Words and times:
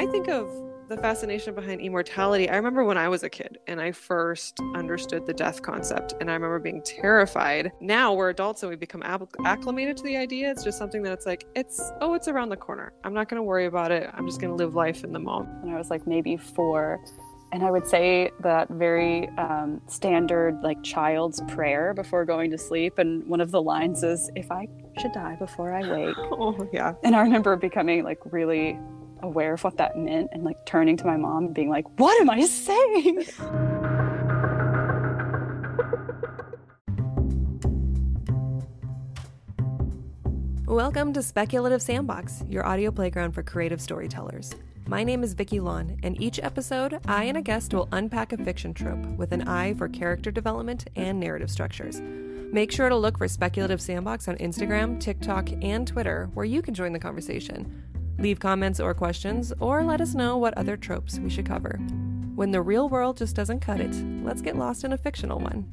I 0.00 0.06
think 0.06 0.28
of 0.28 0.50
the 0.88 0.96
fascination 0.96 1.54
behind 1.54 1.82
immortality, 1.82 2.48
I 2.48 2.56
remember 2.56 2.84
when 2.84 2.96
I 2.96 3.06
was 3.06 3.22
a 3.22 3.28
kid 3.28 3.58
and 3.66 3.78
I 3.78 3.92
first 3.92 4.58
understood 4.74 5.26
the 5.26 5.34
death 5.34 5.60
concept, 5.60 6.14
and 6.22 6.30
I 6.30 6.32
remember 6.32 6.58
being 6.58 6.80
terrified. 6.82 7.70
Now 7.82 8.14
we're 8.14 8.30
adults 8.30 8.62
and 8.62 8.70
we 8.70 8.76
become 8.76 9.02
acclimated 9.02 9.98
to 9.98 10.02
the 10.02 10.16
idea. 10.16 10.50
It's 10.50 10.64
just 10.64 10.78
something 10.78 11.02
that 11.02 11.12
it's 11.12 11.26
like, 11.26 11.44
it's, 11.54 11.92
oh, 12.00 12.14
it's 12.14 12.28
around 12.28 12.48
the 12.48 12.56
corner. 12.56 12.94
I'm 13.04 13.12
not 13.12 13.28
going 13.28 13.36
to 13.36 13.42
worry 13.42 13.66
about 13.66 13.92
it. 13.92 14.08
I'm 14.14 14.26
just 14.26 14.40
going 14.40 14.48
to 14.48 14.56
live 14.56 14.74
life 14.74 15.04
in 15.04 15.12
the 15.12 15.18
moment. 15.18 15.62
When 15.62 15.74
I 15.74 15.76
was 15.76 15.90
like 15.90 16.06
maybe 16.06 16.38
four, 16.38 16.98
and 17.52 17.62
I 17.62 17.70
would 17.70 17.86
say 17.86 18.30
that 18.40 18.70
very 18.70 19.28
um, 19.36 19.82
standard, 19.86 20.62
like 20.62 20.82
child's 20.82 21.42
prayer 21.48 21.92
before 21.92 22.24
going 22.24 22.50
to 22.52 22.58
sleep. 22.58 22.98
And 22.98 23.22
one 23.26 23.42
of 23.42 23.50
the 23.50 23.60
lines 23.60 24.02
is, 24.02 24.30
If 24.34 24.50
I 24.50 24.66
should 24.98 25.12
die 25.12 25.36
before 25.36 25.74
I 25.74 25.82
wake. 25.82 26.16
oh, 26.18 26.66
yeah. 26.72 26.94
And 27.04 27.14
I 27.14 27.20
remember 27.20 27.54
becoming 27.56 28.02
like 28.02 28.18
really 28.24 28.78
aware 29.22 29.54
of 29.54 29.64
what 29.64 29.76
that 29.78 29.96
meant 29.96 30.30
and 30.32 30.44
like 30.44 30.64
turning 30.66 30.96
to 30.96 31.06
my 31.06 31.16
mom 31.16 31.46
and 31.46 31.54
being 31.54 31.70
like, 31.70 31.84
What 31.98 32.20
am 32.20 32.30
I 32.30 32.44
saying? 32.44 33.24
Welcome 40.66 41.12
to 41.14 41.22
Speculative 41.22 41.82
Sandbox, 41.82 42.44
your 42.48 42.64
audio 42.64 42.92
playground 42.92 43.32
for 43.32 43.42
creative 43.42 43.80
storytellers. 43.80 44.54
My 44.86 45.02
name 45.04 45.22
is 45.22 45.34
Vicki 45.34 45.60
Lawn, 45.60 45.98
and 46.02 46.20
each 46.20 46.38
episode, 46.38 47.00
I 47.06 47.24
and 47.24 47.36
a 47.36 47.42
guest 47.42 47.74
will 47.74 47.88
unpack 47.92 48.32
a 48.32 48.36
fiction 48.36 48.72
trope 48.72 49.04
with 49.16 49.32
an 49.32 49.46
eye 49.48 49.74
for 49.74 49.88
character 49.88 50.30
development 50.30 50.88
and 50.96 51.18
narrative 51.18 51.50
structures. 51.50 52.00
Make 52.00 52.72
sure 52.72 52.88
to 52.88 52.96
look 52.96 53.18
for 53.18 53.28
Speculative 53.28 53.80
Sandbox 53.80 54.26
on 54.26 54.36
Instagram, 54.38 54.98
TikTok, 54.98 55.50
and 55.62 55.86
Twitter, 55.86 56.28
where 56.34 56.46
you 56.46 56.62
can 56.62 56.74
join 56.74 56.92
the 56.92 56.98
conversation. 56.98 57.89
Leave 58.18 58.40
comments 58.40 58.80
or 58.80 58.94
questions, 58.94 59.52
or 59.60 59.82
let 59.84 60.00
us 60.00 60.14
know 60.14 60.36
what 60.36 60.56
other 60.56 60.76
tropes 60.76 61.18
we 61.18 61.30
should 61.30 61.46
cover. 61.46 61.78
When 62.34 62.50
the 62.50 62.62
real 62.62 62.88
world 62.88 63.16
just 63.16 63.36
doesn't 63.36 63.60
cut 63.60 63.80
it, 63.80 63.94
let's 64.24 64.42
get 64.42 64.56
lost 64.56 64.84
in 64.84 64.92
a 64.92 64.98
fictional 64.98 65.38
one. 65.38 65.66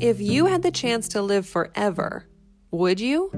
If 0.00 0.20
you 0.20 0.46
had 0.46 0.62
the 0.62 0.72
chance 0.72 1.08
to 1.10 1.22
live 1.22 1.46
forever, 1.46 2.26
would 2.72 3.00
you? 3.00 3.30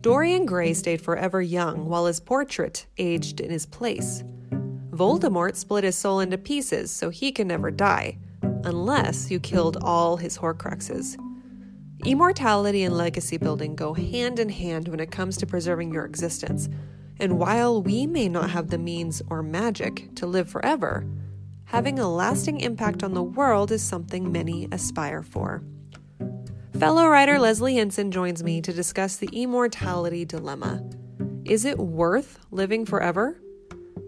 Dorian 0.00 0.46
Gray 0.46 0.74
stayed 0.74 1.00
forever 1.00 1.40
young 1.40 1.86
while 1.86 2.06
his 2.06 2.18
portrait 2.18 2.86
aged 2.98 3.40
in 3.40 3.50
his 3.50 3.64
place. 3.64 4.24
Voldemort 4.98 5.54
split 5.54 5.84
his 5.84 5.94
soul 5.94 6.18
into 6.18 6.36
pieces 6.36 6.90
so 6.90 7.08
he 7.08 7.30
can 7.30 7.46
never 7.46 7.70
die, 7.70 8.18
unless 8.64 9.30
you 9.30 9.38
killed 9.38 9.76
all 9.80 10.16
his 10.16 10.38
Horcruxes. 10.38 11.16
Immortality 12.04 12.82
and 12.82 12.96
legacy 12.96 13.36
building 13.36 13.76
go 13.76 13.94
hand 13.94 14.40
in 14.40 14.48
hand 14.48 14.88
when 14.88 14.98
it 14.98 15.12
comes 15.12 15.36
to 15.36 15.46
preserving 15.46 15.92
your 15.92 16.04
existence, 16.04 16.68
and 17.20 17.38
while 17.38 17.80
we 17.80 18.08
may 18.08 18.28
not 18.28 18.50
have 18.50 18.70
the 18.70 18.78
means 18.78 19.22
or 19.30 19.40
magic 19.40 20.12
to 20.16 20.26
live 20.26 20.50
forever, 20.50 21.06
having 21.66 22.00
a 22.00 22.10
lasting 22.10 22.58
impact 22.60 23.04
on 23.04 23.14
the 23.14 23.22
world 23.22 23.70
is 23.70 23.84
something 23.84 24.32
many 24.32 24.66
aspire 24.72 25.22
for. 25.22 25.62
Fellow 26.76 27.06
writer 27.06 27.38
Leslie 27.38 27.74
Hinson 27.74 28.10
joins 28.10 28.42
me 28.42 28.60
to 28.62 28.72
discuss 28.72 29.14
the 29.16 29.30
immortality 29.32 30.24
dilemma. 30.24 30.82
Is 31.44 31.64
it 31.64 31.78
worth 31.78 32.40
living 32.50 32.84
forever? 32.84 33.40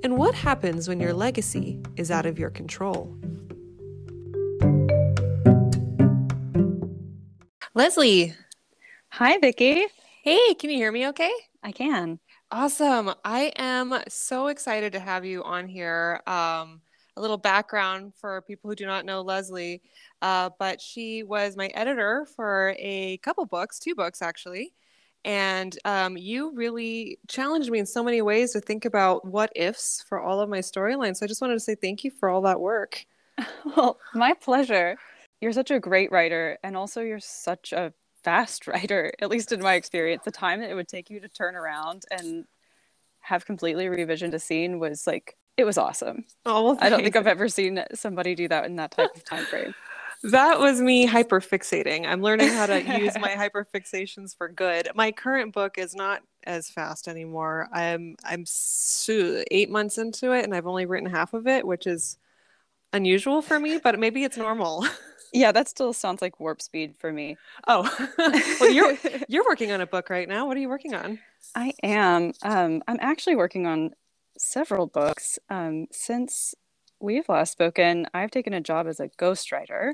And 0.02 0.16
what 0.16 0.34
happens 0.34 0.88
when 0.88 0.98
your 0.98 1.12
legacy 1.12 1.78
is 1.96 2.10
out 2.10 2.24
of 2.24 2.38
your 2.38 2.48
control? 2.48 3.14
Leslie. 7.74 8.34
Hi, 9.10 9.36
Vicki. 9.38 9.84
Hey, 10.22 10.54
can 10.54 10.70
you 10.70 10.76
hear 10.76 10.90
me 10.90 11.08
okay? 11.08 11.32
I 11.62 11.72
can. 11.72 12.18
Awesome. 12.50 13.12
I 13.24 13.52
am 13.56 13.94
so 14.08 14.46
excited 14.46 14.92
to 14.92 15.00
have 15.00 15.26
you 15.26 15.42
on 15.44 15.68
here. 15.68 16.22
Um, 16.26 16.80
a 17.16 17.20
little 17.20 17.36
background 17.36 18.14
for 18.14 18.40
people 18.42 18.70
who 18.70 18.76
do 18.76 18.86
not 18.86 19.04
know 19.04 19.20
Leslie, 19.20 19.82
uh, 20.22 20.48
but 20.58 20.80
she 20.80 21.22
was 21.22 21.56
my 21.56 21.66
editor 21.74 22.26
for 22.34 22.74
a 22.78 23.18
couple 23.18 23.44
books, 23.44 23.78
two 23.78 23.94
books 23.94 24.22
actually. 24.22 24.72
And 25.24 25.76
um, 25.84 26.16
you 26.16 26.52
really 26.54 27.18
challenged 27.28 27.70
me 27.70 27.78
in 27.78 27.86
so 27.86 28.02
many 28.02 28.22
ways 28.22 28.52
to 28.52 28.60
think 28.60 28.84
about 28.84 29.26
what 29.26 29.52
ifs 29.54 30.04
for 30.08 30.20
all 30.20 30.40
of 30.40 30.48
my 30.48 30.60
storylines. 30.60 31.16
So 31.16 31.26
I 31.26 31.28
just 31.28 31.42
wanted 31.42 31.54
to 31.54 31.60
say 31.60 31.74
thank 31.74 32.04
you 32.04 32.10
for 32.10 32.28
all 32.28 32.42
that 32.42 32.60
work. 32.60 33.04
Well, 33.64 33.98
my 34.14 34.34
pleasure. 34.34 34.96
You're 35.40 35.52
such 35.52 35.70
a 35.70 35.80
great 35.80 36.12
writer, 36.12 36.58
and 36.62 36.76
also 36.76 37.00
you're 37.00 37.20
such 37.20 37.72
a 37.72 37.94
fast 38.22 38.66
writer, 38.66 39.12
at 39.20 39.30
least 39.30 39.52
in 39.52 39.62
my 39.62 39.74
experience. 39.74 40.24
The 40.24 40.30
time 40.30 40.60
that 40.60 40.70
it 40.70 40.74
would 40.74 40.88
take 40.88 41.08
you 41.08 41.20
to 41.20 41.28
turn 41.28 41.56
around 41.56 42.04
and 42.10 42.44
have 43.20 43.46
completely 43.46 43.86
revisioned 43.86 44.34
a 44.34 44.38
scene 44.38 44.78
was 44.78 45.06
like 45.06 45.36
it 45.56 45.64
was 45.64 45.78
awesome. 45.78 46.24
Oh, 46.46 46.64
well, 46.64 46.78
I 46.80 46.88
don't 46.88 47.02
think 47.02 47.16
I've 47.16 47.26
ever 47.26 47.48
seen 47.48 47.82
somebody 47.94 48.34
do 48.34 48.48
that 48.48 48.64
in 48.64 48.76
that 48.76 48.92
type 48.92 49.14
of 49.14 49.24
time 49.24 49.44
frame. 49.44 49.74
that 50.22 50.58
was 50.58 50.80
me 50.80 51.06
hyperfixating. 51.06 52.06
I'm 52.06 52.22
learning 52.22 52.48
how 52.48 52.66
to 52.66 52.80
use 53.00 53.14
my 53.18 53.30
hyperfixations 53.30 54.36
for 54.36 54.48
good. 54.48 54.88
My 54.94 55.12
current 55.12 55.52
book 55.52 55.78
is 55.78 55.94
not 55.94 56.22
as 56.44 56.70
fast 56.70 57.08
anymore. 57.08 57.68
I'm 57.72 58.16
I'm 58.24 58.44
so, 58.46 59.42
eight 59.50 59.70
months 59.70 59.98
into 59.98 60.32
it, 60.32 60.44
and 60.44 60.54
I've 60.54 60.66
only 60.66 60.86
written 60.86 61.08
half 61.08 61.34
of 61.34 61.46
it, 61.46 61.66
which 61.66 61.86
is 61.86 62.18
unusual 62.92 63.42
for 63.42 63.58
me, 63.58 63.78
but 63.82 63.98
maybe 63.98 64.24
it's 64.24 64.36
normal. 64.36 64.86
Yeah, 65.32 65.52
that 65.52 65.68
still 65.68 65.92
sounds 65.92 66.22
like 66.22 66.40
warp 66.40 66.60
speed 66.60 66.96
for 66.98 67.12
me. 67.12 67.36
Oh, 67.68 67.88
well, 68.60 68.72
you're 68.72 68.98
you're 69.28 69.44
working 69.44 69.70
on 69.70 69.80
a 69.80 69.86
book 69.86 70.10
right 70.10 70.28
now. 70.28 70.46
What 70.46 70.56
are 70.56 70.60
you 70.60 70.68
working 70.68 70.92
on? 70.92 71.20
I 71.54 71.72
am. 71.84 72.32
Um, 72.42 72.82
I'm 72.88 72.98
actually 73.00 73.36
working 73.36 73.64
on 73.66 73.90
several 74.36 74.86
books. 74.88 75.38
Um, 75.48 75.86
since 75.92 76.54
we've 76.98 77.28
last 77.28 77.52
spoken, 77.52 78.06
I've 78.12 78.32
taken 78.32 78.52
a 78.52 78.60
job 78.60 78.88
as 78.88 78.98
a 78.98 79.08
ghostwriter. 79.08 79.92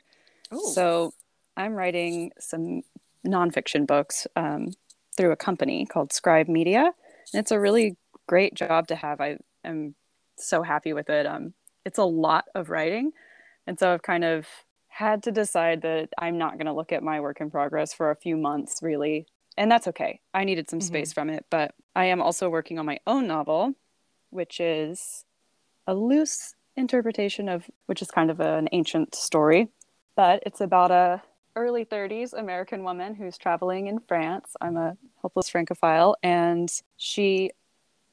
Ooh. 0.53 0.71
So 0.73 1.13
I'm 1.57 1.75
writing 1.75 2.33
some 2.39 2.83
nonfiction 3.27 3.87
books 3.87 4.27
um, 4.37 4.73
through 5.17 5.33
a 5.33 5.37
company 5.37 5.87
called 5.87 6.13
Scribe 6.13 6.49
Media. 6.49 6.93
And 7.33 7.41
it's 7.41 7.51
a 7.51 7.61
really 7.61 7.97
great 8.27 8.55
job 8.55 8.89
to 8.89 8.97
have. 8.97 9.21
I 9.21 9.39
am 9.65 9.95
so 10.37 10.63
happy 10.63 10.93
with 10.93 11.11
it. 11.11 11.27
Um, 11.27 11.55
it's 11.85 11.99
a 11.99 12.05
lot 12.05 12.47
of 12.55 12.71
writing. 12.71 13.13
And 13.67 13.79
so 13.79 13.93
I've 13.93 14.03
kind 14.03 14.25
of 14.25 14.47
had 14.89 15.23
to 15.25 15.33
decide 15.33 15.83
that 15.83 16.09
I'm 16.19 16.39
not 16.39 16.55
going 16.55 16.67
to 16.67 16.73
look 16.73 16.93
at 16.93 17.03
my 17.03 17.21
work 17.21 17.41
in 17.41 17.51
progress 17.51 17.93
for 17.93 18.11
a 18.11 18.17
few 18.17 18.37
months, 18.37 18.79
really. 18.83 19.27
And 19.57 19.71
that's 19.71 19.89
okay. 19.89 20.21
I 20.33 20.45
needed 20.45 20.71
some 20.71 20.79
mm-hmm. 20.79 20.87
space 20.87 21.13
from 21.13 21.31
it. 21.31 21.47
But 21.51 21.75
I 21.95 22.07
am 22.07 22.23
also 22.23 22.49
working 22.49 22.79
on 22.79 22.87
my 22.87 22.99
own 23.07 23.27
novel 23.27 23.75
which 24.31 24.61
is 24.61 25.25
a 25.87 25.95
loose 25.95 26.55
interpretation 26.77 27.49
of 27.49 27.69
which 27.87 28.03
is 28.03 28.11
kind 28.11 28.31
of 28.31 28.41
an 28.41 28.69
ancient 28.73 29.15
story, 29.15 29.69
but 30.17 30.43
it's 30.47 30.61
about 30.61 30.91
a 30.91 31.23
early 31.55 31.85
30s 31.85 32.33
American 32.33 32.83
woman 32.83 33.15
who's 33.15 33.39
traveling 33.39 33.87
in 33.87 33.99
France. 34.01 34.57
I'm 34.61 34.77
a 34.77 34.97
hopeless 35.23 35.49
francophile, 35.49 36.17
and 36.23 36.71
she 36.97 37.51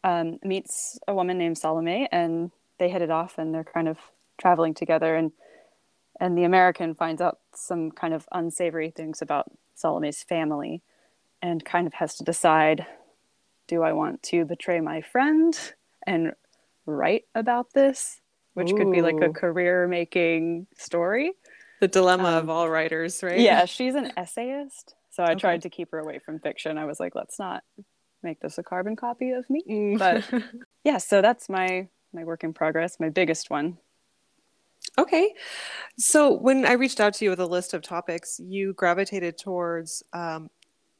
um, 0.03 0.39
meets 0.43 0.99
a 1.07 1.13
woman 1.13 1.37
named 1.37 1.57
Salome, 1.57 2.07
and 2.11 2.51
they 2.77 2.89
hit 2.89 3.01
it 3.01 3.09
off, 3.09 3.37
and 3.37 3.53
they're 3.53 3.63
kind 3.63 3.87
of 3.87 3.97
traveling 4.37 4.73
together, 4.73 5.15
and 5.15 5.31
and 6.19 6.37
the 6.37 6.43
American 6.43 6.93
finds 6.93 7.21
out 7.21 7.39
some 7.55 7.89
kind 7.91 8.13
of 8.13 8.27
unsavory 8.31 8.91
things 8.91 9.21
about 9.21 9.51
Salome's 9.73 10.21
family, 10.23 10.81
and 11.41 11.65
kind 11.65 11.87
of 11.87 11.93
has 11.95 12.15
to 12.17 12.23
decide: 12.23 12.85
Do 13.67 13.81
I 13.81 13.93
want 13.93 14.21
to 14.23 14.45
betray 14.45 14.79
my 14.79 15.01
friend? 15.01 15.57
and 16.05 16.33
write 16.85 17.25
about 17.35 17.73
this, 17.73 18.21
which 18.53 18.71
Ooh. 18.71 18.77
could 18.77 18.91
be 18.91 19.01
like 19.01 19.21
a 19.21 19.29
career 19.29 19.87
making 19.87 20.67
story. 20.77 21.31
The 21.83 21.89
dilemma 21.89 22.29
um, 22.29 22.35
of 22.35 22.49
all 22.49 22.69
writers, 22.69 23.21
right? 23.21 23.37
Yeah, 23.37 23.65
she's 23.75 23.93
an 23.95 24.13
essayist. 24.15 24.95
So 25.09 25.21
I 25.21 25.31
okay. 25.31 25.39
tried 25.41 25.63
to 25.63 25.69
keep 25.69 25.91
her 25.91 25.99
away 25.99 26.17
from 26.17 26.39
fiction. 26.39 26.77
I 26.77 26.85
was 26.85 26.97
like, 26.97 27.13
let's 27.13 27.37
not 27.37 27.61
make 28.21 28.39
this 28.39 28.57
a 28.57 28.63
carbon 28.63 28.95
copy 28.95 29.31
of 29.31 29.49
me. 29.49 29.63
Mm. 29.69 29.99
But 29.99 30.23
yeah, 30.85 30.97
so 30.97 31.21
that's 31.21 31.49
my 31.49 31.89
my 32.13 32.23
work 32.23 32.45
in 32.45 32.53
progress, 32.53 33.01
my 33.01 33.09
biggest 33.09 33.49
one. 33.49 33.79
Okay. 34.97 35.33
So 35.97 36.31
when 36.31 36.65
I 36.65 36.71
reached 36.71 37.01
out 37.01 37.15
to 37.15 37.25
you 37.25 37.31
with 37.31 37.41
a 37.41 37.45
list 37.45 37.73
of 37.73 37.81
topics, 37.81 38.39
you 38.41 38.71
gravitated 38.71 39.37
towards 39.37 40.03
um, 40.13 40.49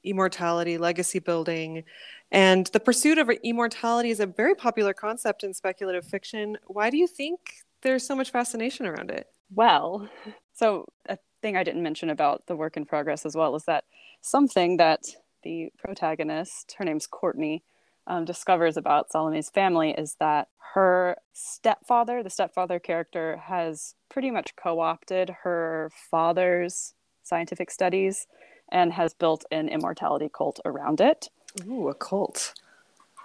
immortality, 0.04 0.78
legacy 0.78 1.20
building, 1.20 1.86
and 2.30 2.68
the 2.74 2.82
pursuit 2.82 3.18
of 3.20 3.30
immortality 3.30 4.10
is 4.10 4.20
a 4.20 4.26
very 4.26 4.54
popular 4.54 4.94
concept 4.94 5.46
in 5.46 5.54
speculative 5.54 6.04
fiction. 6.04 6.58
Why 6.68 6.90
do 6.90 6.98
you 6.98 7.08
think 7.08 7.40
there's 7.84 8.06
so 8.06 8.18
much 8.18 8.32
fascination 8.32 8.86
around 8.86 9.12
it? 9.12 9.28
Well, 9.50 10.10
so 10.54 10.86
a 11.08 11.18
thing 11.42 11.58
I 11.58 11.64
didn't 11.64 11.84
mention 11.84 12.10
about 12.10 12.48
the 12.48 12.56
work 12.56 12.78
in 12.78 12.86
progress 12.86 13.26
as 13.26 13.36
well 13.36 13.56
is 13.56 13.66
that 13.66 13.86
something 14.22 14.78
that 14.78 15.02
the 15.44 15.72
protagonist, 15.78 16.76
her 16.78 16.86
name's 16.86 17.08
Courtney, 17.08 17.64
um, 18.08 18.26
discovers 18.26 18.78
about 18.78 19.12
Salome's 19.12 19.50
family 19.50 19.92
is 19.92 20.16
that 20.20 20.48
her 20.74 21.18
stepfather, 21.34 22.24
the 22.24 22.30
stepfather 22.30 22.80
character, 22.80 23.38
has 23.46 23.96
pretty 24.10 24.32
much 24.32 24.56
co 24.56 24.80
opted 24.80 25.30
her 25.44 25.92
father's 26.10 26.94
scientific 27.24 27.70
studies 27.72 28.28
and 28.72 28.94
has 28.94 29.14
built 29.14 29.46
an 29.52 29.70
immortality 29.70 30.30
cult 30.36 30.60
around 30.66 31.00
it. 31.00 31.30
Ooh, 31.68 31.90
a 31.90 31.94
cult. 31.94 32.54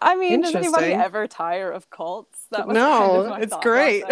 I 0.01 0.15
mean, 0.15 0.43
does 0.43 0.55
anybody 0.55 0.93
ever 0.93 1.27
tire 1.27 1.73
of 1.73 1.91
cults? 1.91 2.47
That 2.51 2.69
was 2.69 2.75
no, 2.75 3.27
kind 3.29 3.43
of 3.43 3.43
it's 3.43 3.57
great. 3.63 4.05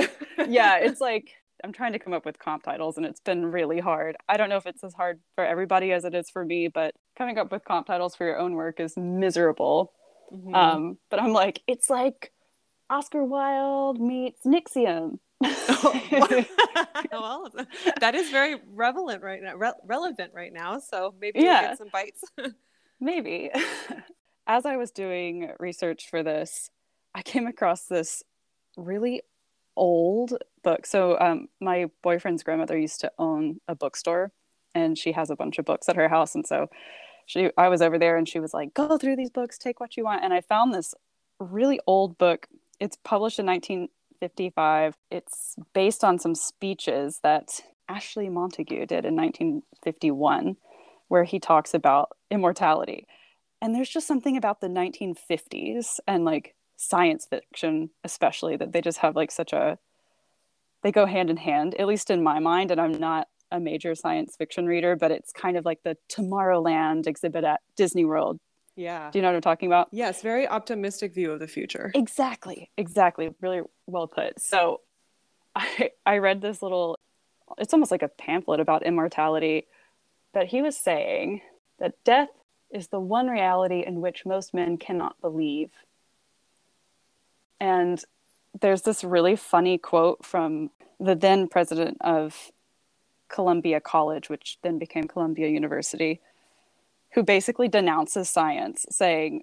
yeah, 0.49 0.79
it's 0.79 1.01
like 1.01 1.31
I'm 1.65 1.73
trying 1.73 1.93
to 1.93 1.99
come 1.99 2.13
up 2.13 2.25
with 2.25 2.39
comp 2.39 2.63
titles 2.63 2.97
and 2.97 3.07
it's 3.07 3.21
been 3.21 3.47
really 3.47 3.81
hard. 3.81 4.17
I 4.29 4.37
don't 4.37 4.49
know 4.49 4.57
if 4.57 4.67
it's 4.67 4.85
as 4.85 4.95
hard 4.95 5.21
for 5.35 5.45
everybody 5.45 5.93
as 5.93 6.05
it 6.05 6.15
is 6.15 6.31
for 6.31 6.45
me, 6.45 6.69
but 6.69 6.95
coming 7.17 7.39
up 7.39 7.51
with 7.51 7.65
comp 7.65 7.87
titles 7.87 8.15
for 8.15 8.27
your 8.27 8.39
own 8.39 8.55
work 8.55 8.81
is 8.81 8.97
miserable. 8.97 9.93
Mm-hmm. 10.33 10.55
Um, 10.55 10.99
but 11.11 11.21
I'm 11.21 11.33
like, 11.33 11.63
it's 11.67 11.89
like 11.89 12.33
Oscar 12.91 13.25
Wilde 13.25 14.01
meets 14.01 14.43
NXIVM. 14.45 15.19
well, 17.13 17.51
that 18.01 18.15
is 18.15 18.31
very 18.31 18.57
relevant 18.73 19.23
right 19.23 19.43
now. 19.43 19.55
Re- 19.57 19.73
relevant 19.85 20.33
right 20.35 20.53
now. 20.53 20.79
So 20.79 21.15
maybe 21.21 21.41
yeah. 21.41 21.61
we'll 21.61 21.71
get 21.71 21.79
some 21.79 21.89
bites. 21.93 22.25
maybe. 23.01 23.51
As 24.47 24.65
I 24.65 24.77
was 24.77 24.93
doing 24.93 25.51
research 25.59 26.09
for 26.09 26.23
this, 26.23 26.71
I 27.15 27.23
came 27.23 27.47
across 27.47 27.85
this 27.87 28.23
really 28.77 29.23
old 29.77 30.35
book. 30.63 30.87
So 30.87 31.19
um, 31.21 31.49
my 31.61 31.87
boyfriend's 32.03 32.43
grandmother 32.43 32.79
used 32.79 33.01
to 33.01 33.13
own 33.19 33.61
a 33.69 33.75
bookstore, 33.75 34.33
and 34.75 34.97
she 34.99 35.13
has 35.13 35.31
a 35.31 35.37
bunch 35.37 35.59
of 35.59 35.65
books 35.65 35.89
at 35.89 35.97
her 35.97 36.09
house. 36.09 36.35
And 36.35 36.47
so 36.47 36.69
she, 37.27 37.51
I 37.57 37.69
was 37.69 37.83
over 37.83 37.99
there, 37.99 38.17
and 38.17 38.29
she 38.29 38.41
was 38.41 38.55
like, 38.55 38.75
"Go 38.75 38.99
through 38.99 39.17
these 39.17 39.31
books, 39.31 39.59
take 39.59 39.81
what 39.81 39.97
you 39.97 40.05
want." 40.05 40.25
And 40.25 40.33
I 40.33 40.41
found 40.41 40.75
this 40.75 40.95
really 41.39 41.81
old 41.87 42.19
book. 42.19 42.47
It's 42.81 42.97
published 43.05 43.39
in 43.39 43.47
1955. 43.47 44.97
It's 45.11 45.57
based 45.73 46.05
on 46.05 46.19
some 46.19 46.35
speeches 46.35 47.21
that 47.23 47.61
Ashley 47.89 48.29
Montagu 48.29 48.87
did 48.87 49.05
in 49.05 49.15
1951, 49.17 50.57
where 51.09 51.25
he 51.25 51.39
talks 51.39 51.75
about 51.75 52.17
immortality. 52.31 53.07
And 53.63 53.75
there's 53.75 53.89
just 53.89 54.07
something 54.07 54.37
about 54.37 54.61
the 54.61 54.69
1950s 54.69 55.99
and 56.07 56.25
like 56.25 56.56
science 56.77 57.27
fiction 57.27 57.91
especially 58.05 58.57
that 58.57 58.73
they 58.73 58.81
just 58.81 58.99
have 58.99 59.17
like 59.17 59.31
such 59.31 59.53
a 59.53 59.79
they 60.83 60.93
go 60.93 61.07
hand 61.07 61.31
in 61.31 61.37
hand 61.37 61.75
at 61.81 61.87
least 61.87 62.11
in 62.11 62.23
my 62.23 62.39
mind 62.39 62.71
and 62.71 62.81
i'm 62.81 62.93
not 62.93 63.29
a 63.51 63.61
major 63.61 63.95
science 63.95 64.37
fiction 64.37 64.67
reader 64.67 64.97
but 64.97 65.11
it's 65.11 65.33
kind 65.33 65.57
of 65.57 65.65
like 65.65 65.83
the 65.85 65.97
tomorrowland 66.09 67.07
exhibit 67.07 67.45
at 67.45 67.61
disney 67.77 68.05
world. 68.05 68.39
Yeah. 68.75 69.11
Do 69.11 69.19
you 69.19 69.23
know 69.23 69.29
what 69.29 69.37
i'm 69.37 69.41
talking 69.41 69.69
about? 69.69 69.89
Yes 69.93 70.21
very 70.21 70.47
optimistic 70.47 71.15
view 71.15 71.33
of 71.33 71.41
the 71.41 71.49
future. 71.49 71.91
Exactly 71.95 72.71
exactly. 72.77 73.35
Really 73.41 73.63
well 73.87 74.07
put. 74.07 74.41
So 74.41 74.81
i 75.57 75.91
i 76.05 76.19
read 76.19 76.41
this 76.41 76.61
little 76.61 76.99
it's 77.59 77.73
almost 77.73 77.91
like 77.91 78.03
a 78.03 78.09
pamphlet 78.09 78.61
about 78.61 78.85
immortality 78.85 79.67
but 80.35 80.47
he 80.47 80.61
was 80.61 80.77
saying 80.77 81.41
that 81.79 81.95
death 82.05 82.29
is 82.71 82.89
the 82.89 83.01
one 83.01 83.29
reality 83.29 83.85
in 83.87 84.01
which 84.01 84.27
most 84.27 84.53
men 84.53 84.77
cannot 84.77 85.19
believe 85.21 85.71
and 87.61 88.03
there's 88.61 88.83
this 88.83 89.05
really 89.05 89.37
funny 89.37 89.79
quote 89.79 90.25
from 90.25 90.71
the 90.99 91.15
then 91.15 91.49
president 91.49 91.99
of 92.01 92.51
Columbia 93.29 93.81
College, 93.81 94.29
which 94.31 94.59
then 94.63 94.79
became 94.79 95.05
Columbia 95.05 95.49
University, 95.49 96.21
who 97.13 97.23
basically 97.23 97.69
denounces 97.69 98.31
science, 98.31 98.87
saying, 98.91 99.43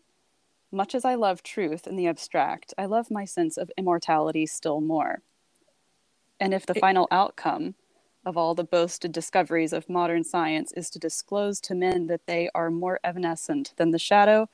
Much 0.71 0.95
as 0.95 1.05
I 1.05 1.15
love 1.15 1.43
truth 1.43 1.87
in 1.87 1.95
the 1.95 2.07
abstract, 2.07 2.73
I 2.77 2.85
love 2.85 3.11
my 3.11 3.25
sense 3.25 3.57
of 3.57 3.71
immortality 3.77 4.45
still 4.45 4.81
more. 4.81 5.21
And 6.39 6.53
if 6.53 6.65
the 6.65 6.75
final 6.75 7.07
outcome 7.11 7.75
of 8.25 8.37
all 8.37 8.55
the 8.55 8.63
boasted 8.63 9.11
discoveries 9.11 9.73
of 9.73 9.89
modern 9.89 10.23
science 10.23 10.71
is 10.73 10.89
to 10.91 10.99
disclose 10.99 11.59
to 11.61 11.75
men 11.75 12.07
that 12.07 12.25
they 12.25 12.49
are 12.55 12.71
more 12.71 12.99
evanescent 13.03 13.73
than 13.77 13.91
the 13.91 13.99
shadow 13.99 14.49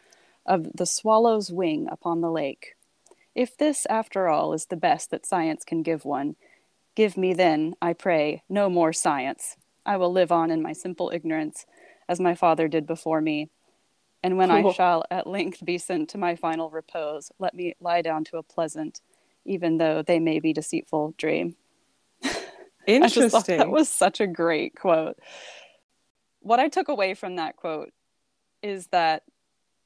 of 0.46 0.68
the 0.74 0.86
swallow's 0.86 1.52
wing 1.52 1.88
upon 1.92 2.22
the 2.22 2.32
lake, 2.32 2.76
if 3.36 3.58
this, 3.58 3.86
after 3.90 4.28
all, 4.28 4.54
is 4.54 4.66
the 4.66 4.76
best 4.76 5.12
that 5.12 5.26
science 5.26 5.64
can 5.64 5.84
give 5.84 6.06
one, 6.06 6.36
give 6.96 7.18
me 7.18 7.34
then, 7.34 7.74
I 7.82 7.94
pray, 7.94 8.44
no 8.50 8.70
more 8.70 8.94
science. 8.94 9.56
I 9.86 9.98
will 9.98 10.12
live 10.12 10.32
on 10.32 10.52
in 10.52 10.62
my 10.62 10.74
simple 10.74 11.12
ignorance, 11.14 11.66
as 12.08 12.20
my 12.20 12.36
father 12.36 12.68
did 12.68 12.86
before 12.86 13.22
me. 13.22 13.50
And 14.24 14.38
when 14.38 14.50
cool. 14.50 14.70
I 14.70 14.74
shall 14.74 15.06
at 15.10 15.28
length 15.28 15.64
be 15.64 15.78
sent 15.78 16.10
to 16.10 16.18
my 16.18 16.36
final 16.36 16.70
repose, 16.70 17.32
let 17.40 17.54
me 17.54 17.76
lie 17.80 18.02
down 18.02 18.24
to 18.26 18.38
a 18.38 18.44
pleasant, 18.44 19.02
even 19.46 19.78
though 19.78 20.02
they 20.02 20.20
may 20.20 20.40
be 20.40 20.54
deceitful, 20.54 21.16
dream. 21.18 21.56
Interesting. 22.88 23.58
that 23.58 23.70
was 23.70 23.90
such 23.90 24.20
a 24.20 24.28
great 24.28 24.76
quote. 24.76 25.18
What 26.42 26.60
I 26.60 26.70
took 26.70 26.88
away 26.88 27.14
from 27.14 27.36
that 27.36 27.56
quote 27.56 27.92
is 28.62 28.88
that, 28.88 29.24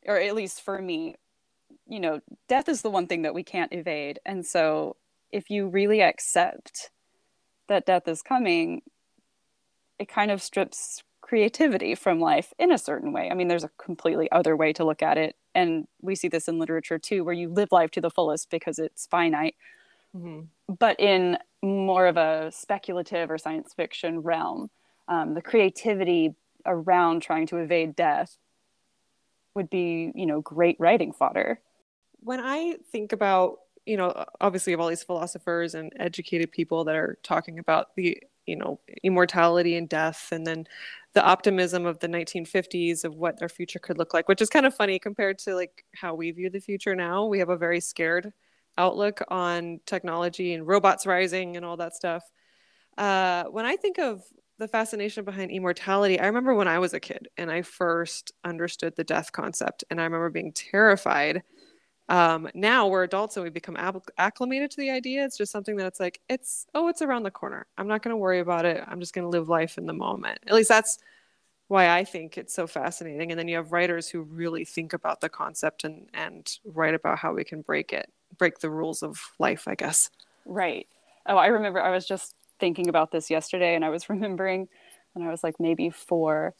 or 0.06 0.18
at 0.18 0.36
least 0.36 0.62
for 0.62 0.82
me, 0.82 1.16
you 1.94 2.00
know, 2.00 2.22
death 2.50 2.68
is 2.68 2.82
the 2.82 2.90
one 2.90 3.06
thing 3.06 3.22
that 3.22 3.36
we 3.36 3.44
can't 3.44 3.72
evade. 3.72 4.20
And 4.26 4.44
so 4.44 4.96
if 5.32 5.52
you 5.52 5.68
really 5.68 6.02
accept 6.02 6.90
that 7.68 7.86
death 7.86 8.08
is 8.08 8.24
coming, 8.24 8.82
it 10.00 10.10
kind 10.10 10.32
of 10.32 10.42
strips 10.42 11.04
creativity 11.22 11.94
from 11.94 12.20
life 12.20 12.52
in 12.58 12.72
a 12.72 12.80
certain 12.80 13.14
way. 13.14 13.30
I 13.30 13.36
mean, 13.36 13.48
there's 13.48 13.64
a 13.64 13.70
completely 13.78 14.30
other 14.32 14.58
way 14.58 14.74
to 14.74 14.84
look 14.84 15.04
at 15.04 15.20
it. 15.20 15.36
And 15.54 15.88
we 16.02 16.16
see 16.16 16.28
this 16.28 16.48
in 16.48 16.58
literature 16.58 16.98
too, 16.98 17.24
where 17.24 17.36
you 17.36 17.48
live 17.50 17.72
life 17.72 17.92
to 17.92 18.02
the 18.02 18.10
fullest 18.10 18.50
because 18.50 18.80
it's 18.80 19.06
finite. 19.06 19.56
Mm-hmm. 20.18 20.74
But 20.74 21.00
in 21.00 21.38
more 21.62 22.08
of 22.08 22.18
a 22.18 22.52
speculative 22.52 23.30
or 23.30 23.38
science 23.38 23.72
fiction 23.72 24.22
realm, 24.22 24.72
um, 25.08 25.36
the 25.36 25.44
creativity 25.44 26.34
around 26.66 27.22
trying 27.22 27.46
to 27.48 27.58
evade 27.58 27.96
death 27.96 28.36
would 29.54 29.70
be, 29.70 30.12
you 30.16 30.26
know, 30.26 30.42
great 30.42 30.76
writing 30.80 31.14
fodder 31.14 31.60
when 32.24 32.40
I 32.40 32.78
think 32.92 33.12
about, 33.12 33.60
you 33.86 33.98
know, 33.98 34.26
obviously 34.42 34.74
of 34.74 34.80
all 34.80 34.88
these 34.88 35.04
philosophers 35.04 35.76
and 35.76 35.92
educated 36.00 36.52
people 36.52 36.86
that 36.86 36.96
are 36.96 37.18
talking 37.24 37.60
about 37.60 37.96
the, 37.96 38.18
you 38.46 38.56
know, 38.56 38.80
immortality 39.04 39.76
and 39.76 39.90
death, 39.90 40.30
and 40.32 40.46
then 40.48 40.66
the 41.14 41.24
optimism 41.24 41.86
of 41.86 42.00
the 42.00 42.08
1950s 42.08 43.04
of 43.04 43.16
what 43.16 43.42
our 43.42 43.50
future 43.50 43.80
could 43.80 43.98
look 43.98 44.14
like, 44.14 44.28
which 44.28 44.42
is 44.42 44.50
kind 44.50 44.66
of 44.66 44.74
funny 44.76 45.00
compared 45.00 45.38
to 45.40 45.56
like 45.56 45.86
how 45.96 46.16
we 46.16 46.32
view 46.32 46.50
the 46.50 46.60
future 46.60 46.96
now. 46.96 47.26
We 47.26 47.40
have 47.40 47.50
a 47.50 47.58
very 47.58 47.80
scared 47.80 48.34
outlook 48.78 49.22
on 49.28 49.80
technology 49.86 50.54
and 50.54 50.68
robots 50.68 51.06
rising 51.06 51.58
and 51.58 51.66
all 51.66 51.78
that 51.78 51.96
stuff. 51.96 52.24
Uh, 52.98 53.46
when 53.46 53.66
I 53.66 53.76
think 53.76 54.00
of 54.00 54.24
the 54.60 54.68
fascination 54.68 55.26
behind 55.26 55.52
immortality, 55.52 56.20
I 56.20 56.28
remember 56.28 56.54
when 56.56 56.68
I 56.68 56.80
was 56.80 56.94
a 56.94 57.00
kid 57.00 57.28
and 57.38 57.52
I 57.52 57.64
first 57.64 58.32
understood 58.44 58.96
the 58.96 59.04
death 59.04 59.32
concept, 59.32 59.84
and 59.90 60.00
I 60.00 60.04
remember 60.04 60.30
being 60.30 60.54
terrified 60.54 61.44
um, 62.10 62.50
now 62.54 62.88
we're 62.88 63.04
adults 63.04 63.38
and 63.38 63.44
we 63.44 63.50
become 63.50 63.78
acclimated 64.18 64.72
to 64.72 64.78
the 64.78 64.92
idea. 64.92 65.24
It's 65.24 65.38
just 65.38 65.52
something 65.52 65.78
that 65.78 65.88
it's 65.88 66.00
like, 66.00 66.20
it's, 66.30 66.66
oh, 66.76 66.90
it's 66.90 67.02
around 67.02 67.24
the 67.24 67.32
corner. 67.32 67.66
I'm 67.78 67.88
not 67.88 68.04
going 68.04 68.12
to 68.12 68.18
worry 68.18 68.40
about 68.40 68.66
it. 68.66 68.84
I'm 68.86 69.00
just 69.00 69.14
going 69.14 69.24
to 69.24 69.30
live 69.30 69.50
life 69.50 69.78
in 69.78 69.86
the 69.86 69.94
moment. 69.94 70.40
At 70.46 70.54
least 70.54 70.70
that's 70.70 71.00
why 71.70 71.90
I 71.90 72.04
think 72.04 72.38
it's 72.38 72.54
so 72.54 72.68
fascinating. 72.68 73.32
And 73.32 73.40
then 73.40 73.48
you 73.48 73.56
have 73.56 73.72
writers 73.72 74.10
who 74.10 74.22
really 74.22 74.66
think 74.66 74.94
about 74.94 75.22
the 75.22 75.30
concept 75.30 75.86
and, 75.86 76.08
and 76.14 76.58
write 76.66 76.94
about 76.94 77.20
how 77.20 77.34
we 77.34 77.46
can 77.46 77.62
break 77.62 77.94
it, 77.94 78.12
break 78.38 78.60
the 78.60 78.70
rules 78.70 79.02
of 79.02 79.22
life, 79.40 79.68
I 79.68 79.76
guess. 79.76 80.10
Right. 80.46 80.88
Oh, 81.26 81.38
I 81.38 81.48
remember 81.48 81.82
I 81.82 81.92
was 81.92 82.06
just 82.06 82.36
thinking 82.60 82.90
about 82.90 83.12
this 83.12 83.30
yesterday 83.30 83.76
and 83.76 83.86
I 83.86 83.90
was 83.90 84.10
remembering 84.10 84.68
when 85.14 85.26
I 85.26 85.32
was 85.32 85.44
like 85.44 85.60
maybe 85.60 85.90
four 85.90 86.54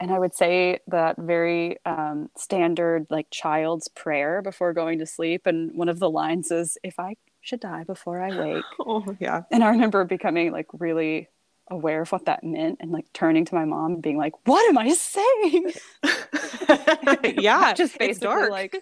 and 0.00 0.12
I 0.12 0.18
would 0.18 0.34
say 0.34 0.78
that 0.86 1.16
very 1.18 1.76
um, 1.84 2.28
standard, 2.36 3.06
like 3.10 3.26
child's 3.30 3.88
prayer 3.88 4.42
before 4.42 4.72
going 4.72 4.98
to 5.00 5.06
sleep. 5.06 5.46
And 5.46 5.72
one 5.74 5.88
of 5.88 5.98
the 5.98 6.10
lines 6.10 6.50
is, 6.50 6.78
"If 6.82 6.98
I 6.98 7.16
should 7.40 7.60
die 7.60 7.84
before 7.84 8.20
I 8.22 8.36
wake." 8.38 8.64
oh 8.80 9.16
yeah. 9.18 9.42
And 9.50 9.64
I 9.64 9.70
remember 9.70 10.04
becoming 10.04 10.52
like 10.52 10.66
really 10.72 11.28
aware 11.70 12.02
of 12.02 12.12
what 12.12 12.26
that 12.26 12.44
meant, 12.44 12.78
and 12.80 12.92
like 12.92 13.06
turning 13.12 13.44
to 13.46 13.54
my 13.54 13.64
mom 13.64 13.94
and 13.94 14.02
being 14.02 14.18
like, 14.18 14.34
"What 14.46 14.68
am 14.68 14.78
I 14.78 14.90
saying?" 14.90 15.72
yeah, 17.42 17.72
just 17.74 17.98
basically 17.98 18.48
like, 18.48 18.76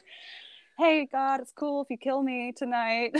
"Hey 0.78 1.08
God, 1.10 1.40
it's 1.40 1.52
cool 1.52 1.82
if 1.82 1.88
you 1.90 1.96
kill 1.96 2.22
me 2.22 2.52
tonight." 2.54 3.16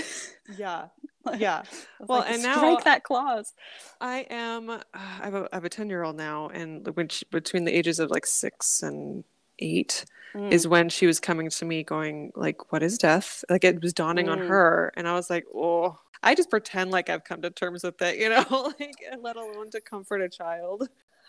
yeah, 0.58 0.88
yeah. 1.38 1.62
well, 2.00 2.21
like, 2.21 2.33
and 2.33 2.42
now 2.42 2.56
strike 2.56 2.85
that 2.85 3.02
clause. 3.02 3.54
I 4.00 4.26
am. 4.30 4.71
Uh, 4.71 4.80
I 4.95 5.25
have 5.25 5.35
a 5.35 5.49
I 5.52 5.56
have 5.56 5.64
a 5.64 5.68
ten 5.68 5.88
year 5.88 6.02
old 6.02 6.16
now, 6.16 6.49
and 6.49 6.87
which 6.97 7.25
between 7.30 7.64
the 7.64 7.76
ages 7.76 7.99
of 7.99 8.11
like 8.11 8.26
six 8.26 8.83
and 8.83 9.25
eight 9.59 10.04
mm. 10.35 10.50
is 10.50 10.68
when 10.68 10.88
she 10.88 11.06
was 11.06 11.21
coming 11.21 11.50
to 11.50 11.64
me, 11.64 11.83
going 11.83 12.33
like, 12.35 12.73
"What 12.73 12.83
is 12.83 12.99
death?" 12.99 13.45
Like 13.49 13.64
it 13.64 13.83
was 13.83 13.92
dawning 13.92 14.26
mm. 14.26 14.33
on 14.33 14.38
her, 14.38 14.92
and 14.97 15.09
I 15.09 15.14
was 15.14 15.30
like, 15.30 15.45
"Oh." 15.54 15.99
I 16.23 16.35
just 16.35 16.50
pretend 16.50 16.90
like 16.90 17.09
I've 17.09 17.25
come 17.25 17.42
to 17.42 17.50
terms 17.50 17.85
with 17.85 18.00
it, 18.02 18.16
you 18.16 18.28
know, 18.30 18.73
like 18.80 18.97
let 19.21 19.37
alone 19.37 19.71
to 19.71 19.80
comfort 19.80 20.23
a 20.23 20.28
child. 20.28 20.88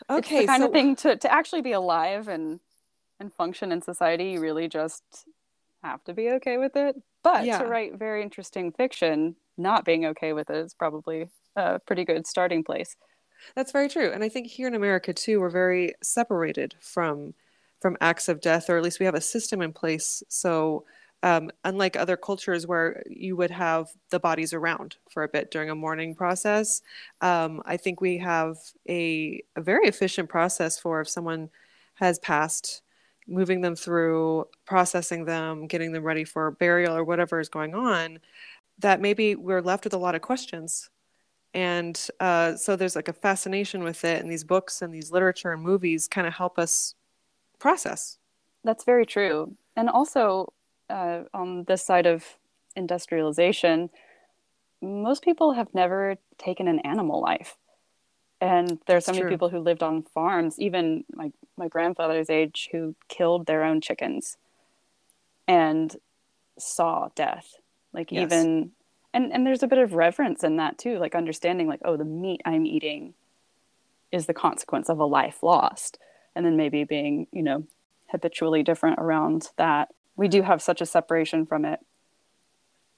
Okay, 0.10 0.38
it's 0.38 0.44
the 0.44 0.48
kind 0.48 0.62
so... 0.62 0.68
of 0.68 0.74
thing 0.74 0.96
to 0.98 1.18
to 1.18 1.32
actually 1.32 1.62
be 1.62 1.74
alive 1.74 2.28
and 2.28 2.60
and 3.20 3.34
function 3.34 3.72
in 3.72 3.82
society. 3.82 4.32
You 4.32 4.42
really 4.42 4.68
just 4.68 5.04
have 5.88 6.04
to 6.06 6.14
be 6.14 6.30
okay 6.32 6.58
with 6.58 6.76
it. 6.76 6.96
But 7.24 7.46
yeah. 7.46 7.60
to 7.60 7.68
write 7.68 7.98
very 7.98 8.22
interesting 8.22 8.72
fiction, 8.72 9.36
not 9.58 9.86
being 9.86 10.06
okay 10.08 10.34
with 10.34 10.50
it 10.50 10.58
is 10.58 10.74
probably 10.74 11.28
a 11.56 11.80
pretty 11.80 12.06
good 12.06 12.28
starting 12.28 12.64
place. 12.64 12.96
That's 13.56 13.72
very 13.72 13.90
true. 13.90 14.12
And 14.12 14.24
I 14.24 14.30
think 14.30 14.48
here 14.48 14.68
in 14.68 14.76
America 14.76 15.14
too, 15.14 15.40
we're 15.40 15.50
very 15.50 15.94
separated 16.02 16.76
from 16.80 17.34
from 17.80 17.96
acts 18.02 18.28
of 18.28 18.42
death, 18.42 18.72
or 18.72 18.78
at 18.78 18.84
least 18.84 19.00
we 19.00 19.06
have 19.06 19.14
a 19.14 19.22
system 19.22 19.62
in 19.62 19.72
place. 19.72 20.24
So 20.30 20.86
um, 21.22 21.52
unlike 21.64 21.96
other 21.96 22.18
cultures 22.18 22.66
where 22.66 23.04
you 23.08 23.36
would 23.36 23.52
have 23.52 23.90
the 24.10 24.20
bodies 24.20 24.52
around 24.52 24.98
for 25.12 25.24
a 25.24 25.28
bit 25.28 25.52
during 25.52 25.70
a 25.70 25.76
mourning 25.76 26.16
process, 26.16 26.82
um, 27.22 27.62
I 27.66 27.78
think 27.78 28.02
we 28.02 28.18
have 28.18 28.58
a, 28.90 29.44
a 29.56 29.62
very 29.62 29.88
efficient 29.88 30.28
process 30.28 30.80
for 30.80 31.02
if 31.02 31.10
someone 31.10 31.50
has 31.96 32.18
passed 32.20 32.82
moving 33.28 33.62
them 33.62 33.76
through, 33.76 34.48
processing 34.66 35.26
them, 35.26 35.68
getting 35.68 35.92
them 35.92 36.04
ready 36.04 36.24
for 36.24 36.52
burial 36.52 36.96
or 36.96 37.04
whatever 37.04 37.40
is 37.40 37.50
going 37.50 37.76
on, 37.76 38.20
that 38.80 39.02
maybe 39.02 39.36
we're 39.36 39.62
left 39.62 39.84
with 39.84 39.94
a 39.94 39.98
lot 39.98 40.16
of 40.16 40.22
questions. 40.22 40.90
And 41.54 42.00
uh, 42.20 42.56
so 42.56 42.76
there's 42.76 42.96
like 42.96 43.08
a 43.08 43.14
fascination 43.14 43.84
with 43.84 44.04
it, 44.04 44.22
and 44.22 44.32
these 44.32 44.44
books 44.44 44.82
and 44.82 44.94
these 44.94 45.12
literature 45.12 45.52
and 45.52 45.62
movies 45.62 46.08
kind 46.08 46.28
of 46.28 46.34
help 46.34 46.60
us 46.60 46.94
process. 47.60 48.18
That's 48.64 48.84
very 48.84 49.06
true. 49.06 49.56
And 49.76 49.90
also, 49.90 50.54
uh, 50.90 51.24
on 51.34 51.64
this 51.66 51.84
side 51.84 52.06
of 52.06 52.24
industrialization, 52.76 53.90
most 54.82 55.24
people 55.24 55.54
have 55.54 55.74
never 55.74 56.18
taken 56.38 56.68
an 56.68 56.80
animal 56.80 57.22
life 57.22 57.58
and 58.40 58.80
there 58.86 58.98
are 58.98 59.02
so 59.02 59.12
many 59.14 59.28
people 59.30 59.50
who 59.50 59.60
lived 59.60 59.82
on 59.82 60.04
farms 60.04 60.60
even 60.60 61.04
my, 61.14 61.32
my 61.58 61.68
grandfather's 61.68 62.30
age 62.30 62.70
who 62.72 62.96
killed 63.08 63.46
their 63.46 63.64
own 63.64 63.82
chickens 63.82 64.38
and 65.48 65.96
saw 66.60 67.10
death. 67.16 67.56
Like 67.94 68.12
yes. 68.12 68.24
even 68.24 68.72
and 69.14 69.34
and 69.34 69.46
there's 69.46 69.64
a 69.64 69.68
bit 69.68 69.80
of 69.80 69.94
reverence 69.94 70.44
in 70.44 70.58
that 70.58 70.78
too 70.78 71.00
like 71.00 71.16
understanding 71.16 71.68
like 71.68 71.80
oh 71.86 71.98
the 71.98 72.06
meat 72.06 72.42
i'm 72.46 72.66
eating 72.66 73.14
is 74.12 74.26
the 74.26 74.34
consequence 74.34 74.90
of 74.90 75.00
a 75.00 75.06
life 75.06 75.42
lost. 75.42 75.98
And 76.36 76.46
then 76.46 76.56
maybe 76.56 76.84
being 76.84 77.28
you 77.32 77.44
know 77.44 77.64
habitually 78.12 78.64
different 78.64 79.00
around 79.00 79.50
that. 79.58 79.90
We 80.16 80.28
do 80.28 80.42
have 80.42 80.62
such 80.62 80.82
a 80.82 80.86
separation 80.86 81.46
from 81.46 81.66
it 81.66 81.80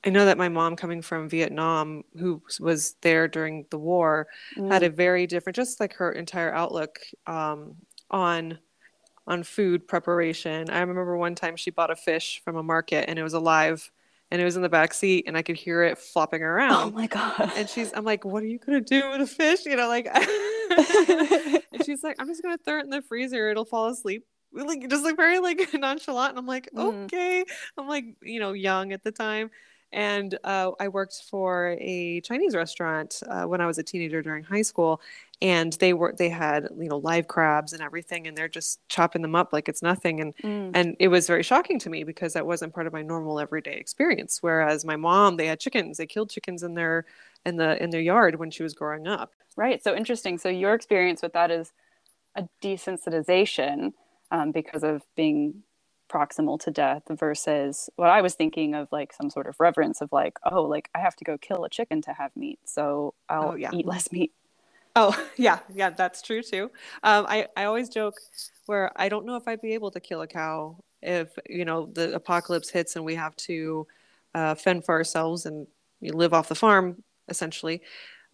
I 0.05 0.09
know 0.09 0.25
that 0.25 0.37
my 0.37 0.47
mom, 0.47 0.75
coming 0.75 1.01
from 1.01 1.27
Vietnam, 1.27 2.03
who 2.17 2.41
was 2.59 2.95
there 3.01 3.27
during 3.27 3.65
the 3.69 3.77
war, 3.77 4.27
mm. 4.57 4.71
had 4.71 4.83
a 4.83 4.89
very 4.89 5.27
different, 5.27 5.55
just 5.55 5.79
like 5.79 5.93
her 5.95 6.11
entire 6.11 6.53
outlook 6.53 6.99
um, 7.27 7.75
on 8.09 8.59
on 9.27 9.43
food 9.43 9.87
preparation. 9.87 10.69
I 10.69 10.79
remember 10.79 11.15
one 11.15 11.35
time 11.35 11.55
she 11.55 11.69
bought 11.69 11.91
a 11.91 11.95
fish 11.95 12.41
from 12.43 12.55
a 12.55 12.63
market 12.63 13.07
and 13.07 13.19
it 13.19 13.23
was 13.23 13.33
alive 13.33 13.91
and 14.31 14.41
it 14.41 14.45
was 14.45 14.55
in 14.55 14.63
the 14.63 14.69
back 14.69 14.91
seat 14.91 15.25
and 15.27 15.37
I 15.37 15.43
could 15.43 15.55
hear 15.55 15.83
it 15.83 15.99
flopping 15.99 16.41
around. 16.41 16.87
Oh 16.87 16.91
my 16.91 17.05
god! 17.05 17.51
And 17.55 17.69
she's, 17.69 17.91
I'm 17.93 18.05
like, 18.05 18.25
what 18.25 18.41
are 18.41 18.47
you 18.47 18.57
gonna 18.57 18.81
do 18.81 19.07
with 19.11 19.21
a 19.21 19.27
fish? 19.27 19.65
You 19.65 19.75
know, 19.75 19.87
like, 19.87 20.07
and 21.71 21.85
she's 21.85 22.03
like, 22.03 22.15
I'm 22.19 22.27
just 22.27 22.41
gonna 22.41 22.57
throw 22.57 22.79
it 22.79 22.85
in 22.85 22.89
the 22.89 23.01
freezer. 23.01 23.49
It'll 23.49 23.65
fall 23.65 23.87
asleep 23.87 24.25
like 24.51 24.89
just 24.89 25.03
like 25.03 25.15
very 25.15 25.39
like 25.39 25.69
nonchalant 25.73 26.31
and 26.31 26.39
i'm 26.39 26.47
like 26.47 26.69
mm. 26.75 27.03
okay 27.03 27.45
i'm 27.77 27.87
like 27.87 28.03
you 28.23 28.39
know 28.39 28.53
young 28.53 28.91
at 28.93 29.03
the 29.03 29.11
time 29.11 29.51
and 29.91 30.37
uh, 30.43 30.71
I 30.79 30.87
worked 30.87 31.23
for 31.29 31.75
a 31.79 32.21
Chinese 32.21 32.55
restaurant 32.55 33.21
uh, 33.27 33.43
when 33.43 33.61
I 33.61 33.65
was 33.65 33.77
a 33.77 33.83
teenager 33.83 34.21
during 34.21 34.43
high 34.43 34.61
school, 34.61 35.01
and 35.41 35.73
they 35.73 35.93
were 35.93 36.13
they 36.17 36.29
had 36.29 36.69
you 36.77 36.89
know 36.89 36.97
live 36.97 37.27
crabs 37.27 37.73
and 37.73 37.81
everything, 37.81 38.27
and 38.27 38.37
they're 38.37 38.47
just 38.47 38.79
chopping 38.89 39.21
them 39.21 39.35
up 39.35 39.51
like 39.51 39.67
it's 39.67 39.81
nothing, 39.81 40.19
and 40.21 40.35
mm. 40.37 40.71
and 40.73 40.95
it 40.99 41.07
was 41.07 41.27
very 41.27 41.43
shocking 41.43 41.79
to 41.79 41.89
me 41.89 42.03
because 42.03 42.33
that 42.33 42.45
wasn't 42.45 42.73
part 42.73 42.87
of 42.87 42.93
my 42.93 43.01
normal 43.01 43.39
everyday 43.39 43.75
experience. 43.75 44.39
Whereas 44.41 44.85
my 44.85 44.95
mom, 44.95 45.37
they 45.37 45.47
had 45.47 45.59
chickens, 45.59 45.97
they 45.97 46.07
killed 46.07 46.29
chickens 46.29 46.63
in 46.63 46.75
their 46.75 47.05
in 47.45 47.55
the 47.55 47.81
in 47.81 47.89
their 47.89 48.01
yard 48.01 48.35
when 48.35 48.51
she 48.51 48.63
was 48.63 48.73
growing 48.73 49.07
up. 49.07 49.33
Right. 49.55 49.83
So 49.83 49.95
interesting. 49.95 50.37
So 50.37 50.49
your 50.49 50.73
experience 50.73 51.21
with 51.21 51.33
that 51.33 51.51
is 51.51 51.73
a 52.35 52.47
desensitization 52.61 53.93
um, 54.31 54.51
because 54.51 54.83
of 54.83 55.03
being 55.15 55.63
proximal 56.09 56.59
to 56.61 56.71
death 56.71 57.03
versus 57.09 57.89
what 57.95 58.09
I 58.09 58.21
was 58.21 58.35
thinking 58.35 58.75
of 58.75 58.87
like 58.91 59.13
some 59.13 59.29
sort 59.29 59.47
of 59.47 59.59
reverence 59.59 60.01
of 60.01 60.11
like, 60.11 60.37
oh, 60.43 60.63
like 60.63 60.89
I 60.95 60.99
have 60.99 61.15
to 61.17 61.23
go 61.23 61.37
kill 61.37 61.63
a 61.63 61.69
chicken 61.69 62.01
to 62.03 62.13
have 62.13 62.35
meat, 62.35 62.59
so 62.65 63.13
I'll 63.29 63.51
oh, 63.51 63.55
yeah. 63.55 63.71
eat 63.73 63.85
less 63.85 64.11
meat. 64.11 64.33
Oh 64.95 65.15
yeah, 65.37 65.59
yeah, 65.73 65.91
that's 65.91 66.21
true 66.21 66.41
too. 66.41 66.71
Um, 67.03 67.25
I 67.27 67.47
I 67.55 67.65
always 67.65 67.89
joke 67.89 68.15
where 68.65 68.91
I 68.95 69.09
don't 69.09 69.25
know 69.25 69.35
if 69.35 69.47
I'd 69.47 69.61
be 69.61 69.73
able 69.73 69.91
to 69.91 69.99
kill 69.99 70.21
a 70.21 70.27
cow 70.27 70.77
if 71.01 71.29
you 71.47 71.65
know 71.65 71.89
the 71.93 72.13
apocalypse 72.13 72.69
hits 72.69 72.95
and 72.95 73.05
we 73.05 73.15
have 73.15 73.35
to 73.35 73.87
uh, 74.35 74.55
fend 74.55 74.85
for 74.85 74.95
ourselves 74.95 75.45
and 75.45 75.67
live 76.01 76.33
off 76.33 76.49
the 76.49 76.55
farm 76.55 77.03
essentially. 77.29 77.81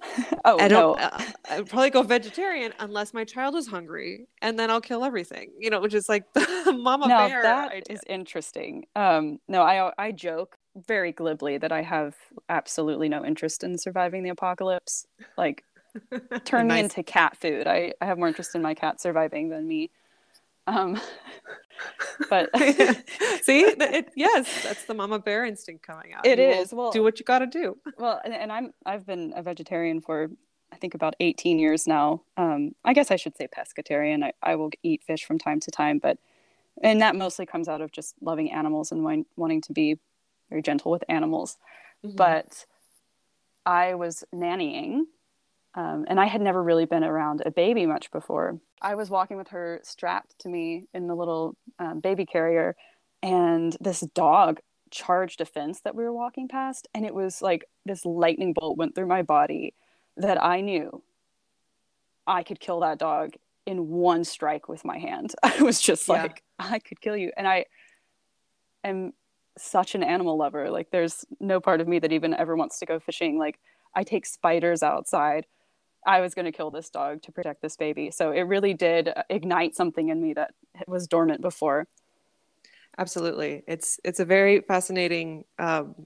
oh 0.45 0.59
I 0.59 0.67
don't. 0.67 0.97
No. 0.97 1.03
Uh, 1.03 1.23
I'd 1.49 1.69
probably 1.69 1.89
go 1.89 2.01
vegetarian 2.01 2.73
unless 2.79 3.13
my 3.13 3.23
child 3.23 3.55
is 3.55 3.67
hungry, 3.67 4.27
and 4.41 4.59
then 4.59 4.69
I'll 4.69 4.81
kill 4.81 5.03
everything. 5.03 5.51
You 5.59 5.69
know, 5.69 5.79
which 5.79 5.93
is 5.93 6.09
like 6.09 6.25
the 6.33 6.77
mama 6.77 7.07
now, 7.07 7.27
bear. 7.27 7.41
That 7.41 7.71
idea. 7.71 7.83
is 7.89 8.01
interesting. 8.07 8.85
Um, 8.95 9.39
no, 9.47 9.61
I 9.61 9.91
I 9.97 10.11
joke 10.11 10.57
very 10.75 11.11
glibly 11.11 11.57
that 11.57 11.71
I 11.71 11.81
have 11.81 12.15
absolutely 12.49 13.09
no 13.09 13.23
interest 13.23 13.63
in 13.63 13.77
surviving 13.77 14.23
the 14.23 14.29
apocalypse. 14.29 15.05
Like, 15.37 15.63
turn 16.43 16.67
nice. 16.67 16.75
me 16.75 16.79
into 16.81 17.03
cat 17.03 17.37
food. 17.37 17.67
I 17.67 17.93
I 18.01 18.05
have 18.05 18.17
more 18.17 18.27
interest 18.27 18.55
in 18.55 18.61
my 18.61 18.73
cat 18.73 19.01
surviving 19.01 19.49
than 19.49 19.67
me. 19.67 19.91
Um, 20.67 20.99
but 22.29 22.49
see, 23.41 23.61
it, 23.61 24.11
yes, 24.15 24.63
that's 24.63 24.85
the 24.85 24.93
mama 24.93 25.19
bear 25.19 25.45
instinct 25.45 25.85
coming 25.85 26.13
out. 26.13 26.25
It 26.25 26.39
you 26.39 26.45
is. 26.45 26.73
Well, 26.73 26.91
do 26.91 27.03
what 27.03 27.19
you 27.19 27.25
got 27.25 27.39
to 27.39 27.47
do. 27.47 27.77
Well, 27.97 28.21
and, 28.23 28.33
and, 28.33 28.51
I'm 28.51 28.73
I've 28.85 29.05
been 29.05 29.33
a 29.35 29.43
vegetarian 29.43 30.01
for 30.01 30.29
I 30.71 30.77
think 30.77 30.93
about 30.93 31.15
18 31.19 31.59
years 31.59 31.87
now. 31.87 32.23
Um, 32.37 32.75
I 32.83 32.93
guess 32.93 33.11
I 33.11 33.15
should 33.15 33.37
say 33.37 33.47
pescatarian. 33.47 34.23
I, 34.23 34.33
I 34.41 34.55
will 34.55 34.71
eat 34.83 35.03
fish 35.03 35.23
from 35.25 35.37
time 35.37 35.59
to 35.61 35.71
time, 35.71 35.99
but 35.99 36.17
and 36.81 37.01
that 37.01 37.15
mostly 37.15 37.45
comes 37.45 37.67
out 37.67 37.81
of 37.81 37.91
just 37.91 38.15
loving 38.21 38.51
animals 38.51 38.91
and 38.91 39.03
wanting, 39.03 39.25
wanting 39.37 39.61
to 39.61 39.73
be 39.73 39.97
very 40.49 40.61
gentle 40.61 40.91
with 40.91 41.03
animals. 41.07 41.57
Mm-hmm. 42.05 42.15
But 42.15 42.65
I 43.65 43.95
was 43.95 44.23
nannying 44.33 45.03
um, 45.75 46.05
and 46.07 46.19
I 46.19 46.25
had 46.25 46.41
never 46.41 46.63
really 46.63 46.85
been 46.85 47.03
around 47.03 47.43
a 47.45 47.51
baby 47.51 47.85
much 47.85 48.11
before. 48.11 48.59
I 48.81 48.95
was 48.95 49.09
walking 49.09 49.37
with 49.37 49.49
her 49.49 49.81
strapped 49.83 50.39
to 50.39 50.49
me 50.49 50.87
in 50.93 51.07
the 51.07 51.15
little 51.15 51.55
um, 51.79 51.99
baby 51.99 52.25
carrier, 52.25 52.75
and 53.21 53.75
this 53.79 53.99
dog 54.13 54.59
charged 54.91 55.41
a 55.41 55.45
fence 55.45 55.81
that 55.81 55.95
we 55.95 56.03
were 56.03 56.13
walking 56.13 56.47
past. 56.47 56.87
And 56.93 57.05
it 57.05 57.13
was 57.13 57.41
like 57.41 57.65
this 57.85 58.05
lightning 58.05 58.53
bolt 58.53 58.77
went 58.77 58.95
through 58.95 59.07
my 59.07 59.21
body 59.21 59.73
that 60.17 60.41
I 60.41 60.61
knew 60.61 61.03
I 62.25 62.43
could 62.43 62.59
kill 62.59 62.79
that 62.79 62.97
dog 62.97 63.33
in 63.65 63.89
one 63.89 64.23
strike 64.23 64.69
with 64.69 64.85
my 64.85 64.97
hand. 64.97 65.35
I 65.43 65.61
was 65.61 65.81
just 65.81 66.07
yeah. 66.07 66.23
like, 66.23 66.43
I 66.59 66.79
could 66.79 67.01
kill 67.01 67.17
you. 67.17 67.31
And 67.35 67.47
I 67.47 67.65
am 68.83 69.13
such 69.57 69.95
an 69.95 70.03
animal 70.03 70.37
lover. 70.37 70.69
Like, 70.69 70.91
there's 70.91 71.25
no 71.39 71.59
part 71.59 71.81
of 71.81 71.87
me 71.87 71.99
that 71.99 72.11
even 72.11 72.33
ever 72.33 72.55
wants 72.55 72.79
to 72.79 72.85
go 72.85 72.99
fishing. 72.99 73.37
Like, 73.37 73.59
I 73.93 74.03
take 74.03 74.25
spiders 74.25 74.83
outside. 74.83 75.45
I 76.05 76.21
was 76.21 76.33
going 76.33 76.45
to 76.45 76.51
kill 76.51 76.71
this 76.71 76.89
dog 76.89 77.21
to 77.23 77.31
protect 77.31 77.61
this 77.61 77.77
baby. 77.77 78.11
So 78.11 78.31
it 78.31 78.41
really 78.41 78.73
did 78.73 79.09
ignite 79.29 79.75
something 79.75 80.09
in 80.09 80.21
me 80.21 80.33
that 80.33 80.51
was 80.87 81.07
dormant 81.07 81.41
before. 81.41 81.87
Absolutely, 82.97 83.63
it's 83.67 83.99
it's 84.05 84.21
a 84.21 84.25
very 84.25 84.61
fascinating 84.61 85.43
um, 85.59 86.05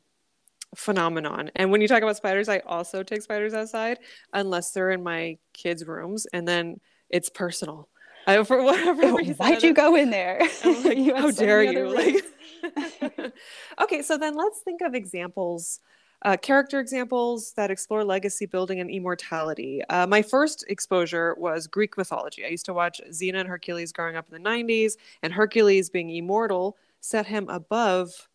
phenomenon. 0.75 1.51
And 1.55 1.71
when 1.71 1.81
you 1.81 1.87
talk 1.87 2.01
about 2.01 2.17
spiders, 2.17 2.49
I 2.49 2.59
also 2.59 3.03
take 3.03 3.21
spiders 3.21 3.53
outside 3.53 3.99
unless 4.33 4.71
they're 4.71 4.91
in 4.91 5.03
my 5.03 5.37
kids' 5.53 5.85
rooms, 5.85 6.25
and 6.33 6.47
then 6.47 6.79
it's 7.09 7.29
personal. 7.29 7.89
I, 8.27 8.43
for 8.43 8.61
whatever 8.61 9.15
reason, 9.15 9.35
why'd 9.35 9.63
you 9.63 9.73
go 9.73 9.95
in 9.95 10.09
there? 10.09 10.41
Like, 10.63 10.97
how 11.15 11.31
dare 11.31 11.63
you? 11.63 11.93
Like, 11.93 12.23
okay, 13.81 14.01
so 14.01 14.17
then 14.17 14.35
let's 14.35 14.59
think 14.61 14.81
of 14.81 14.93
examples 14.93 15.79
uh, 16.23 16.35
character 16.37 16.79
examples 16.79 17.53
that 17.53 17.71
explore 17.71 18.03
legacy 18.03 18.45
building 18.45 18.79
and 18.79 18.89
immortality. 18.89 19.81
Uh, 19.89 20.05
my 20.05 20.21
first 20.21 20.65
exposure 20.67 21.35
was 21.37 21.67
Greek 21.67 21.97
mythology. 21.97 22.45
I 22.45 22.49
used 22.49 22.65
to 22.65 22.73
watch 22.73 22.99
Xena 23.09 23.39
and 23.39 23.47
Hercules 23.47 23.91
growing 23.91 24.15
up 24.15 24.25
in 24.31 24.41
the 24.41 24.49
90s, 24.49 24.93
and 25.23 25.31
Hercules 25.31 25.89
being 25.89 26.09
immortal 26.09 26.77
set 26.99 27.25
him 27.25 27.47
above 27.49 28.27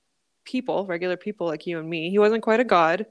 people, 0.44 0.86
regular 0.86 1.16
people 1.16 1.46
like 1.46 1.66
you 1.66 1.78
and 1.78 1.88
me. 1.88 2.10
He 2.10 2.18
wasn't 2.18 2.42
quite 2.42 2.60
a 2.60 2.64
god, 2.64 3.06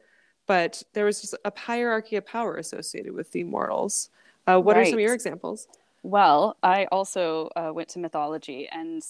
but 0.47 0.81
there 0.93 1.05
was 1.05 1.21
just 1.21 1.35
a 1.45 1.51
hierarchy 1.55 2.15
of 2.15 2.25
power 2.25 2.55
associated 2.55 3.13
with 3.13 3.31
the 3.31 3.41
immortals. 3.41 4.09
Uh, 4.47 4.59
what 4.59 4.75
right. 4.75 4.81
are 4.81 4.85
some 4.85 4.95
of 4.95 4.99
your 5.01 5.13
examples? 5.13 5.67
Well, 6.01 6.57
I 6.63 6.85
also 6.85 7.49
uh, 7.55 7.71
went 7.73 7.89
to 7.89 7.99
mythology, 7.99 8.67
and 8.71 9.01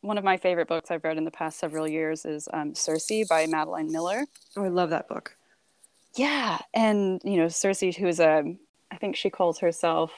one 0.00 0.18
of 0.18 0.24
my 0.24 0.36
favorite 0.36 0.68
books 0.68 0.90
I've 0.90 1.04
read 1.04 1.18
in 1.18 1.24
the 1.24 1.30
past 1.30 1.58
several 1.58 1.88
years 1.88 2.24
is 2.24 2.48
um, 2.52 2.74
Circe 2.74 3.10
by 3.28 3.46
Madeline 3.46 3.90
Miller. 3.90 4.26
Oh, 4.56 4.64
I 4.64 4.68
love 4.68 4.90
that 4.90 5.08
book. 5.08 5.36
Yeah, 6.14 6.58
and 6.72 7.20
you 7.24 7.36
know 7.36 7.48
Circe, 7.48 7.80
who 7.80 8.06
is 8.06 8.20
a, 8.20 8.56
I 8.90 8.96
think 8.96 9.16
she 9.16 9.30
calls 9.30 9.58
herself 9.58 10.12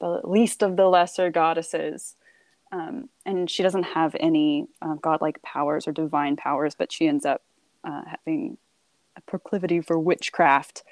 the 0.00 0.20
least 0.24 0.62
of 0.62 0.76
the 0.76 0.86
lesser 0.86 1.30
goddesses, 1.30 2.16
Um, 2.72 3.08
and 3.26 3.50
she 3.50 3.62
doesn't 3.62 3.82
have 3.82 4.14
any 4.20 4.66
uh, 4.80 4.94
godlike 4.94 5.42
powers 5.42 5.86
or 5.88 5.92
divine 5.92 6.36
powers, 6.36 6.74
but 6.74 6.92
she 6.92 7.08
ends 7.08 7.26
up 7.26 7.42
uh, 7.84 8.02
having 8.06 8.58
a 9.16 9.20
proclivity 9.22 9.80
for 9.80 9.98
witchcraft 9.98 10.84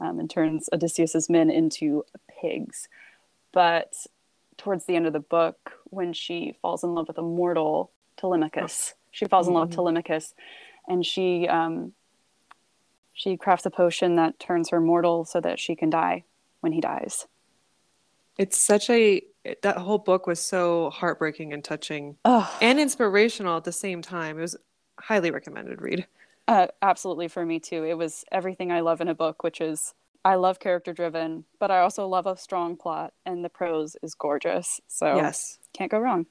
um, 0.00 0.18
and 0.18 0.30
turns 0.30 0.68
Odysseus's 0.72 1.28
men 1.28 1.50
into 1.50 2.04
pigs. 2.40 2.88
But 3.52 4.06
towards 4.56 4.86
the 4.86 4.96
end 4.96 5.06
of 5.06 5.12
the 5.12 5.20
book, 5.20 5.77
when 5.90 6.12
she 6.12 6.56
falls 6.60 6.84
in 6.84 6.94
love 6.94 7.08
with 7.08 7.18
a 7.18 7.22
mortal 7.22 7.90
Telemachus, 8.16 8.94
she 9.10 9.26
falls 9.26 9.48
in 9.48 9.54
love 9.54 9.68
with 9.68 9.70
mm-hmm. 9.70 9.80
Telemachus, 9.80 10.34
and 10.88 11.04
she 11.04 11.46
um, 11.48 11.92
she 13.12 13.36
crafts 13.36 13.66
a 13.66 13.70
potion 13.70 14.16
that 14.16 14.38
turns 14.38 14.70
her 14.70 14.80
mortal 14.80 15.24
so 15.24 15.40
that 15.40 15.58
she 15.58 15.74
can 15.74 15.90
die 15.90 16.24
when 16.60 16.72
he 16.72 16.80
dies. 16.80 17.26
It's 18.36 18.56
such 18.56 18.88
a 18.90 19.22
that 19.62 19.78
whole 19.78 19.98
book 19.98 20.26
was 20.26 20.40
so 20.40 20.90
heartbreaking 20.90 21.52
and 21.52 21.64
touching 21.64 22.16
and 22.24 22.78
inspirational 22.80 23.56
at 23.56 23.64
the 23.64 23.72
same 23.72 24.02
time. 24.02 24.38
It 24.38 24.42
was 24.42 24.56
highly 25.00 25.30
recommended 25.30 25.80
read. 25.80 26.06
Uh, 26.46 26.68
absolutely 26.80 27.28
for 27.28 27.44
me 27.44 27.60
too. 27.60 27.84
It 27.84 27.98
was 27.98 28.24
everything 28.32 28.72
I 28.72 28.80
love 28.80 29.00
in 29.00 29.08
a 29.08 29.14
book, 29.14 29.42
which 29.42 29.60
is 29.60 29.94
I 30.24 30.34
love 30.34 30.58
character 30.58 30.92
driven, 30.92 31.44
but 31.58 31.70
I 31.70 31.80
also 31.80 32.06
love 32.06 32.26
a 32.26 32.36
strong 32.36 32.76
plot, 32.76 33.12
and 33.24 33.44
the 33.44 33.48
prose 33.48 33.96
is 34.02 34.14
gorgeous. 34.14 34.80
So 34.88 35.16
yes, 35.16 35.58
can't 35.72 35.90
go 35.90 35.98
wrong. 35.98 36.26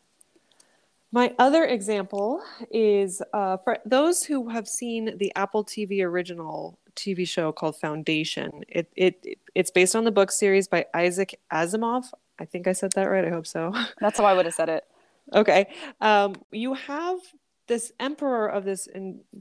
My 1.11 1.33
other 1.39 1.63
example 1.63 2.43
is 2.69 3.21
uh, 3.33 3.57
for 3.57 3.77
those 3.85 4.23
who 4.23 4.49
have 4.49 4.67
seen 4.67 5.17
the 5.17 5.31
Apple 5.35 5.63
TV 5.63 6.03
original 6.03 6.77
TV 6.95 7.27
show 7.27 7.51
called 7.51 7.77
Foundation. 7.77 8.63
It, 8.67 8.91
it 8.95 9.39
it's 9.55 9.71
based 9.71 9.95
on 9.95 10.03
the 10.03 10.11
book 10.11 10.31
series 10.31 10.67
by 10.67 10.85
Isaac 10.93 11.39
Asimov. 11.51 12.05
I 12.39 12.45
think 12.45 12.67
I 12.67 12.73
said 12.73 12.91
that 12.93 13.05
right. 13.05 13.25
I 13.25 13.29
hope 13.29 13.47
so. 13.47 13.73
That's 14.01 14.17
how 14.19 14.25
I 14.25 14.33
would 14.33 14.45
have 14.45 14.53
said 14.53 14.69
it. 14.69 14.83
okay. 15.33 15.67
Um, 16.01 16.35
you 16.51 16.73
have 16.73 17.19
this 17.67 17.91
emperor 17.99 18.47
of 18.47 18.65
this 18.65 18.87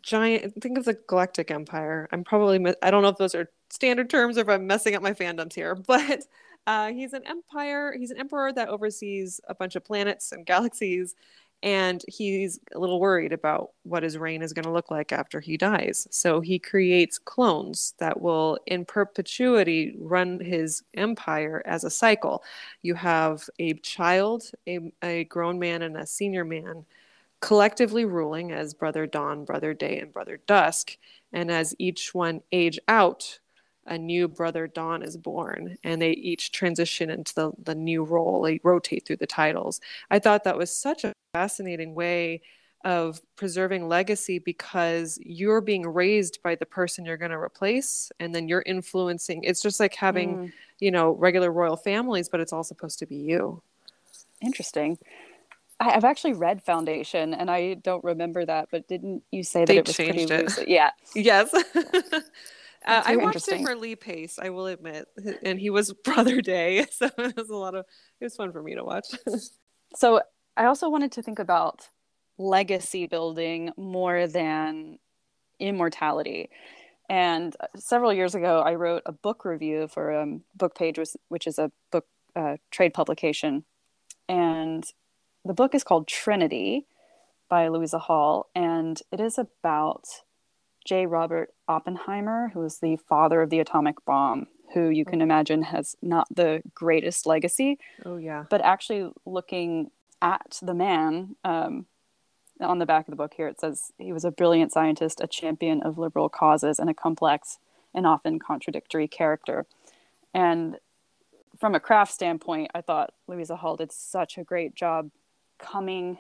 giant. 0.03 0.63
Think 0.63 0.79
of 0.79 0.85
the 0.85 0.95
Galactic 1.09 1.51
Empire. 1.51 2.09
I'm 2.13 2.23
probably. 2.23 2.75
I 2.83 2.91
don't 2.91 3.03
know 3.03 3.09
if 3.09 3.19
those 3.19 3.35
are 3.35 3.51
standard 3.71 4.11
terms 4.11 4.39
or 4.39 4.43
if 4.43 4.49
I'm 4.49 4.67
messing 4.67 4.95
up 4.95 5.03
my 5.03 5.13
fandoms 5.13 5.55
here, 5.55 5.75
but 5.87 6.25
uh, 6.67 6.89
he's 6.89 7.13
an 7.13 7.23
empire. 7.27 7.95
He's 7.97 8.11
an 8.11 8.19
emperor 8.19 8.53
that 8.53 8.69
oversees 8.69 9.41
a 9.49 9.55
bunch 9.55 9.77
of 9.77 9.85
planets 9.85 10.33
and 10.33 10.45
galaxies 10.47 11.15
and 11.63 12.05
he's 12.07 12.61
a 12.75 12.79
little 12.79 13.01
worried 13.01 13.33
about 13.33 13.71
what 13.83 14.03
his 14.03 14.19
reign 14.19 14.43
is 14.43 14.53
going 14.53 14.65
to 14.65 14.71
look 14.71 14.91
like 14.91 15.11
after 15.13 15.41
he 15.41 15.57
dies. 15.57 16.07
So 16.11 16.41
he 16.41 16.59
creates 16.59 17.19
clones 17.19 17.95
that 17.99 18.21
will, 18.21 18.59
in 18.67 18.85
perpetuity, 18.85 19.97
run 19.99 20.39
his 20.39 20.83
empire 20.95 21.63
as 21.65 21.83
a 21.83 21.91
cycle. 21.91 22.45
You 22.83 22.95
have 22.95 23.49
a 23.59 23.75
child, 23.75 24.51
a, 24.69 24.93
a 25.03 25.25
grown 25.25 25.59
man, 25.59 25.83
and 25.83 25.97
a 25.97 26.07
senior 26.07 26.45
man 26.45 26.85
collectively 27.41 28.05
ruling 28.05 28.53
as 28.53 28.75
Brother 28.75 29.07
Dawn, 29.07 29.45
Brother 29.45 29.73
Day, 29.75 29.99
and 29.99 30.13
Brother 30.13 30.41
Dusk. 30.47 30.97
And 31.33 31.51
as 31.51 31.75
each 31.79 32.15
one 32.15 32.43
age 32.53 32.79
out, 32.87 33.41
a 33.87 33.99
new 33.99 34.29
brother 34.29 34.67
Dawn 34.67 35.03
is 35.03 35.17
born, 35.17 35.77
and 35.85 36.01
they 36.01 36.11
each 36.11 36.53
transition 36.53 37.11
into 37.11 37.35
the, 37.35 37.53
the 37.63 37.75
new 37.75 38.05
role. 38.05 38.43
They 38.43 38.61
rotate 38.63 39.07
through 39.07 39.17
the 39.17 39.27
titles. 39.27 39.81
I 40.11 40.19
thought 40.19 40.45
that 40.45 40.59
was 40.59 40.77
such 40.77 41.05
a 41.05 41.13
fascinating 41.33 41.95
way 41.95 42.43
of 42.87 43.21
preserving 43.35 43.89
legacy 43.89 44.39
because 44.39 45.19
you're 45.21 45.61
being 45.61 45.87
raised 45.87 46.39
by 46.43 46.55
the 46.55 46.65
person 46.65 47.05
you're 47.05 47.17
going 47.17 47.33
to 47.33 47.37
replace 47.37 48.13
and 48.21 48.33
then 48.33 48.47
you're 48.47 48.63
influencing 48.65 49.43
it's 49.43 49.61
just 49.61 49.81
like 49.81 49.95
having 49.95 50.37
mm. 50.37 50.53
you 50.79 50.91
know 50.93 51.11
regular 51.11 51.51
royal 51.51 51.77
families 51.77 52.29
but 52.29 52.39
it's 52.39 52.53
all 52.53 52.63
supposed 52.63 52.99
to 53.01 53.07
be 53.07 53.17
you 53.17 53.61
interesting 54.41 54.97
i've 55.81 56.05
actually 56.05 56.33
read 56.33 56.63
foundation 56.63 57.35
and 57.35 57.51
i 57.51 57.75
don't 57.75 58.05
remember 58.05 58.45
that 58.45 58.69
but 58.71 58.87
didn't 58.87 59.21
you 59.33 59.43
say 59.43 59.61
that 59.61 59.67
they 59.67 59.79
it 59.79 59.87
was 59.87 59.97
changed 59.97 60.29
pretty 60.29 60.35
it. 60.35 60.43
Recent? 60.45 60.69
yeah 60.69 60.91
yes 61.17 61.53
Uh, 62.87 63.03
I 63.05 63.17
watched 63.17 63.49
it 63.49 63.63
for 63.63 63.75
Lee 63.75 63.97
Pace, 63.97 64.39
I 64.41 64.51
will 64.51 64.67
admit, 64.67 65.09
and 65.43 65.59
he 65.59 65.71
was 65.71 65.93
Brother 66.05 66.41
Day, 66.41 66.87
so 66.93 67.11
it 67.19 67.37
was 67.37 67.51
a 67.51 67.57
lot 67.57 67.75
of. 67.75 67.85
It 68.21 68.25
was 68.25 68.37
fun 68.37 68.53
for 68.53 68.63
me 68.63 68.75
to 68.75 68.85
watch. 68.85 69.07
so 69.97 70.21
I 70.57 70.67
also 70.67 70.89
wanted 70.89 71.13
to 71.13 71.23
think 71.23 71.39
about 71.39 71.89
legacy 72.39 73.07
building 73.07 73.73
more 73.77 74.27
than 74.27 74.99
immortality. 75.59 76.51
And 77.09 77.57
several 77.77 78.13
years 78.13 78.35
ago, 78.35 78.61
I 78.61 78.75
wrote 78.75 79.03
a 79.07 79.13
book 79.13 79.45
review 79.45 79.89
for 79.89 80.13
um, 80.13 80.43
Book 80.55 80.77
Page, 80.77 80.99
which 81.29 81.47
is 81.47 81.59
a 81.59 81.71
book 81.91 82.07
uh, 82.35 82.57
trade 82.71 82.95
publication, 82.95 83.65
and 84.29 84.85
the 85.45 85.55
book 85.55 85.75
is 85.75 85.85
called 85.85 86.07
Trinity 86.07 86.87
by 87.49 87.69
Louisa 87.69 87.99
Hall, 87.99 88.51
and 88.55 89.01
it 89.13 89.21
is 89.21 89.39
about 89.39 90.05
J. 90.87 91.05
Robert 91.07 91.53
Oppenheimer, 91.69 92.51
who 92.55 92.63
is 92.63 92.79
the 92.79 92.97
father 92.97 93.43
of 93.43 93.51
the 93.51 93.59
atomic 93.59 94.05
bomb, 94.05 94.47
who 94.73 94.89
you 94.89 95.05
can 95.05 95.21
imagine 95.21 95.63
has 95.63 95.97
not 96.01 96.29
the 96.35 96.63
greatest 96.75 97.27
legacy. 97.27 97.79
Oh, 98.05 98.17
yeah. 98.17 98.45
But 98.49 98.63
actually, 98.63 99.11
looking 99.27 99.91
at 100.23 100.59
the 100.63 100.75
man, 100.75 101.37
um, 101.45 101.87
on 102.61 102.79
the 102.79 102.87
back 102.87 103.07
of 103.07 103.13
the 103.13 103.17
book 103.17 103.35
here, 103.37 103.49
it 103.49 103.61
says 103.61 103.93
he 103.99 104.13
was 104.13 104.25
a 104.25 104.31
brilliant 104.31 104.73
scientist, 104.73 105.21
a 105.21 105.27
champion 105.27 105.83
of 105.83 105.99
liberal 105.99 106.29
causes, 106.29 106.79
and 106.79 106.89
a 106.89 106.95
complex 106.95 107.59
and 107.93 108.07
often 108.07 108.39
contradictory 108.39 109.09
character. 109.09 109.67
And 110.33 110.79
from 111.59 111.75
a 111.75 111.81
craft 111.81 112.13
standpoint, 112.13 112.71
I 112.75 112.81
thought 112.81 113.13
Louisa 113.27 113.57
Hall 113.57 113.77
did 113.77 113.91
such 113.91 114.39
a 114.39 114.45
great 114.45 114.75
job 114.75 115.11
coming 115.59 116.19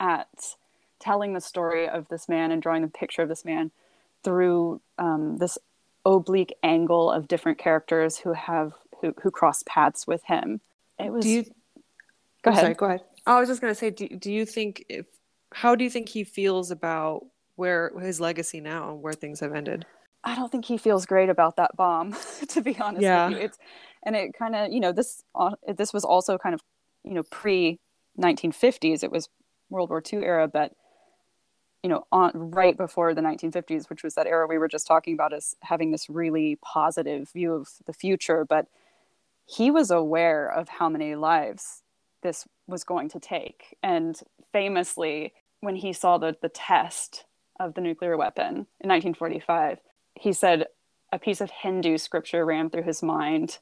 at 0.00 0.56
telling 0.98 1.34
the 1.34 1.40
story 1.40 1.88
of 1.88 2.08
this 2.08 2.28
man 2.28 2.50
and 2.50 2.62
drawing 2.62 2.82
the 2.82 2.88
picture 2.88 3.22
of 3.22 3.28
this 3.28 3.44
man 3.44 3.70
through 4.26 4.80
um, 4.98 5.36
this 5.38 5.56
oblique 6.04 6.52
angle 6.64 7.12
of 7.12 7.28
different 7.28 7.58
characters 7.58 8.18
who 8.18 8.32
have 8.32 8.72
who, 9.00 9.14
who 9.22 9.30
cross 9.30 9.62
paths 9.68 10.04
with 10.04 10.24
him. 10.24 10.60
It 10.98 11.12
was. 11.12 11.24
Do 11.24 11.30
you, 11.30 11.44
go 12.42 12.50
ahead. 12.50 12.62
Sorry, 12.62 12.74
go 12.74 12.86
ahead. 12.86 13.02
Oh, 13.24 13.36
I 13.36 13.40
was 13.40 13.48
just 13.48 13.60
going 13.60 13.70
to 13.70 13.78
say, 13.78 13.90
do, 13.90 14.08
do 14.08 14.32
you 14.32 14.44
think 14.44 14.84
if 14.88 15.06
how 15.52 15.76
do 15.76 15.84
you 15.84 15.90
think 15.90 16.08
he 16.08 16.24
feels 16.24 16.72
about 16.72 17.24
where 17.54 17.92
his 18.00 18.20
legacy 18.20 18.60
now 18.60 18.90
and 18.90 19.02
where 19.02 19.12
things 19.12 19.38
have 19.38 19.54
ended? 19.54 19.86
I 20.24 20.34
don't 20.34 20.50
think 20.50 20.64
he 20.64 20.76
feels 20.76 21.06
great 21.06 21.28
about 21.28 21.54
that 21.54 21.76
bomb, 21.76 22.16
to 22.48 22.60
be 22.60 22.76
honest 22.80 23.02
yeah. 23.02 23.28
with 23.28 23.38
you. 23.38 23.44
It's 23.44 23.58
and 24.02 24.16
it 24.16 24.36
kind 24.36 24.56
of 24.56 24.72
you 24.72 24.80
know 24.80 24.90
this 24.90 25.22
uh, 25.36 25.52
this 25.76 25.92
was 25.92 26.04
also 26.04 26.36
kind 26.36 26.54
of 26.56 26.62
you 27.04 27.14
know 27.14 27.22
pre 27.30 27.78
1950s. 28.20 29.04
It 29.04 29.12
was 29.12 29.28
World 29.70 29.90
War 29.90 30.02
II 30.12 30.24
era, 30.24 30.48
but 30.48 30.72
you 31.86 31.90
know, 31.90 32.04
on 32.10 32.32
right 32.34 32.76
before 32.76 33.14
the 33.14 33.20
1950s, 33.20 33.88
which 33.88 34.02
was 34.02 34.16
that 34.16 34.26
era 34.26 34.48
we 34.48 34.58
were 34.58 34.66
just 34.66 34.88
talking 34.88 35.14
about 35.14 35.32
as 35.32 35.54
having 35.62 35.92
this 35.92 36.10
really 36.10 36.58
positive 36.60 37.30
view 37.30 37.54
of 37.54 37.68
the 37.86 37.92
future. 37.92 38.44
But 38.44 38.66
he 39.44 39.70
was 39.70 39.92
aware 39.92 40.48
of 40.48 40.68
how 40.68 40.88
many 40.88 41.14
lives 41.14 41.84
this 42.24 42.44
was 42.66 42.82
going 42.82 43.08
to 43.10 43.20
take. 43.20 43.76
And 43.84 44.18
famously, 44.52 45.32
when 45.60 45.76
he 45.76 45.92
saw 45.92 46.18
the, 46.18 46.36
the 46.42 46.48
test 46.48 47.24
of 47.60 47.74
the 47.74 47.82
nuclear 47.82 48.16
weapon 48.16 48.66
in 48.80 48.88
1945, 48.88 49.78
he 50.16 50.32
said 50.32 50.66
a 51.12 51.20
piece 51.20 51.40
of 51.40 51.52
Hindu 51.52 51.98
scripture 51.98 52.44
ran 52.44 52.68
through 52.68 52.82
his 52.82 53.00
mind. 53.00 53.58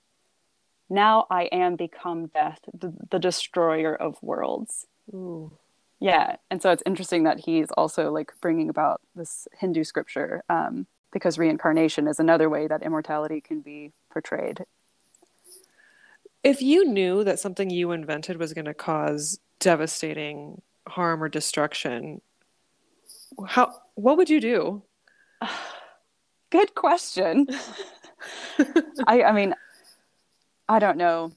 Now 0.89 1.27
I 1.31 1.43
am 1.53 1.77
become 1.77 2.29
death, 2.29 2.61
the, 2.73 2.95
the 3.11 3.19
destroyer 3.19 3.95
of 3.95 4.17
worlds. 4.23 4.87
Ooh 5.13 5.59
yeah 6.05 6.37
and 6.51 6.61
so 6.61 6.71
it's 6.71 6.83
interesting 6.85 7.25
that 7.25 7.41
he's 7.41 7.71
also 7.79 8.13
like 8.13 8.33
bringing 8.41 8.69
about 8.69 9.01
this 9.17 9.49
hindu 9.59 9.83
scripture 9.83 10.43
um, 10.49 10.87
because 11.15 11.39
reincarnation 11.39 12.07
is 12.09 12.21
another 12.21 12.51
way 12.51 12.67
that 12.67 12.83
immortality 12.83 13.41
can 13.41 13.61
be 13.61 13.93
portrayed. 14.11 14.65
If 16.43 16.61
you 16.61 16.85
knew 16.85 17.25
that 17.25 17.39
something 17.39 17.71
you 17.71 17.93
invented 17.93 18.37
was 18.37 18.53
going 18.53 18.67
to 18.67 18.75
cause 18.75 19.39
devastating 19.61 20.61
harm 20.87 21.23
or 21.23 21.31
destruction 21.31 22.21
how 23.49 23.75
what 23.95 24.17
would 24.17 24.29
you 24.29 24.41
do? 24.41 24.83
Good 26.51 26.75
question. 26.75 27.49
I 29.07 29.23
i 29.23 29.33
mean 29.33 29.55
i 30.69 30.79
don't 30.79 30.99
know. 30.99 31.33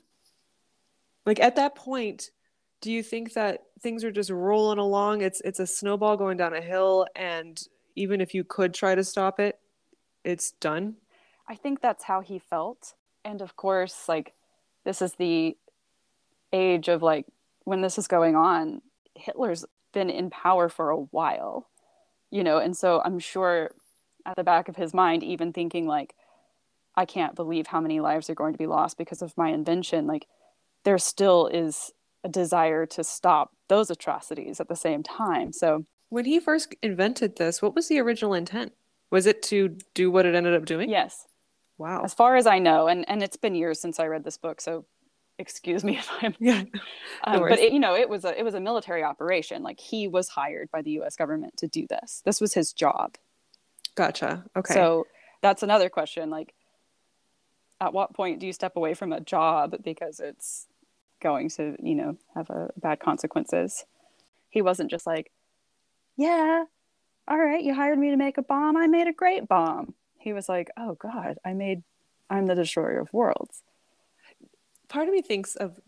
Like 1.25 1.39
at 1.39 1.55
that 1.55 1.75
point 1.75 2.31
do 2.81 2.91
you 2.91 3.01
think 3.01 3.33
that 3.33 3.63
things 3.81 4.03
are 4.03 4.11
just 4.11 4.29
rolling 4.29 4.79
along? 4.79 5.21
It's 5.21 5.41
it's 5.41 5.59
a 5.59 5.67
snowball 5.67 6.17
going 6.17 6.37
down 6.37 6.53
a 6.53 6.61
hill 6.61 7.07
and 7.15 7.61
even 7.95 8.21
if 8.21 8.33
you 8.33 8.43
could 8.43 8.73
try 8.73 8.95
to 8.95 9.03
stop 9.03 9.39
it 9.39 9.59
it's 10.23 10.51
done? 10.51 10.95
I 11.47 11.55
think 11.55 11.81
that's 11.81 12.03
how 12.03 12.19
he 12.21 12.37
felt. 12.37 12.95
And 13.23 13.41
of 13.41 13.55
course 13.55 14.07
like 14.07 14.33
this 14.83 15.01
is 15.01 15.13
the 15.13 15.57
age 16.53 16.87
of 16.87 17.01
like 17.01 17.25
when 17.63 17.81
this 17.81 17.97
is 17.97 18.07
going 18.07 18.35
on 18.35 18.81
hitler's 19.15 19.65
been 19.93 20.09
in 20.09 20.29
power 20.29 20.69
for 20.69 20.89
a 20.89 20.97
while 20.97 21.67
you 22.29 22.43
know? 22.43 22.57
And 22.57 22.75
so 22.75 23.01
i'm 23.03 23.19
sure 23.19 23.71
at 24.25 24.35
the 24.35 24.43
back 24.43 24.69
of 24.69 24.75
his 24.75 24.93
mind 24.93 25.23
even 25.23 25.51
thinking 25.51 25.87
like 25.87 26.15
i 26.95 27.05
can't 27.05 27.35
believe 27.35 27.67
how 27.67 27.81
many 27.81 27.99
lives 27.99 28.29
are 28.29 28.35
going 28.35 28.53
to 28.53 28.57
be 28.57 28.67
lost 28.67 28.97
because 28.97 29.21
of 29.21 29.35
my 29.37 29.49
invention 29.49 30.07
like 30.07 30.27
there 30.83 30.97
still 30.97 31.47
is 31.47 31.91
a 32.27 32.29
desire 32.29 32.85
to 32.85 33.03
stop 33.03 33.53
those 33.69 33.89
atrocities 33.89 34.59
at 34.59 34.67
the 34.67 34.75
same 34.75 35.01
time. 35.01 35.53
So 35.53 35.85
when 36.09 36.25
he 36.25 36.39
first 36.39 36.75
invented 36.83 37.37
this, 37.37 37.61
what 37.61 37.73
was 37.73 37.87
the 37.87 37.99
original 37.99 38.33
intent? 38.33 38.73
Was 39.09 39.25
it 39.25 39.41
to 39.43 39.77
do 39.93 40.11
what 40.11 40.25
it 40.25 40.35
ended 40.35 40.53
up 40.53 40.65
doing? 40.65 40.89
Yes. 40.89 41.25
Wow. 41.77 42.01
As 42.03 42.13
far 42.13 42.35
as 42.35 42.45
I 42.45 42.59
know, 42.59 42.87
and 42.87 43.07
and 43.07 43.23
it's 43.23 43.37
been 43.37 43.55
years 43.55 43.79
since 43.79 43.99
I 43.99 44.07
read 44.07 44.23
this 44.23 44.37
book, 44.37 44.59
so 44.59 44.85
excuse 45.37 45.83
me 45.83 45.97
if 45.97 46.09
I'm 46.21 46.35
yeah. 46.39 46.63
Um, 47.23 47.39
but 47.39 47.59
it, 47.59 47.71
you 47.71 47.79
know, 47.79 47.95
it 47.95 48.09
was 48.09 48.25
a 48.25 48.37
it 48.37 48.43
was 48.43 48.55
a 48.55 48.59
military 48.59 49.03
operation. 49.03 49.63
Like 49.63 49.79
he 49.79 50.07
was 50.07 50.27
hired 50.27 50.69
by 50.71 50.81
the 50.81 50.91
U.S. 50.91 51.15
government 51.15 51.55
to 51.57 51.67
do 51.67 51.87
this. 51.87 52.21
This 52.25 52.41
was 52.41 52.53
his 52.53 52.73
job. 52.73 53.15
Gotcha. 53.95 54.43
Okay. 54.55 54.73
So 54.73 55.07
that's 55.41 55.63
another 55.63 55.89
question. 55.89 56.29
Like, 56.29 56.53
at 57.79 57.93
what 57.93 58.13
point 58.13 58.39
do 58.39 58.47
you 58.47 58.53
step 58.53 58.75
away 58.75 58.93
from 58.93 59.13
a 59.13 59.21
job 59.21 59.75
because 59.83 60.19
it's 60.19 60.67
going 61.21 61.49
to, 61.51 61.75
you 61.81 61.95
know, 61.95 62.17
have 62.35 62.49
a 62.49 62.69
bad 62.77 62.99
consequences? 62.99 63.85
He 64.49 64.61
wasn't 64.61 64.91
just 64.91 65.05
like, 65.05 65.31
yeah, 66.15 66.63
all 67.27 67.37
right, 67.37 67.63
you 67.63 67.73
hired 67.73 67.99
me 67.99 68.09
to 68.09 68.17
make 68.17 68.37
a 68.37 68.41
bomb. 68.41 68.77
I 68.77 68.87
made 68.87 69.07
a 69.07 69.13
great 69.13 69.47
bomb. 69.47 69.93
He 70.17 70.33
was 70.33 70.47
like, 70.49 70.69
oh 70.77 70.95
God, 70.95 71.37
I 71.45 71.53
made, 71.53 71.83
I'm 72.29 72.45
the 72.45 72.55
destroyer 72.55 72.99
of 72.99 73.13
worlds. 73.13 73.63
Part 74.87 75.07
of 75.07 75.13
me 75.13 75.21
thinks 75.21 75.55
of 75.55 75.79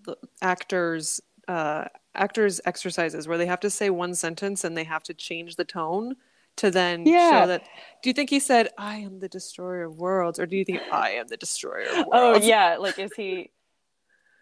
actors, 0.42 1.22
uh, 1.48 1.86
actors' 2.16 2.60
exercises 2.66 3.28
where 3.28 3.38
they 3.38 3.46
have 3.46 3.62
to 3.62 3.70
say 3.70 3.90
one 3.90 4.14
sentence 4.14 4.64
and 4.64 4.76
they 4.76 4.84
have 4.84 5.04
to 5.04 5.14
change 5.14 5.56
the 5.56 5.66
tone 5.66 6.16
to 6.60 6.70
then 6.70 7.06
yeah. 7.06 7.42
show 7.42 7.48
that. 7.48 7.64
Do 8.04 8.10
you 8.10 8.14
think 8.14 8.30
he 8.30 8.40
said, 8.40 8.70
"I 8.78 8.98
am 8.98 9.20
the 9.20 9.30
destroyer 9.30 9.86
of 9.86 9.98
worlds," 9.98 10.40
or 10.40 10.46
do 10.46 10.58
you 10.58 10.66
think 10.66 10.82
I 10.92 11.12
am 11.12 11.28
the 11.28 11.38
destroyer 11.38 11.88
of 11.88 12.08
oh, 12.12 12.32
worlds? 12.32 12.46
Oh 12.46 12.48
yeah, 12.48 12.76
like 12.78 13.00
is 13.00 13.14
he? 13.16 13.52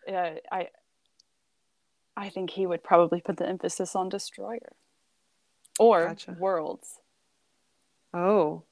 Yeah, 0.07 0.35
I. 0.51 0.69
I 2.17 2.29
think 2.29 2.49
he 2.49 2.65
would 2.65 2.83
probably 2.83 3.21
put 3.21 3.37
the 3.37 3.47
emphasis 3.47 3.95
on 3.95 4.09
destroyer, 4.09 4.73
or 5.79 6.07
gotcha. 6.07 6.35
worlds. 6.37 6.99
Oh. 8.13 8.63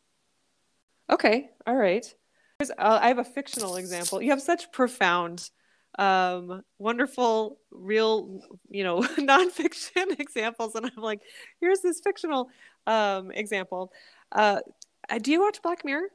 Okay. 1.10 1.52
All 1.68 1.76
right. 1.76 2.12
Uh, 2.60 3.00
I 3.02 3.10
have 3.10 3.20
a 3.20 3.24
fictional 3.24 3.76
example. 3.76 4.20
You 4.20 4.32
have 4.32 4.42
such 4.42 4.72
profound 4.72 5.52
um, 6.00 6.64
wonderful, 6.80 7.60
real, 7.72 8.42
you 8.70 8.84
know, 8.84 9.02
nonfiction 9.18 10.20
examples, 10.20 10.74
and 10.74 10.86
I'm 10.86 11.04
like, 11.04 11.22
here's 11.62 11.82
this 11.82 12.02
fictional 12.04 12.50
um, 12.88 13.32
example. 13.32 13.94
Uh, 14.32 14.60
do 15.22 15.32
you 15.32 15.42
watch 15.42 15.62
Black 15.62 15.86
Mirror? 15.86 16.10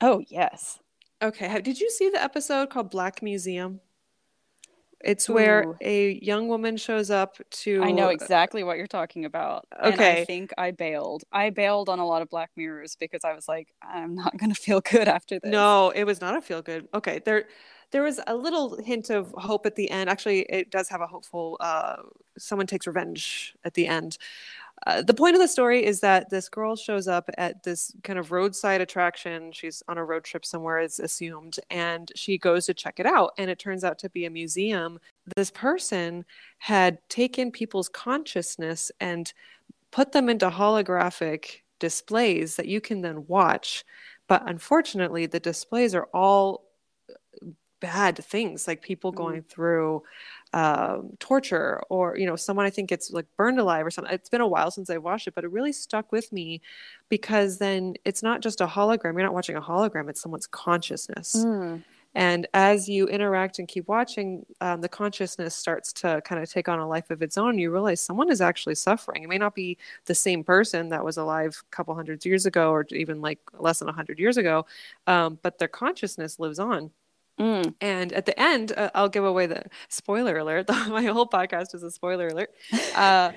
Oh 0.00 0.22
yes. 0.28 0.78
Okay. 1.20 1.60
Did 1.60 1.80
you 1.80 1.90
see 1.90 2.08
the 2.08 2.22
episode 2.22 2.70
called 2.70 2.90
Black 2.90 3.20
Museum? 3.20 3.80
It's 5.04 5.28
where 5.28 5.76
a 5.80 6.18
young 6.22 6.48
woman 6.48 6.76
shows 6.76 7.10
up 7.10 7.36
to. 7.50 7.82
I 7.82 7.92
know 7.92 8.08
exactly 8.08 8.64
what 8.64 8.78
you're 8.78 8.88
talking 8.88 9.24
about. 9.24 9.64
Okay. 9.84 10.22
I 10.22 10.24
think 10.24 10.52
I 10.58 10.72
bailed. 10.72 11.22
I 11.32 11.50
bailed 11.50 11.88
on 11.88 12.00
a 12.00 12.06
lot 12.06 12.20
of 12.20 12.28
Black 12.28 12.50
Mirrors 12.56 12.96
because 12.96 13.24
I 13.24 13.32
was 13.34 13.46
like, 13.46 13.68
I'm 13.80 14.14
not 14.16 14.36
going 14.36 14.50
to 14.54 14.60
feel 14.60 14.80
good 14.80 15.06
after 15.06 15.38
this. 15.38 15.50
No, 15.50 15.90
it 15.90 16.04
was 16.04 16.20
not 16.20 16.36
a 16.36 16.40
feel 16.40 16.62
good. 16.62 16.88
Okay. 16.94 17.20
There, 17.24 17.44
there 17.92 18.02
was 18.02 18.20
a 18.26 18.34
little 18.34 18.76
hint 18.82 19.08
of 19.10 19.32
hope 19.36 19.66
at 19.66 19.76
the 19.76 19.88
end. 19.90 20.10
Actually, 20.10 20.40
it 20.42 20.70
does 20.70 20.88
have 20.88 21.00
a 21.00 21.06
hopeful. 21.06 21.56
Uh, 21.60 21.96
someone 22.36 22.66
takes 22.66 22.86
revenge 22.86 23.54
at 23.64 23.74
the 23.74 23.86
end. 23.86 24.18
Uh, 24.88 25.02
the 25.02 25.12
point 25.12 25.36
of 25.36 25.42
the 25.42 25.46
story 25.46 25.84
is 25.84 26.00
that 26.00 26.30
this 26.30 26.48
girl 26.48 26.74
shows 26.74 27.06
up 27.06 27.28
at 27.36 27.62
this 27.62 27.94
kind 28.04 28.18
of 28.18 28.32
roadside 28.32 28.80
attraction. 28.80 29.52
She's 29.52 29.82
on 29.86 29.98
a 29.98 30.04
road 30.04 30.24
trip 30.24 30.46
somewhere, 30.46 30.78
it's 30.78 30.98
assumed, 30.98 31.60
and 31.68 32.10
she 32.16 32.38
goes 32.38 32.64
to 32.66 32.74
check 32.74 32.98
it 32.98 33.04
out. 33.04 33.32
And 33.36 33.50
it 33.50 33.58
turns 33.58 33.84
out 33.84 33.98
to 33.98 34.08
be 34.08 34.24
a 34.24 34.30
museum. 34.30 34.98
This 35.36 35.50
person 35.50 36.24
had 36.56 37.06
taken 37.10 37.50
people's 37.50 37.90
consciousness 37.90 38.90
and 38.98 39.30
put 39.90 40.12
them 40.12 40.30
into 40.30 40.48
holographic 40.48 41.60
displays 41.80 42.56
that 42.56 42.66
you 42.66 42.80
can 42.80 43.02
then 43.02 43.26
watch. 43.26 43.84
But 44.26 44.48
unfortunately, 44.48 45.26
the 45.26 45.38
displays 45.38 45.94
are 45.94 46.08
all 46.14 46.64
bad 47.80 48.16
things 48.24 48.66
like 48.66 48.80
people 48.80 49.12
mm-hmm. 49.12 49.22
going 49.22 49.42
through 49.42 50.02
um, 50.52 51.10
torture 51.18 51.82
or 51.90 52.16
you 52.16 52.26
know 52.26 52.36
someone 52.36 52.64
i 52.64 52.70
think 52.70 52.88
gets 52.88 53.10
like 53.10 53.26
burned 53.36 53.58
alive 53.58 53.84
or 53.84 53.90
something. 53.90 54.12
It's 54.12 54.28
been 54.30 54.40
a 54.40 54.46
while 54.46 54.70
since 54.70 54.88
i 54.90 54.96
watched 54.96 55.26
it 55.26 55.34
but 55.34 55.44
it 55.44 55.50
really 55.50 55.72
stuck 55.72 56.10
with 56.10 56.32
me 56.32 56.60
because 57.08 57.58
then 57.58 57.94
it's 58.04 58.22
not 58.22 58.40
just 58.40 58.60
a 58.60 58.66
hologram. 58.66 59.12
You're 59.14 59.22
not 59.22 59.34
watching 59.34 59.56
a 59.56 59.60
hologram 59.60 60.08
it's 60.08 60.20
someone's 60.20 60.46
consciousness. 60.46 61.36
Mm. 61.36 61.82
and 62.14 62.46
as 62.54 62.88
you 62.88 63.06
interact 63.08 63.58
and 63.58 63.68
keep 63.68 63.86
watching 63.88 64.46
um, 64.60 64.80
the 64.80 64.88
consciousness 64.88 65.54
starts 65.54 65.92
to 65.94 66.22
kind 66.24 66.42
of 66.42 66.50
take 66.50 66.68
on 66.68 66.78
a 66.78 66.88
life 66.88 67.10
of 67.10 67.22
its 67.22 67.36
own. 67.36 67.58
You 67.58 67.70
realize 67.70 68.00
someone 68.00 68.30
is 68.30 68.40
actually 68.40 68.76
suffering. 68.76 69.22
It 69.22 69.28
may 69.28 69.38
not 69.38 69.54
be 69.54 69.76
the 70.06 70.14
same 70.14 70.42
person 70.42 70.88
that 70.88 71.04
was 71.04 71.18
alive 71.18 71.62
a 71.70 71.76
couple 71.76 71.94
hundred 71.94 72.24
years 72.24 72.46
ago 72.46 72.70
or 72.70 72.86
even 72.90 73.20
like 73.20 73.40
less 73.58 73.80
than 73.80 73.86
100 73.86 74.18
years 74.18 74.36
ago 74.36 74.66
um, 75.06 75.38
but 75.42 75.58
their 75.58 75.68
consciousness 75.68 76.38
lives 76.38 76.58
on 76.58 76.90
Mm. 77.38 77.74
And 77.80 78.12
at 78.12 78.26
the 78.26 78.38
end, 78.40 78.72
uh, 78.76 78.90
I'll 78.94 79.08
give 79.08 79.24
away 79.24 79.46
the 79.46 79.64
spoiler 79.88 80.38
alert. 80.38 80.68
My 80.88 81.04
whole 81.04 81.28
podcast 81.28 81.74
is 81.74 81.82
a 81.82 81.90
spoiler 81.90 82.28
alert. 82.28 82.50
Uh, 82.94 83.32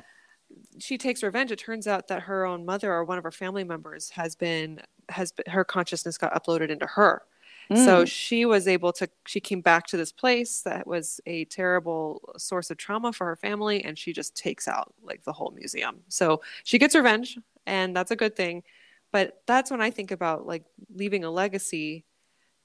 she 0.79 0.97
takes 0.97 1.23
revenge. 1.23 1.51
It 1.51 1.59
turns 1.59 1.87
out 1.87 2.07
that 2.07 2.23
her 2.23 2.45
own 2.45 2.65
mother 2.65 2.91
or 2.91 3.05
one 3.05 3.17
of 3.17 3.23
her 3.23 3.31
family 3.31 3.63
members 3.63 4.09
has 4.09 4.35
been 4.35 4.81
has 5.09 5.31
been, 5.31 5.45
her 5.47 5.63
consciousness 5.63 6.17
got 6.17 6.33
uploaded 6.33 6.69
into 6.69 6.87
her. 6.87 7.21
Mm. 7.69 7.85
So 7.85 8.05
she 8.05 8.45
was 8.45 8.67
able 8.67 8.91
to. 8.93 9.09
She 9.27 9.39
came 9.39 9.61
back 9.61 9.87
to 9.87 9.97
this 9.97 10.11
place 10.11 10.61
that 10.63 10.85
was 10.85 11.21
a 11.25 11.45
terrible 11.45 12.33
source 12.37 12.69
of 12.69 12.77
trauma 12.77 13.13
for 13.13 13.27
her 13.27 13.35
family, 13.35 13.83
and 13.83 13.97
she 13.97 14.13
just 14.13 14.35
takes 14.35 14.67
out 14.67 14.93
like 15.01 15.23
the 15.23 15.33
whole 15.33 15.51
museum. 15.51 16.01
So 16.09 16.41
she 16.63 16.77
gets 16.77 16.95
revenge, 16.95 17.37
and 17.65 17.95
that's 17.95 18.11
a 18.11 18.15
good 18.15 18.35
thing. 18.35 18.63
But 19.11 19.41
that's 19.45 19.71
when 19.71 19.81
I 19.81 19.91
think 19.91 20.11
about 20.11 20.45
like 20.45 20.63
leaving 20.93 21.23
a 21.23 21.31
legacy. 21.31 22.05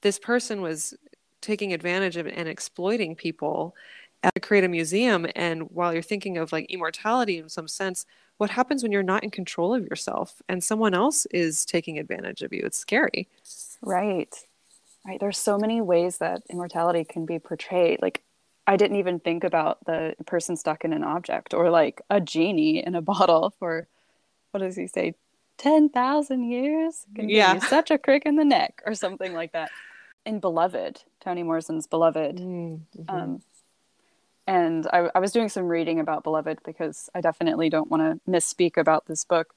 This 0.01 0.19
person 0.19 0.61
was 0.61 0.93
taking 1.41 1.73
advantage 1.73 2.17
of 2.17 2.27
and 2.27 2.47
exploiting 2.47 3.15
people 3.15 3.75
to 4.23 4.39
create 4.41 4.63
a 4.63 4.67
museum. 4.67 5.27
And 5.35 5.69
while 5.71 5.93
you're 5.93 6.01
thinking 6.01 6.37
of 6.37 6.51
like 6.51 6.65
immortality 6.69 7.37
in 7.37 7.49
some 7.49 7.67
sense 7.67 8.05
what 8.37 8.51
happens 8.51 8.83
when 8.83 8.91
you're 8.91 9.03
not 9.03 9.23
in 9.23 9.31
control 9.31 9.73
of 9.73 9.85
yourself 9.87 10.41
and 10.47 10.63
someone 10.63 10.93
else 10.93 11.25
is 11.27 11.65
taking 11.65 11.97
advantage 11.97 12.43
of 12.43 12.53
you? 12.53 12.61
It's 12.63 12.77
scary. 12.77 13.27
Right. 13.81 14.33
Right. 15.05 15.19
There's 15.19 15.37
so 15.37 15.57
many 15.57 15.81
ways 15.81 16.19
that 16.19 16.43
immortality 16.49 17.03
can 17.03 17.25
be 17.25 17.39
portrayed. 17.39 18.01
Like 18.01 18.23
i 18.69 18.75
didn't 18.75 18.97
even 18.97 19.19
think 19.19 19.43
about 19.45 19.83
the 19.85 20.13
person 20.25 20.57
stuck 20.57 20.83
in 20.83 20.91
an 20.91 21.03
object 21.03 21.53
or 21.53 21.69
like 21.69 22.01
a 22.09 22.19
genie 22.19 22.85
in 22.85 22.95
a 22.95 23.01
bottle 23.13 23.53
for 23.59 23.87
what 24.51 24.59
does 24.59 24.75
he 24.75 24.87
say 24.87 25.15
10,000 25.57 26.43
years? 26.43 27.05
Can 27.15 27.29
yeah. 27.29 27.57
such 27.59 27.89
a 27.89 27.97
crick 27.97 28.23
in 28.25 28.35
the 28.35 28.45
neck 28.45 28.83
or 28.85 28.93
something 28.93 29.33
like 29.33 29.53
that 29.53 29.71
in 30.27 30.39
beloved 30.39 31.01
Toni 31.27 31.43
Morrison's 31.43 31.87
Beloved. 31.87 32.37
Mm-hmm. 32.37 33.09
Um, 33.09 33.41
and 34.45 34.87
I, 34.93 35.09
I 35.13 35.19
was 35.19 35.31
doing 35.31 35.49
some 35.49 35.67
reading 35.67 35.99
about 35.99 36.23
Beloved 36.23 36.59
because 36.63 37.09
I 37.13 37.19
definitely 37.21 37.69
don't 37.69 37.91
want 37.91 38.03
to 38.03 38.31
misspeak 38.31 38.77
about 38.77 39.07
this 39.07 39.25
book. 39.25 39.53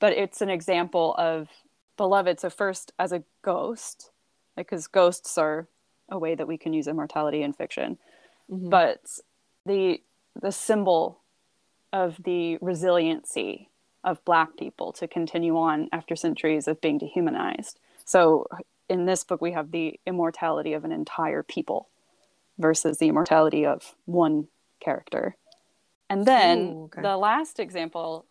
But 0.00 0.14
it's 0.14 0.40
an 0.40 0.50
example 0.50 1.14
of 1.18 1.48
Beloved. 1.96 2.40
So, 2.40 2.50
first, 2.50 2.92
as 2.98 3.12
a 3.12 3.22
ghost, 3.42 4.10
because 4.56 4.86
like, 4.86 4.92
ghosts 4.92 5.38
are 5.38 5.68
a 6.08 6.18
way 6.18 6.34
that 6.34 6.48
we 6.48 6.58
can 6.58 6.72
use 6.72 6.88
immortality 6.88 7.42
in 7.42 7.52
fiction. 7.52 7.98
Mm-hmm. 8.50 8.70
But 8.70 9.02
the 9.66 10.00
the 10.40 10.52
symbol 10.52 11.20
of 11.92 12.20
the 12.24 12.56
resiliency 12.60 13.68
of 14.02 14.24
black 14.24 14.56
people 14.56 14.92
to 14.94 15.06
continue 15.06 15.56
on 15.56 15.88
after 15.92 16.16
centuries 16.16 16.66
of 16.66 16.80
being 16.80 16.98
dehumanized. 16.98 17.78
So 18.04 18.46
in 18.90 19.06
this 19.06 19.24
book 19.24 19.40
we 19.40 19.52
have 19.52 19.70
the 19.70 19.98
immortality 20.04 20.74
of 20.74 20.84
an 20.84 20.92
entire 20.92 21.42
people 21.42 21.88
versus 22.58 22.98
the 22.98 23.08
immortality 23.08 23.64
of 23.64 23.94
one 24.04 24.48
character. 24.80 25.36
And 26.10 26.26
then 26.26 26.58
Ooh, 26.58 26.84
okay. 26.84 27.00
the 27.00 27.16
last 27.16 27.60
example 27.60 28.26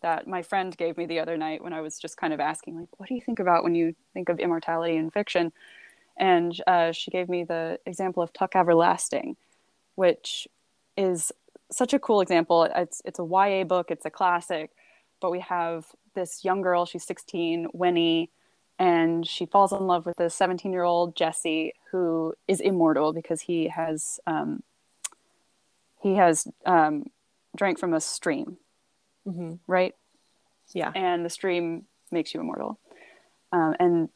that 0.00 0.26
my 0.26 0.42
friend 0.42 0.76
gave 0.76 0.96
me 0.96 1.06
the 1.06 1.20
other 1.20 1.36
night 1.36 1.62
when 1.62 1.74
I 1.74 1.82
was 1.82 1.98
just 1.98 2.16
kind 2.16 2.32
of 2.32 2.40
asking, 2.40 2.80
like, 2.80 2.88
what 2.96 3.08
do 3.08 3.14
you 3.14 3.20
think 3.20 3.38
about 3.38 3.62
when 3.62 3.74
you 3.74 3.94
think 4.14 4.30
of 4.30 4.40
immortality 4.40 4.96
in 4.96 5.10
fiction? 5.10 5.52
And 6.16 6.58
uh, 6.66 6.92
she 6.92 7.10
gave 7.10 7.28
me 7.28 7.44
the 7.44 7.78
example 7.86 8.22
of 8.22 8.32
Tuck 8.32 8.56
Everlasting, 8.56 9.36
which 9.94 10.48
is 10.96 11.30
such 11.70 11.92
a 11.92 11.98
cool 11.98 12.20
example. 12.20 12.64
It's 12.74 13.02
it's 13.04 13.18
a 13.18 13.24
YA 13.24 13.64
book, 13.64 13.90
it's 13.90 14.06
a 14.06 14.10
classic, 14.10 14.70
but 15.20 15.30
we 15.30 15.40
have 15.40 15.86
this 16.14 16.44
young 16.44 16.62
girl, 16.62 16.84
she's 16.84 17.04
16, 17.04 17.68
Winnie, 17.72 18.30
and 18.82 19.24
she 19.24 19.46
falls 19.46 19.72
in 19.72 19.86
love 19.86 20.06
with 20.06 20.18
a 20.18 20.28
17 20.28 20.72
year 20.72 20.82
old 20.82 21.14
Jesse 21.14 21.72
who 21.92 22.34
is 22.48 22.58
immortal 22.58 23.12
because 23.12 23.42
he 23.42 23.68
has 23.68 24.18
um, 24.26 24.64
he 26.02 26.16
has 26.16 26.48
um, 26.66 27.04
drank 27.54 27.78
from 27.78 27.94
a 27.94 28.00
stream, 28.00 28.56
mm-hmm. 29.24 29.54
right? 29.68 29.94
Yeah, 30.74 30.90
and 30.96 31.24
the 31.24 31.30
stream 31.30 31.84
makes 32.10 32.34
you 32.34 32.40
immortal. 32.40 32.80
Um, 33.52 33.76
and 33.78 34.08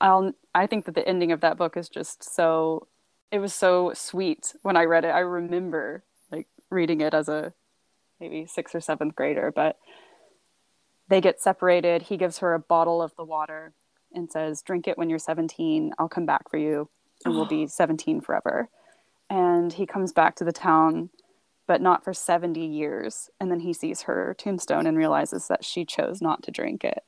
I'll 0.00 0.32
I 0.52 0.66
think 0.66 0.86
that 0.86 0.96
the 0.96 1.06
ending 1.06 1.30
of 1.30 1.40
that 1.42 1.56
book 1.56 1.76
is 1.76 1.88
just 1.88 2.34
so 2.34 2.88
it 3.30 3.38
was 3.38 3.54
so 3.54 3.92
sweet 3.94 4.52
when 4.62 4.76
I 4.76 4.86
read 4.86 5.04
it. 5.04 5.10
I 5.10 5.20
remember 5.20 6.02
like 6.32 6.48
reading 6.70 7.02
it 7.02 7.14
as 7.14 7.28
a 7.28 7.52
maybe 8.18 8.46
sixth 8.46 8.74
or 8.74 8.80
seventh 8.80 9.14
grader, 9.14 9.52
but 9.54 9.78
they 11.06 11.20
get 11.20 11.40
separated. 11.40 12.02
He 12.02 12.16
gives 12.16 12.38
her 12.38 12.52
a 12.52 12.58
bottle 12.58 13.00
of 13.00 13.14
the 13.14 13.24
water 13.24 13.74
and 14.12 14.30
says, 14.30 14.62
Drink 14.62 14.88
it 14.88 14.98
when 14.98 15.10
you're 15.10 15.18
17. 15.18 15.92
I'll 15.98 16.08
come 16.08 16.26
back 16.26 16.50
for 16.50 16.58
you 16.58 16.88
and 17.24 17.34
we'll 17.34 17.44
oh. 17.44 17.48
be 17.48 17.66
17 17.66 18.20
forever. 18.20 18.68
And 19.30 19.72
he 19.72 19.86
comes 19.86 20.12
back 20.12 20.36
to 20.36 20.44
the 20.44 20.52
town, 20.52 21.10
but 21.66 21.82
not 21.82 22.04
for 22.04 22.14
70 22.14 22.64
years. 22.64 23.30
And 23.40 23.50
then 23.50 23.60
he 23.60 23.72
sees 23.72 24.02
her 24.02 24.34
tombstone 24.38 24.86
and 24.86 24.96
realizes 24.96 25.48
that 25.48 25.64
she 25.64 25.84
chose 25.84 26.22
not 26.22 26.42
to 26.44 26.50
drink 26.50 26.84
it. 26.84 27.04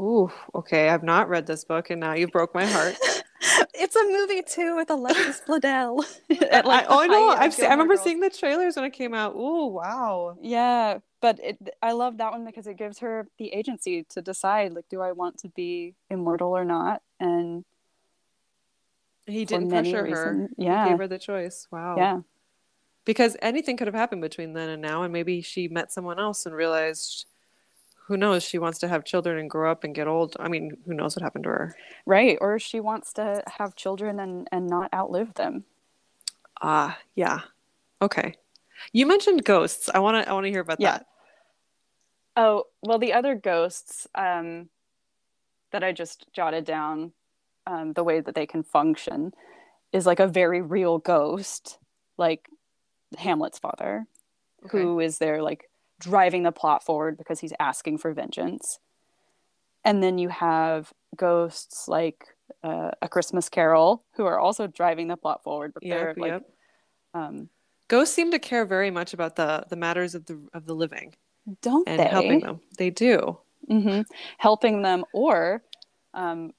Ooh, 0.00 0.30
okay. 0.54 0.88
I've 0.88 1.02
not 1.02 1.28
read 1.28 1.46
this 1.46 1.64
book, 1.64 1.90
and 1.90 2.00
now 2.00 2.14
you 2.14 2.26
broke 2.26 2.54
my 2.54 2.64
heart. 2.66 2.96
it's 3.40 3.96
a 3.96 4.04
movie 4.04 4.42
too 4.42 4.76
with 4.76 4.90
Alexis 4.90 5.40
Bledel. 5.48 6.04
At, 6.50 6.66
like, 6.66 6.84
I, 6.84 6.86
oh, 6.88 7.00
I 7.00 7.06
know. 7.06 7.28
I've 7.30 7.54
seen, 7.54 7.66
I 7.66 7.70
remember 7.70 7.94
Girls. 7.94 8.04
seeing 8.04 8.20
the 8.20 8.30
trailers 8.30 8.76
when 8.76 8.84
it 8.84 8.92
came 8.92 9.14
out. 9.14 9.34
Ooh, 9.34 9.66
wow. 9.66 10.36
Yeah, 10.40 10.98
but 11.20 11.38
it, 11.42 11.58
I 11.82 11.92
love 11.92 12.18
that 12.18 12.32
one 12.32 12.44
because 12.44 12.66
it 12.66 12.76
gives 12.76 12.98
her 12.98 13.26
the 13.38 13.48
agency 13.48 14.04
to 14.10 14.22
decide, 14.22 14.72
like, 14.72 14.88
do 14.88 15.00
I 15.00 15.12
want 15.12 15.38
to 15.38 15.48
be 15.48 15.94
immortal 16.10 16.56
or 16.56 16.64
not? 16.64 17.02
And 17.18 17.64
he 19.26 19.44
didn't 19.44 19.70
pressure 19.70 20.06
her. 20.06 20.48
Yeah, 20.56 20.84
he 20.84 20.90
gave 20.90 20.98
her 20.98 21.08
the 21.08 21.18
choice. 21.18 21.66
Wow. 21.70 21.96
Yeah. 21.96 22.20
Because 23.04 23.36
anything 23.40 23.76
could 23.76 23.86
have 23.86 23.94
happened 23.94 24.20
between 24.20 24.52
then 24.52 24.68
and 24.68 24.82
now, 24.82 25.02
and 25.02 25.12
maybe 25.12 25.40
she 25.40 25.68
met 25.68 25.90
someone 25.90 26.18
else 26.18 26.44
and 26.46 26.54
realized 26.54 27.26
who 28.10 28.16
knows? 28.16 28.42
She 28.42 28.58
wants 28.58 28.80
to 28.80 28.88
have 28.88 29.04
children 29.04 29.38
and 29.38 29.48
grow 29.48 29.70
up 29.70 29.84
and 29.84 29.94
get 29.94 30.08
old. 30.08 30.36
I 30.40 30.48
mean 30.48 30.76
who 30.84 30.94
knows 30.94 31.14
what 31.14 31.22
happened 31.22 31.44
to 31.44 31.50
her? 31.50 31.76
Right 32.04 32.36
or 32.40 32.58
she 32.58 32.80
wants 32.80 33.12
to 33.14 33.40
have 33.46 33.76
children 33.76 34.18
and 34.18 34.48
and 34.50 34.66
not 34.66 34.92
outlive 34.92 35.34
them. 35.34 35.64
Ah 36.60 36.90
uh, 36.90 36.94
yeah. 37.14 37.40
Okay. 38.02 38.34
You 38.92 39.06
mentioned 39.06 39.44
ghosts. 39.44 39.88
I 39.94 40.00
want 40.00 40.24
to 40.24 40.28
i 40.28 40.32
want 40.32 40.44
to 40.44 40.50
hear 40.50 40.60
about 40.60 40.80
yeah. 40.80 40.98
that. 40.98 41.06
Oh 42.36 42.64
well 42.82 42.98
the 42.98 43.12
other 43.12 43.36
ghosts 43.36 44.08
um 44.16 44.68
that 45.70 45.84
i 45.84 45.92
just 45.92 46.26
jotted 46.32 46.64
down 46.64 47.12
um, 47.68 47.92
the 47.92 48.02
way 48.02 48.18
that 48.18 48.34
they 48.34 48.46
can 48.46 48.64
function 48.64 49.32
is 49.92 50.04
like 50.04 50.18
a 50.18 50.26
very 50.26 50.62
real 50.62 50.98
ghost 50.98 51.78
like 52.16 52.48
hamlet's 53.16 53.60
father 53.60 54.08
okay. 54.64 54.78
who 54.78 54.98
is 54.98 55.18
there 55.18 55.40
like 55.42 55.69
driving 56.00 56.42
the 56.42 56.50
plot 56.52 56.82
forward 56.82 57.16
because 57.16 57.38
he's 57.38 57.52
asking 57.60 57.98
for 57.98 58.12
vengeance. 58.12 58.80
And 59.84 60.02
then 60.02 60.18
you 60.18 60.28
have 60.28 60.92
ghosts 61.16 61.86
like 61.86 62.24
uh, 62.64 62.90
A 63.00 63.08
Christmas 63.08 63.48
Carol 63.48 64.02
who 64.14 64.26
are 64.26 64.38
also 64.38 64.66
driving 64.66 65.08
the 65.08 65.16
plot 65.16 65.44
forward, 65.44 65.72
but 65.72 65.82
they're 65.82 66.14
like 66.16 66.32
yep. 66.32 66.50
um, 67.14 67.48
ghosts 67.88 68.14
seem 68.14 68.30
to 68.30 68.38
care 68.38 68.64
very 68.64 68.90
much 68.90 69.14
about 69.14 69.36
the 69.36 69.64
the 69.68 69.76
matters 69.76 70.14
of 70.14 70.26
the 70.26 70.40
of 70.52 70.66
the 70.66 70.74
living, 70.74 71.14
don't 71.62 71.88
and 71.88 72.00
they? 72.00 72.04
Helping 72.04 72.40
them, 72.40 72.60
they 72.76 72.90
do. 72.90 73.38
Mm-hmm. 73.70 74.02
Helping 74.38 74.82
them, 74.82 75.04
or 75.12 75.62
um, 76.12 76.52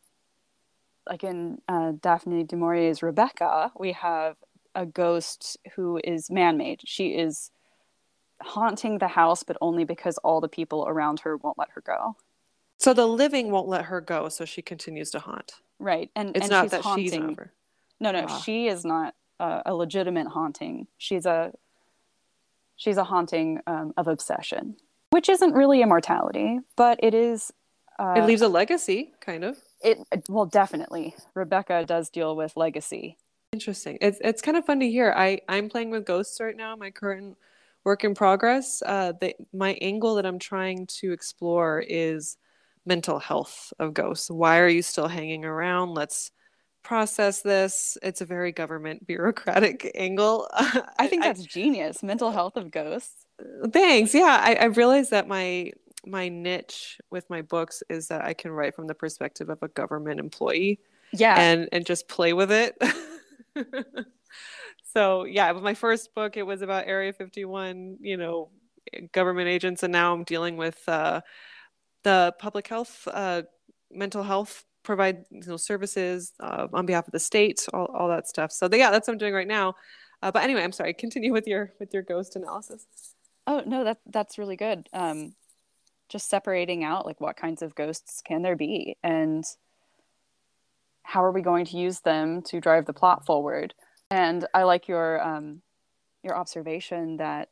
like 1.08 1.24
in 1.24 1.62
uh, 1.68 1.94
Daphne 2.00 2.44
du 2.44 2.56
Maurier's 2.56 3.04
Rebecca, 3.04 3.72
we 3.78 3.92
have 3.92 4.38
a 4.74 4.86
ghost 4.86 5.58
who 5.76 6.00
is 6.04 6.32
man-made. 6.32 6.82
She 6.86 7.10
is 7.10 7.52
haunting 8.42 8.98
the 8.98 9.08
house, 9.08 9.44
but 9.44 9.58
only 9.62 9.84
because 9.84 10.18
all 10.20 10.42
the 10.42 10.48
people 10.48 10.86
around 10.88 11.22
her 11.22 11.38
won't 11.38 11.58
let 11.58 11.70
her 11.72 11.82
go. 11.82 12.16
So 12.78 12.94
the 12.94 13.08
living 13.08 13.52
won't 13.52 13.68
let 13.68 13.86
her 13.86 14.02
go, 14.02 14.28
so 14.30 14.44
she 14.44 14.62
continues 14.62 15.12
to 15.12 15.20
haunt. 15.20 15.54
Right, 15.80 16.10
and 16.16 16.36
it's 16.36 16.46
and 16.46 16.52
not 16.52 16.64
she's 16.66 16.72
that 16.72 16.82
haunting. 16.82 17.06
she's 17.06 17.14
over. 17.14 17.52
No, 18.00 18.12
no, 18.12 18.26
ah. 18.28 18.40
she 18.40 18.68
is 18.68 18.84
not 18.84 19.14
uh, 19.40 19.62
a 19.66 19.76
legitimate 19.76 20.28
haunting. 20.28 20.88
She's 20.98 21.26
a 21.26 21.54
she's 22.76 22.98
a 22.98 23.04
haunting 23.04 23.60
um, 23.68 23.94
of 23.98 24.08
obsession, 24.08 24.78
which 25.12 25.30
isn't 25.30 25.54
really 25.54 25.82
immortality, 25.82 26.60
but 26.76 27.00
it 27.04 27.14
is. 27.14 27.52
Uh, 28.00 28.16
it 28.18 28.26
leaves 28.26 28.42
a 28.42 28.48
legacy, 28.48 29.14
kind 29.20 29.44
of. 29.44 29.58
It 29.84 30.00
well, 30.28 30.46
definitely. 30.46 31.16
Rebecca 31.36 31.86
does 31.86 32.10
deal 32.10 32.36
with 32.36 32.58
legacy. 32.58 33.18
Interesting. 33.54 33.98
It's 34.02 34.20
it's 34.24 34.42
kind 34.42 34.58
of 34.58 34.66
fun 34.66 34.80
to 34.80 34.90
hear. 34.90 35.14
I 35.16 35.42
I'm 35.48 35.70
playing 35.70 35.92
with 35.92 36.06
ghosts 36.06 36.40
right 36.40 36.56
now. 36.56 36.76
My 36.76 36.90
current 36.90 37.38
work 37.84 38.04
in 38.04 38.14
progress. 38.14 38.82
Uh, 38.86 39.14
the, 39.20 39.36
my 39.54 39.74
angle 39.82 40.16
that 40.16 40.26
I'm 40.26 40.40
trying 40.40 40.88
to 40.88 41.12
explore 41.12 41.84
is 41.88 42.38
mental 42.86 43.20
health 43.20 43.74
of 43.80 43.94
ghosts. 43.94 44.30
Why 44.30 44.60
are 44.60 44.68
you 44.68 44.82
still 44.82 45.08
hanging 45.08 45.46
around? 45.46 45.94
Let's 45.94 46.32
process 46.84 47.42
this. 47.42 47.98
It's 48.02 48.22
a 48.22 48.26
very 48.26 48.52
government 48.52 49.06
bureaucratic 49.08 49.92
angle. 49.96 50.48
I 50.54 51.08
think 51.08 51.24
that's 51.24 51.42
I, 51.42 51.46
genius. 51.46 52.04
Mental 52.04 52.32
health 52.32 52.58
of 52.58 52.72
ghosts. 52.72 53.26
Thanks. 53.72 54.14
Yeah, 54.14 54.40
I, 54.44 54.56
I 54.56 54.66
realized 54.66 55.12
that 55.12 55.28
my 55.28 55.72
my 56.06 56.30
niche 56.30 57.00
with 57.12 57.30
my 57.30 57.44
books 57.44 57.84
is 57.88 58.08
that 58.08 58.24
I 58.24 58.34
can 58.34 58.52
write 58.52 58.76
from 58.76 58.88
the 58.88 58.96
perspective 58.96 59.50
of 59.50 59.62
a 59.62 59.68
government 59.68 60.20
employee. 60.20 60.80
Yeah, 61.12 61.40
and 61.40 61.68
and 61.72 61.86
just 61.86 62.08
play 62.08 62.34
with 62.34 62.52
it. 62.52 62.78
so 64.94 65.26
yeah, 65.26 65.54
but 65.54 65.64
my 65.64 65.74
first 65.74 66.14
book 66.14 66.38
it 66.38 66.44
was 66.44 66.62
about 66.62 66.88
Area 66.88 67.14
51, 67.14 67.98
you 68.02 68.18
know, 68.18 68.50
government 69.14 69.48
agents, 69.48 69.84
and 69.84 69.92
now 69.92 70.14
I'm 70.14 70.24
dealing 70.24 70.58
with 70.58 70.82
uh, 70.88 71.22
the 72.04 72.34
public 72.40 72.68
health, 72.68 73.08
uh, 73.12 73.44
mental 73.92 74.24
health 74.24 74.66
provide 74.84 75.26
you 75.30 75.42
know 75.46 75.58
services 75.58 76.34
uh, 76.40 76.68
on 76.74 76.86
behalf 76.86 77.08
of 77.08 77.12
the 77.12 77.20
state, 77.20 77.66
all, 77.74 77.86
all 77.86 78.10
that 78.10 78.28
stuff. 78.28 78.52
So 78.52 78.68
yeah, 78.72 78.92
that's 78.92 79.08
what 79.08 79.14
I'm 79.14 79.20
doing 79.20 79.34
right 79.34 79.48
now. 79.48 79.76
Uh, 80.22 80.32
but 80.32 80.44
anyway, 80.44 80.64
I'm 80.64 80.72
sorry. 80.72 80.94
Continue 81.06 81.34
with 81.34 81.48
your 81.48 81.74
with 81.80 81.94
your 81.94 82.04
ghost 82.04 82.36
analysis. 82.36 82.86
Oh 83.48 83.64
no, 83.66 83.84
that 83.84 84.00
that's 84.08 84.38
really 84.38 84.56
good. 84.56 84.90
Um, 84.94 85.34
just 86.10 86.30
separating 86.30 86.84
out 86.84 87.06
like 87.06 87.22
what 87.22 87.38
kinds 87.38 87.62
of 87.62 87.76
ghosts 87.76 88.22
can 88.22 88.42
there 88.42 88.56
be, 88.56 88.98
and 89.04 89.44
how 91.04 91.24
are 91.24 91.32
we 91.32 91.42
going 91.42 91.66
to 91.66 91.78
use 91.78 92.00
them 92.02 92.42
to 92.44 92.60
drive 92.60 92.86
the 92.86 92.94
plot 92.94 93.26
forward? 93.26 93.74
And 94.12 94.46
I 94.54 94.64
like 94.64 94.88
your 94.90 95.26
um, 95.26 95.62
your 96.22 96.36
observation 96.36 97.18
that 97.18 97.50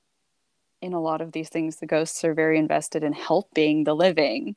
in 0.81 0.93
a 0.93 1.01
lot 1.01 1.21
of 1.21 1.31
these 1.31 1.49
things, 1.49 1.77
the 1.77 1.85
ghosts 1.85 2.23
are 2.23 2.33
very 2.33 2.59
invested 2.59 3.03
in 3.03 3.13
helping 3.13 3.85
the 3.85 3.95
living, 3.95 4.55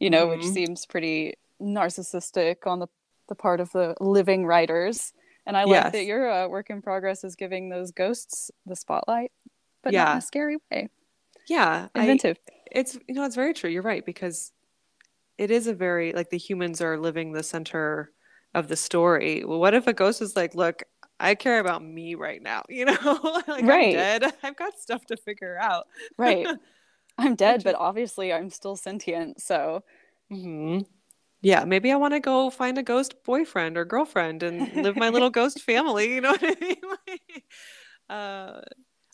you 0.00 0.10
know, 0.10 0.26
mm-hmm. 0.26 0.40
which 0.40 0.46
seems 0.48 0.86
pretty 0.86 1.34
narcissistic 1.60 2.66
on 2.66 2.80
the, 2.80 2.88
the 3.28 3.34
part 3.34 3.60
of 3.60 3.70
the 3.72 3.94
living 4.00 4.44
writers. 4.44 5.12
And 5.46 5.56
I 5.56 5.64
like 5.64 5.84
yes. 5.84 5.92
that 5.92 6.04
your 6.04 6.30
uh, 6.30 6.48
work 6.48 6.70
in 6.70 6.82
progress 6.82 7.24
is 7.24 7.36
giving 7.36 7.68
those 7.68 7.90
ghosts 7.90 8.50
the 8.66 8.76
spotlight, 8.76 9.32
but 9.82 9.92
yeah. 9.92 10.04
not 10.04 10.12
in 10.12 10.18
a 10.18 10.22
scary 10.22 10.56
way. 10.70 10.88
Yeah, 11.48 11.88
inventive. 11.94 12.38
I, 12.48 12.52
it's 12.70 12.94
you 13.06 13.14
know 13.14 13.24
it's 13.24 13.34
very 13.34 13.52
true. 13.52 13.68
You're 13.68 13.82
right 13.82 14.06
because 14.06 14.52
it 15.36 15.50
is 15.50 15.66
a 15.66 15.74
very 15.74 16.12
like 16.12 16.30
the 16.30 16.38
humans 16.38 16.80
are 16.80 16.98
living 16.98 17.32
the 17.32 17.42
center 17.42 18.12
of 18.54 18.68
the 18.68 18.76
story. 18.76 19.44
Well, 19.44 19.58
what 19.58 19.74
if 19.74 19.86
a 19.86 19.92
ghost 19.92 20.22
is 20.22 20.36
like, 20.36 20.54
look, 20.54 20.84
I 21.22 21.36
care 21.36 21.60
about 21.60 21.84
me 21.84 22.14
right 22.16 22.42
now, 22.42 22.64
you 22.68 22.84
know? 22.84 22.94
like 23.48 23.64
right. 23.64 23.88
I'm 23.88 23.92
dead. 23.92 24.34
I've 24.42 24.56
got 24.56 24.78
stuff 24.78 25.06
to 25.06 25.16
figure 25.16 25.56
out. 25.58 25.86
right. 26.18 26.46
I'm 27.18 27.34
dead, 27.34 27.62
but 27.62 27.74
obviously 27.74 28.32
I'm 28.32 28.48
still 28.48 28.74
sentient, 28.74 29.40
so 29.40 29.84
mm-hmm. 30.32 30.80
Yeah, 31.42 31.64
maybe 31.64 31.92
I 31.92 31.96
want 31.96 32.14
to 32.14 32.20
go 32.20 32.48
find 32.50 32.78
a 32.78 32.82
ghost 32.82 33.22
boyfriend 33.24 33.76
or 33.76 33.84
girlfriend 33.84 34.42
and 34.42 34.72
live 34.76 34.96
my 34.96 35.10
little 35.10 35.28
ghost 35.28 35.60
family, 35.60 36.14
you 36.14 36.20
know 36.22 36.30
what 36.30 36.42
I 36.42 36.56
mean? 36.60 36.76
uh 38.08 38.60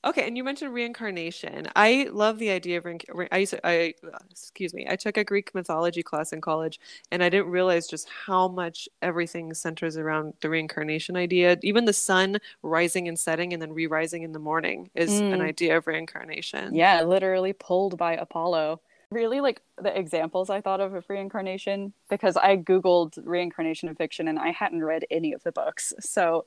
Okay, 0.05 0.29
and 0.29 0.37
you 0.37 0.45
mentioned 0.45 0.73
reincarnation. 0.73 1.67
I 1.75 2.09
love 2.13 2.39
the 2.39 2.51
idea 2.51 2.79
of 2.79 2.85
re- 2.85 3.29
I 3.33 3.39
used 3.39 3.51
to, 3.51 3.67
I 3.67 3.95
excuse 4.31 4.73
me. 4.73 4.87
I 4.89 4.95
took 4.95 5.17
a 5.17 5.25
Greek 5.25 5.53
mythology 5.57 6.05
class 6.05 6.33
in 6.33 6.41
college, 6.41 6.79
and 7.11 7.23
I 7.23 7.29
didn't 7.29 7.49
realize 7.49 7.89
just 7.89 8.09
how 8.27 8.47
much 8.47 8.89
everything 9.03 9.53
centers 9.55 9.97
around 9.97 10.35
the 10.41 10.51
reincarnation 10.51 11.17
idea. 11.17 11.59
Even 11.65 11.85
the 11.85 11.93
sun 11.93 12.39
rising 12.63 13.09
and 13.09 13.19
setting, 13.19 13.53
and 13.53 13.61
then 13.61 13.73
re-rising 13.73 14.23
in 14.23 14.31
the 14.31 14.39
morning 14.39 14.89
is 14.95 15.11
mm. 15.11 15.35
an 15.35 15.41
idea 15.41 15.77
of 15.77 15.89
reincarnation. 15.89 16.77
Yeah, 16.77 17.03
literally 17.03 17.53
pulled 17.53 17.99
by 17.99 18.15
Apollo. 18.15 18.81
Really, 19.11 19.41
like 19.41 19.63
the 19.83 19.97
examples 19.99 20.49
I 20.49 20.61
thought 20.61 20.81
of 20.81 20.95
of 20.95 21.09
reincarnation 21.09 21.93
because 22.09 22.37
I 22.37 22.57
googled 22.57 23.19
reincarnation 23.25 23.89
in 23.89 23.97
fiction, 23.97 24.29
and 24.29 24.39
I 24.39 24.51
hadn't 24.53 24.85
read 24.85 25.07
any 25.11 25.33
of 25.33 25.43
the 25.43 25.51
books. 25.51 25.93
So, 25.99 26.45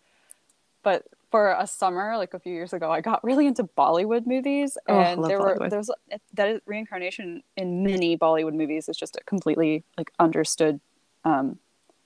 but 0.84 1.06
for 1.32 1.56
a 1.58 1.66
summer, 1.66 2.18
like 2.18 2.34
a 2.34 2.40
few 2.40 2.54
years 2.54 2.74
ago, 2.74 2.92
I 2.92 3.02
got 3.02 3.24
really 3.24 3.48
into 3.48 3.64
Bollywood 3.64 4.28
movies, 4.28 4.78
oh, 4.88 5.00
and 5.00 5.22
oh, 5.22 5.28
there 5.28 5.40
were 5.40 5.70
there's 5.70 5.90
that 6.34 6.50
is 6.50 6.62
reincarnation 6.66 7.42
in 7.56 7.84
many 7.84 8.18
Bollywood 8.18 8.54
movies 8.54 8.90
is 8.90 8.98
just 8.98 9.16
a 9.16 9.24
completely 9.24 9.84
like 9.98 10.12
understood 10.20 10.80
um, 11.24 11.58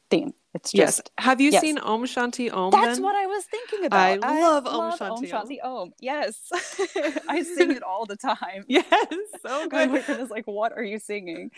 theme. 0.09 0.33
It's 0.53 0.71
just. 0.71 1.11
Yes. 1.17 1.25
Have 1.25 1.41
you 1.41 1.51
yes. 1.51 1.61
seen 1.61 1.77
Om 1.79 2.05
Shanti 2.05 2.53
Om? 2.53 2.71
That's 2.71 2.95
then? 2.95 3.03
what 3.03 3.15
I 3.15 3.25
was 3.25 3.43
thinking 3.43 3.85
about. 3.85 4.23
I, 4.23 4.37
I 4.37 4.41
love, 4.41 4.65
Om 4.67 4.97
Shanti 4.97 5.09
Om. 5.11 5.25
Shanti 5.25 5.57
Om. 5.61 5.93
Yes, 5.99 6.39
I 7.27 7.43
sing 7.43 7.71
it 7.71 7.83
all 7.83 8.05
the 8.05 8.15
time. 8.15 8.63
Yes, 8.67 8.85
so 9.41 9.67
good. 9.69 9.89
My 9.89 9.97
boyfriend 9.97 10.21
is 10.21 10.29
like, 10.29 10.45
"What 10.45 10.71
are 10.71 10.83
you 10.83 10.99
singing?" 10.99 11.51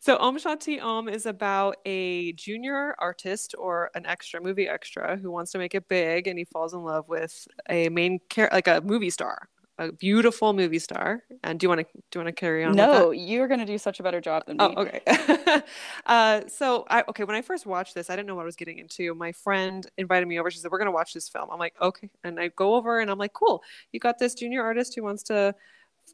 So 0.00 0.16
Om 0.18 0.38
Shanti 0.38 0.80
Om 0.80 1.08
is 1.08 1.26
about 1.26 1.76
a 1.84 2.32
junior 2.32 2.94
artist 2.98 3.54
or 3.58 3.90
an 3.94 4.06
extra 4.06 4.40
movie 4.40 4.68
extra 4.68 5.16
who 5.16 5.30
wants 5.30 5.52
to 5.52 5.58
make 5.58 5.74
it 5.74 5.88
big, 5.88 6.26
and 6.26 6.38
he 6.38 6.44
falls 6.44 6.74
in 6.74 6.82
love 6.82 7.08
with 7.08 7.46
a 7.68 7.88
main 7.88 8.20
character, 8.28 8.54
like 8.56 8.68
a 8.68 8.80
movie 8.82 9.10
star, 9.10 9.48
a 9.78 9.92
beautiful 9.92 10.52
movie 10.52 10.78
star. 10.78 11.22
And 11.42 11.58
do 11.58 11.64
you 11.64 11.68
want 11.68 11.80
to 11.80 11.86
do 12.10 12.18
you 12.18 12.24
want 12.24 12.34
to 12.34 12.40
carry 12.40 12.64
on? 12.64 12.76
No, 12.76 13.10
you're 13.10 13.48
going 13.48 13.60
to 13.60 13.66
do 13.66 13.78
such 13.78 14.00
a 14.00 14.02
better 14.02 14.20
job 14.20 14.44
than 14.46 14.58
me. 14.58 14.74
Oh, 14.76 14.82
okay. 14.82 15.00
uh, 16.06 16.42
so 16.46 16.84
I 16.88 17.04
okay. 17.08 17.24
When 17.24 17.36
I 17.36 17.42
first 17.42 17.66
watched 17.66 17.94
this, 17.94 18.10
I 18.10 18.16
didn't 18.16 18.28
know 18.28 18.34
what 18.34 18.42
I 18.42 18.46
was 18.46 18.56
getting 18.56 18.78
into. 18.78 19.14
My 19.14 19.32
friend 19.32 19.86
invited 19.96 20.26
me 20.28 20.38
over. 20.38 20.50
She 20.50 20.58
said, 20.58 20.70
"We're 20.70 20.78
going 20.78 20.86
to 20.86 20.92
watch 20.92 21.14
this 21.14 21.28
film." 21.28 21.48
I'm 21.50 21.58
like, 21.58 21.74
"Okay," 21.80 22.10
and 22.24 22.38
I 22.38 22.48
go 22.48 22.74
over 22.74 23.00
and 23.00 23.10
I'm 23.10 23.18
like, 23.18 23.32
"Cool, 23.32 23.62
you 23.92 24.00
got 24.00 24.18
this 24.18 24.34
junior 24.34 24.62
artist 24.62 24.94
who 24.94 25.02
wants 25.02 25.22
to." 25.24 25.54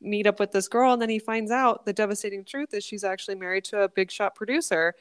Meet 0.00 0.26
up 0.26 0.40
with 0.40 0.52
this 0.52 0.68
girl 0.68 0.92
and 0.92 1.02
then 1.02 1.08
he 1.08 1.18
finds 1.18 1.50
out 1.50 1.84
the 1.84 1.92
devastating 1.92 2.44
truth 2.44 2.74
is 2.74 2.84
she's 2.84 3.04
actually 3.04 3.34
married 3.34 3.64
to 3.64 3.82
a 3.82 3.88
big 3.88 4.10
shot 4.10 4.34
producer. 4.34 4.94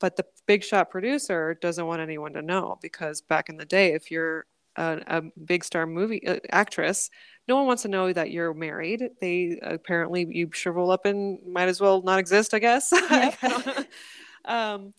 But 0.00 0.16
the 0.16 0.24
big 0.46 0.62
shot 0.62 0.90
producer 0.90 1.58
doesn't 1.60 1.86
want 1.86 2.00
anyone 2.00 2.32
to 2.34 2.42
know 2.42 2.78
because 2.80 3.20
back 3.20 3.48
in 3.48 3.56
the 3.56 3.64
day 3.64 3.94
if 3.94 4.10
you're 4.10 4.46
a, 4.76 5.00
a 5.08 5.22
big 5.44 5.64
star 5.64 5.86
movie 5.86 6.24
uh, 6.26 6.38
actress 6.50 7.10
no 7.48 7.56
one 7.56 7.66
wants 7.66 7.82
to 7.82 7.88
know 7.88 8.12
that 8.12 8.30
you're 8.30 8.54
married. 8.54 9.02
They 9.20 9.58
apparently 9.62 10.26
you 10.30 10.50
shrivel 10.52 10.90
up 10.90 11.04
and 11.04 11.38
might 11.46 11.68
as 11.68 11.80
well 11.80 12.02
not 12.02 12.18
exist 12.18 12.54
i 12.54 12.58
guess. 12.58 12.92
Yep. 13.10 13.88
um, 14.44 14.94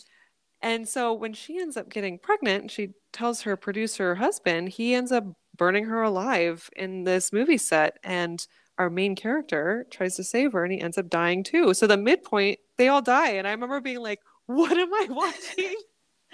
and 0.62 0.88
so 0.88 1.14
when 1.14 1.34
she 1.34 1.60
ends 1.60 1.78
up 1.78 1.90
getting 1.90 2.20
pregnant 2.20 2.72
she 2.72 2.90
tells 3.14 3.42
her 3.44 3.56
producer 3.56 4.16
husband 4.16 4.70
he 4.70 4.94
ends 4.94 5.12
up 5.12 5.24
burning 5.60 5.86
her 5.86 6.02
alive 6.02 6.68
in 6.76 7.04
this 7.04 7.32
movie 7.32 7.60
set. 7.60 8.00
And 8.04 8.44
our 8.80 8.90
main 8.90 9.16
character 9.16 9.86
tries 9.92 10.16
to 10.16 10.24
save 10.24 10.54
her 10.54 10.64
and 10.64 10.74
he 10.74 10.82
ends 10.82 10.98
up 10.98 11.10
dying 11.10 11.44
too. 11.44 11.74
So 11.74 11.86
the 11.86 11.98
midpoint, 11.98 12.60
they 12.78 12.88
all 12.88 13.02
die. 13.02 13.32
And 13.32 13.48
I 13.48 13.52
remember 13.52 13.82
being 13.82 14.00
like, 14.00 14.22
what 14.48 14.76
am 14.78 14.94
I 14.94 15.08
watching? 15.10 15.76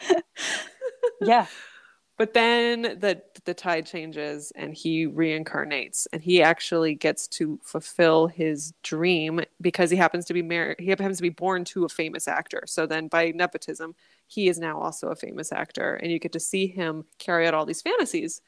yeah. 1.21 1.47
But 2.17 2.33
then 2.33 2.83
the 2.83 3.21
the 3.43 3.53
tide 3.53 3.85
changes 3.85 4.53
and 4.55 4.73
he 4.73 5.05
reincarnates 5.05 6.07
and 6.13 6.21
he 6.21 6.41
actually 6.41 6.95
gets 6.95 7.27
to 7.27 7.59
fulfill 7.61 8.27
his 8.27 8.73
dream 8.83 9.41
because 9.59 9.89
he 9.89 9.97
happens 9.97 10.23
to 10.25 10.33
be 10.33 10.41
married 10.41 10.77
he 10.79 10.87
happens 10.87 11.17
to 11.17 11.21
be 11.23 11.29
born 11.29 11.65
to 11.65 11.83
a 11.83 11.89
famous 11.89 12.29
actor. 12.29 12.63
So 12.67 12.85
then 12.85 13.09
by 13.09 13.31
nepotism, 13.31 13.95
he 14.27 14.47
is 14.47 14.59
now 14.59 14.79
also 14.79 15.09
a 15.09 15.15
famous 15.15 15.51
actor 15.51 15.95
and 15.95 16.09
you 16.09 16.19
get 16.19 16.31
to 16.33 16.39
see 16.39 16.67
him 16.67 17.03
carry 17.19 17.47
out 17.47 17.53
all 17.53 17.65
these 17.65 17.81
fantasies 17.81 18.39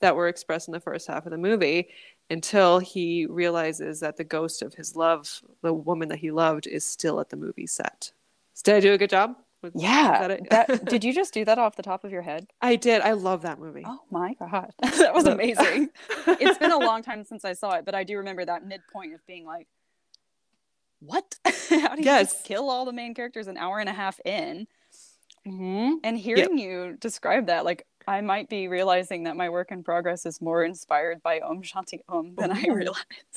that 0.00 0.16
were 0.16 0.28
expressed 0.28 0.68
in 0.68 0.72
the 0.72 0.80
first 0.80 1.06
half 1.06 1.26
of 1.26 1.32
the 1.32 1.38
movie 1.38 1.88
until 2.30 2.78
he 2.78 3.26
realizes 3.26 4.00
that 4.00 4.16
the 4.16 4.24
ghost 4.24 4.62
of 4.62 4.74
his 4.74 4.96
love, 4.96 5.42
the 5.62 5.72
woman 5.72 6.08
that 6.08 6.18
he 6.18 6.30
loved, 6.30 6.66
is 6.66 6.84
still 6.84 7.20
at 7.20 7.30
the 7.30 7.36
movie 7.36 7.66
set. 7.66 8.12
Did 8.64 8.74
I 8.74 8.80
do 8.80 8.92
a 8.92 8.98
good 8.98 9.10
job? 9.10 9.36
yeah. 9.74 10.28
That 10.50 10.50
that, 10.50 10.84
did 10.86 11.04
you 11.04 11.12
just 11.12 11.34
do 11.34 11.44
that 11.44 11.58
off 11.58 11.76
the 11.76 11.82
top 11.82 12.04
of 12.04 12.10
your 12.10 12.22
head? 12.22 12.46
I 12.60 12.76
did. 12.76 13.02
I 13.02 13.12
love 13.12 13.42
that 13.42 13.58
movie. 13.58 13.82
Oh 13.84 14.00
my 14.10 14.34
god, 14.34 14.72
that 14.82 15.14
was 15.14 15.26
amazing. 15.26 15.90
it's 16.26 16.58
been 16.58 16.72
a 16.72 16.78
long 16.78 17.02
time 17.02 17.24
since 17.24 17.44
I 17.44 17.52
saw 17.52 17.72
it, 17.72 17.84
but 17.84 17.94
I 17.94 18.04
do 18.04 18.18
remember 18.18 18.44
that 18.44 18.66
midpoint 18.66 19.14
of 19.14 19.24
being 19.26 19.44
like, 19.44 19.66
"What? 21.00 21.36
How 21.44 21.94
do 21.94 22.00
you 22.00 22.04
yes. 22.04 22.42
kill 22.42 22.70
all 22.70 22.84
the 22.84 22.92
main 22.92 23.14
characters 23.14 23.46
an 23.46 23.56
hour 23.56 23.78
and 23.78 23.88
a 23.88 23.92
half 23.92 24.20
in?" 24.24 24.66
Mm-hmm. 25.46 25.94
And 26.02 26.18
hearing 26.18 26.58
yep. 26.58 26.68
you 26.68 26.96
describe 27.00 27.46
that, 27.46 27.64
like 27.64 27.86
I 28.08 28.20
might 28.20 28.48
be 28.48 28.68
realizing 28.68 29.24
that 29.24 29.36
my 29.36 29.48
work 29.48 29.70
in 29.70 29.82
progress 29.82 30.26
is 30.26 30.40
more 30.40 30.64
inspired 30.64 31.22
by 31.22 31.40
Om 31.40 31.62
Shanti 31.62 32.00
Om 32.08 32.34
than 32.36 32.52
I 32.52 32.64
realize. 32.72 33.04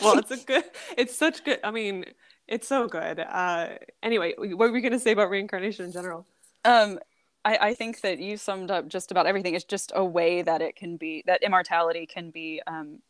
well, 0.00 0.18
it's 0.18 0.30
a 0.30 0.36
good, 0.36 0.64
it's 0.96 1.16
such 1.16 1.44
good. 1.44 1.60
I 1.62 1.70
mean, 1.70 2.06
it's 2.48 2.66
so 2.66 2.88
good. 2.88 3.20
Uh, 3.20 3.70
anyway, 4.02 4.34
what 4.36 4.58
were 4.58 4.72
we 4.72 4.80
going 4.80 4.92
to 4.92 4.98
say 4.98 5.12
about 5.12 5.30
reincarnation 5.30 5.84
in 5.84 5.92
general? 5.92 6.26
Um, 6.64 6.98
I, 7.44 7.58
I 7.60 7.74
think 7.74 8.00
that 8.02 8.18
you 8.18 8.36
summed 8.36 8.70
up 8.70 8.88
just 8.88 9.10
about 9.10 9.26
everything. 9.26 9.54
It's 9.54 9.64
just 9.64 9.92
a 9.94 10.04
way 10.04 10.42
that 10.42 10.62
it 10.62 10.76
can 10.76 10.96
be, 10.96 11.22
that 11.26 11.42
immortality 11.42 12.06
can 12.06 12.30
be 12.30 12.60
um, 12.66 13.00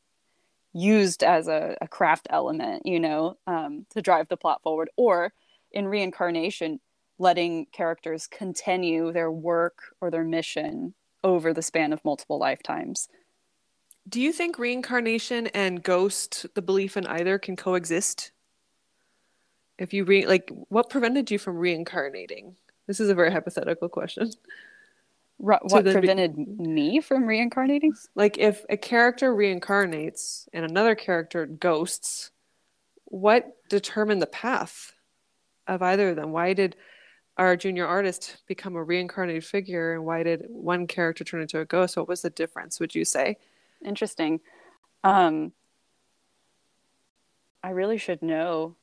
used 0.72 1.22
as 1.22 1.48
a, 1.48 1.76
a 1.80 1.88
craft 1.88 2.28
element, 2.30 2.86
you 2.86 3.00
know, 3.00 3.36
um, 3.46 3.86
to 3.90 4.02
drive 4.02 4.28
the 4.28 4.36
plot 4.36 4.62
forward. 4.62 4.90
Or 4.96 5.32
in 5.70 5.86
reincarnation, 5.86 6.80
letting 7.22 7.66
characters 7.72 8.26
continue 8.26 9.12
their 9.12 9.30
work 9.30 9.78
or 10.00 10.10
their 10.10 10.24
mission 10.24 10.92
over 11.24 11.54
the 11.54 11.62
span 11.62 11.92
of 11.92 12.04
multiple 12.04 12.38
lifetimes. 12.38 13.08
Do 14.08 14.20
you 14.20 14.32
think 14.32 14.58
reincarnation 14.58 15.46
and 15.48 15.82
ghost, 15.82 16.46
the 16.54 16.60
belief 16.60 16.96
in 16.96 17.06
either, 17.06 17.38
can 17.38 17.54
coexist? 17.54 18.32
If 19.78 19.94
you 19.94 20.04
re 20.04 20.26
like, 20.26 20.50
what 20.68 20.90
prevented 20.90 21.30
you 21.30 21.38
from 21.38 21.56
reincarnating? 21.56 22.56
This 22.88 22.98
is 22.98 23.08
a 23.08 23.14
very 23.14 23.30
hypothetical 23.30 23.88
question. 23.88 24.30
what 25.38 25.84
prevented 25.84 26.34
be- 26.34 26.44
me 26.44 27.00
from 27.00 27.24
reincarnating? 27.24 27.94
Like, 28.16 28.38
if 28.38 28.64
a 28.68 28.76
character 28.76 29.32
reincarnates 29.32 30.48
and 30.52 30.64
another 30.64 30.96
character 30.96 31.46
ghosts, 31.46 32.32
what 33.04 33.56
determined 33.68 34.20
the 34.20 34.26
path 34.26 34.92
of 35.68 35.82
either 35.82 36.10
of 36.10 36.16
them? 36.16 36.32
Why 36.32 36.52
did 36.54 36.76
our 37.38 37.56
junior 37.56 37.86
artist 37.86 38.36
become 38.46 38.76
a 38.76 38.82
reincarnated 38.84 39.44
figure 39.44 39.94
and 39.94 40.04
why 40.04 40.22
did 40.22 40.44
one 40.48 40.86
character 40.86 41.24
turn 41.24 41.40
into 41.40 41.60
a 41.60 41.64
ghost? 41.64 41.96
What 41.96 42.08
was 42.08 42.22
the 42.22 42.30
difference 42.30 42.78
would 42.78 42.94
you 42.94 43.04
say? 43.04 43.36
Interesting. 43.84 44.40
Um 45.04 45.52
i 47.64 47.70
really 47.70 47.98
should 47.98 48.22
know 48.22 48.74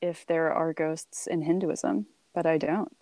if 0.00 0.26
there 0.26 0.52
are 0.52 0.72
ghosts 0.72 1.26
in 1.26 1.42
hinduism 1.42 2.06
but 2.34 2.46
i 2.46 2.58
don't. 2.58 2.92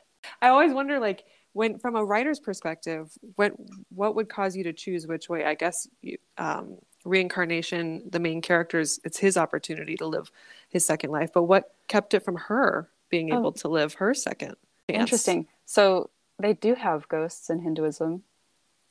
I 0.43 0.49
always 0.49 0.73
wonder 0.73 0.99
like 0.99 1.25
when 1.53 1.79
from 1.79 1.97
a 1.97 2.05
writer's 2.05 2.41
perspective 2.41 3.11
what 3.37 3.53
what 3.91 4.15
would 4.15 4.29
cause 4.29 4.57
you 4.57 4.65
to 4.65 4.73
choose 4.73 5.07
which 5.07 5.29
way? 5.29 5.45
I 5.45 5.55
guess 5.55 5.89
you, 6.03 6.19
um, 6.39 6.77
reincarnation 7.05 8.03
the 8.11 8.19
main 8.19 8.41
characters 8.43 8.99
it's 9.05 9.19
his 9.19 9.37
opportunity 9.37 9.97
to 9.97 10.07
live 10.07 10.31
his 10.69 10.85
second 10.85 11.11
life 11.11 11.31
but 11.33 11.45
what 11.45 11.73
kept 11.87 12.15
it 12.15 12.25
from 12.25 12.37
her 12.37 12.89
being 13.11 13.31
able 13.31 13.49
oh. 13.49 13.53
to 13.53 13.69
live 13.69 13.95
her 13.95 14.15
second 14.15 14.57
chance. 14.89 15.01
Interesting. 15.01 15.47
So 15.65 16.11
they 16.39 16.53
do 16.53 16.75
have 16.75 17.09
ghosts 17.09 17.51
in 17.51 17.61
Hinduism. 17.61 18.23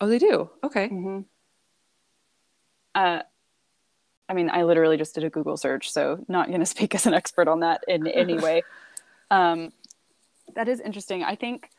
Oh, 0.01 0.07
they 0.07 0.19
do. 0.19 0.49
Okay. 0.63 0.87
Mm-hmm. 0.87 1.19
Uh, 2.93 3.21
I 4.27 4.33
mean, 4.33 4.49
I 4.51 4.63
literally 4.63 4.97
just 4.97 5.15
did 5.15 5.23
a 5.23 5.29
Google 5.29 5.57
search, 5.57 5.91
so 5.91 6.23
not 6.27 6.47
going 6.47 6.59
to 6.61 6.65
speak 6.65 6.95
as 6.95 7.05
an 7.05 7.13
expert 7.13 7.47
on 7.47 7.61
that 7.61 7.83
in 7.87 8.07
any 8.07 8.37
way. 8.39 8.63
Um, 9.31 9.71
that 10.55 10.67
is 10.67 10.79
interesting. 10.79 11.23
I 11.23 11.35
think 11.35 11.69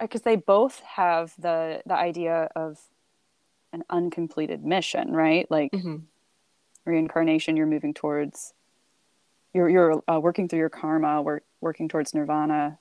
because 0.00 0.22
uh, 0.22 0.30
they 0.30 0.36
both 0.36 0.80
have 0.80 1.32
the 1.38 1.82
the 1.86 1.94
idea 1.94 2.48
of 2.54 2.78
an 3.72 3.84
uncompleted 3.90 4.64
mission, 4.64 5.12
right? 5.12 5.50
Like 5.50 5.72
mm-hmm. 5.72 5.96
reincarnation, 6.84 7.56
you're 7.56 7.66
moving 7.66 7.94
towards 7.94 8.54
you're 9.54 9.68
you're 9.68 10.02
uh, 10.08 10.20
working 10.20 10.48
through 10.48 10.58
your 10.60 10.68
karma, 10.68 11.22
work, 11.22 11.44
working 11.60 11.88
towards 11.88 12.14
nirvana, 12.14 12.78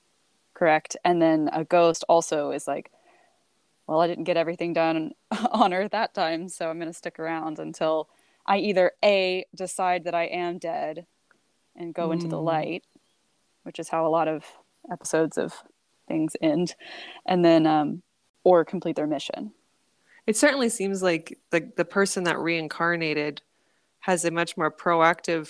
correct? 0.54 0.98
And 1.04 1.22
then 1.22 1.50
a 1.54 1.64
ghost 1.64 2.04
also 2.10 2.52
is 2.52 2.68
like, 2.68 2.92
well, 3.88 4.02
I 4.02 4.08
didn't 4.08 4.26
get 4.26 4.38
everything 4.38 4.74
done 4.74 5.12
on 5.52 5.74
Earth 5.74 5.92
that 5.92 6.14
time, 6.14 6.50
so 6.50 6.70
I'm 6.70 6.78
going 6.78 6.92
to 6.92 6.98
stick 6.98 7.20
around 7.20 7.60
until 7.60 8.10
I 8.46 8.58
either 8.58 8.92
a 9.04 9.46
decide 9.56 10.06
that 10.06 10.16
I 10.16 10.26
am 10.26 10.58
dead 10.58 11.06
and 11.76 11.94
go 11.94 12.10
mm. 12.10 12.14
into 12.14 12.28
the 12.28 12.40
hmm. 12.40 12.46
light, 12.46 12.84
which 13.64 13.80
is 13.80 13.90
how 13.90 14.08
a 14.08 14.10
lot 14.10 14.28
of 14.28 14.44
episodes 14.92 15.38
of 15.38 15.54
things 16.08 16.36
end, 16.42 16.76
and 17.26 17.44
then 17.44 17.68
um, 17.68 18.02
or 18.44 18.64
complete 18.66 18.96
their 18.96 19.08
mission. 19.08 19.52
It 20.26 20.36
certainly 20.38 20.70
seems 20.70 21.04
like 21.04 21.38
the 21.52 21.72
the 21.76 21.86
person 21.86 22.24
that 22.24 22.40
reincarnated 22.40 23.42
has 24.00 24.26
a 24.26 24.32
much 24.32 24.58
more 24.58 24.72
proactive 24.72 25.50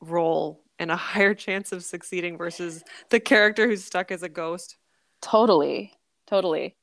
role 0.00 0.62
and 0.78 0.90
a 0.90 0.96
higher 1.12 1.34
chance 1.34 1.72
of 1.72 1.84
succeeding 1.84 2.36
versus 2.36 2.82
the 3.10 3.20
character 3.20 3.66
who's 3.66 3.84
stuck 3.84 4.10
as 4.10 4.22
a 4.22 4.28
ghost. 4.28 4.76
Totally. 5.22 5.92
Totally. 6.26 6.76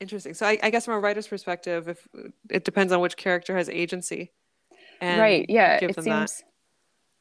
Interesting. 0.00 0.34
So 0.34 0.46
I, 0.46 0.58
I 0.62 0.70
guess 0.70 0.84
from 0.84 0.94
a 0.94 1.00
writer's 1.00 1.28
perspective, 1.28 1.88
if 1.88 2.06
it 2.50 2.64
depends 2.64 2.92
on 2.92 3.00
which 3.00 3.16
character 3.16 3.56
has 3.56 3.68
agency. 3.68 4.32
right. 5.00 5.46
Yeah. 5.48 5.78
It 5.80 5.94
seems. 5.94 6.04
That. 6.04 6.42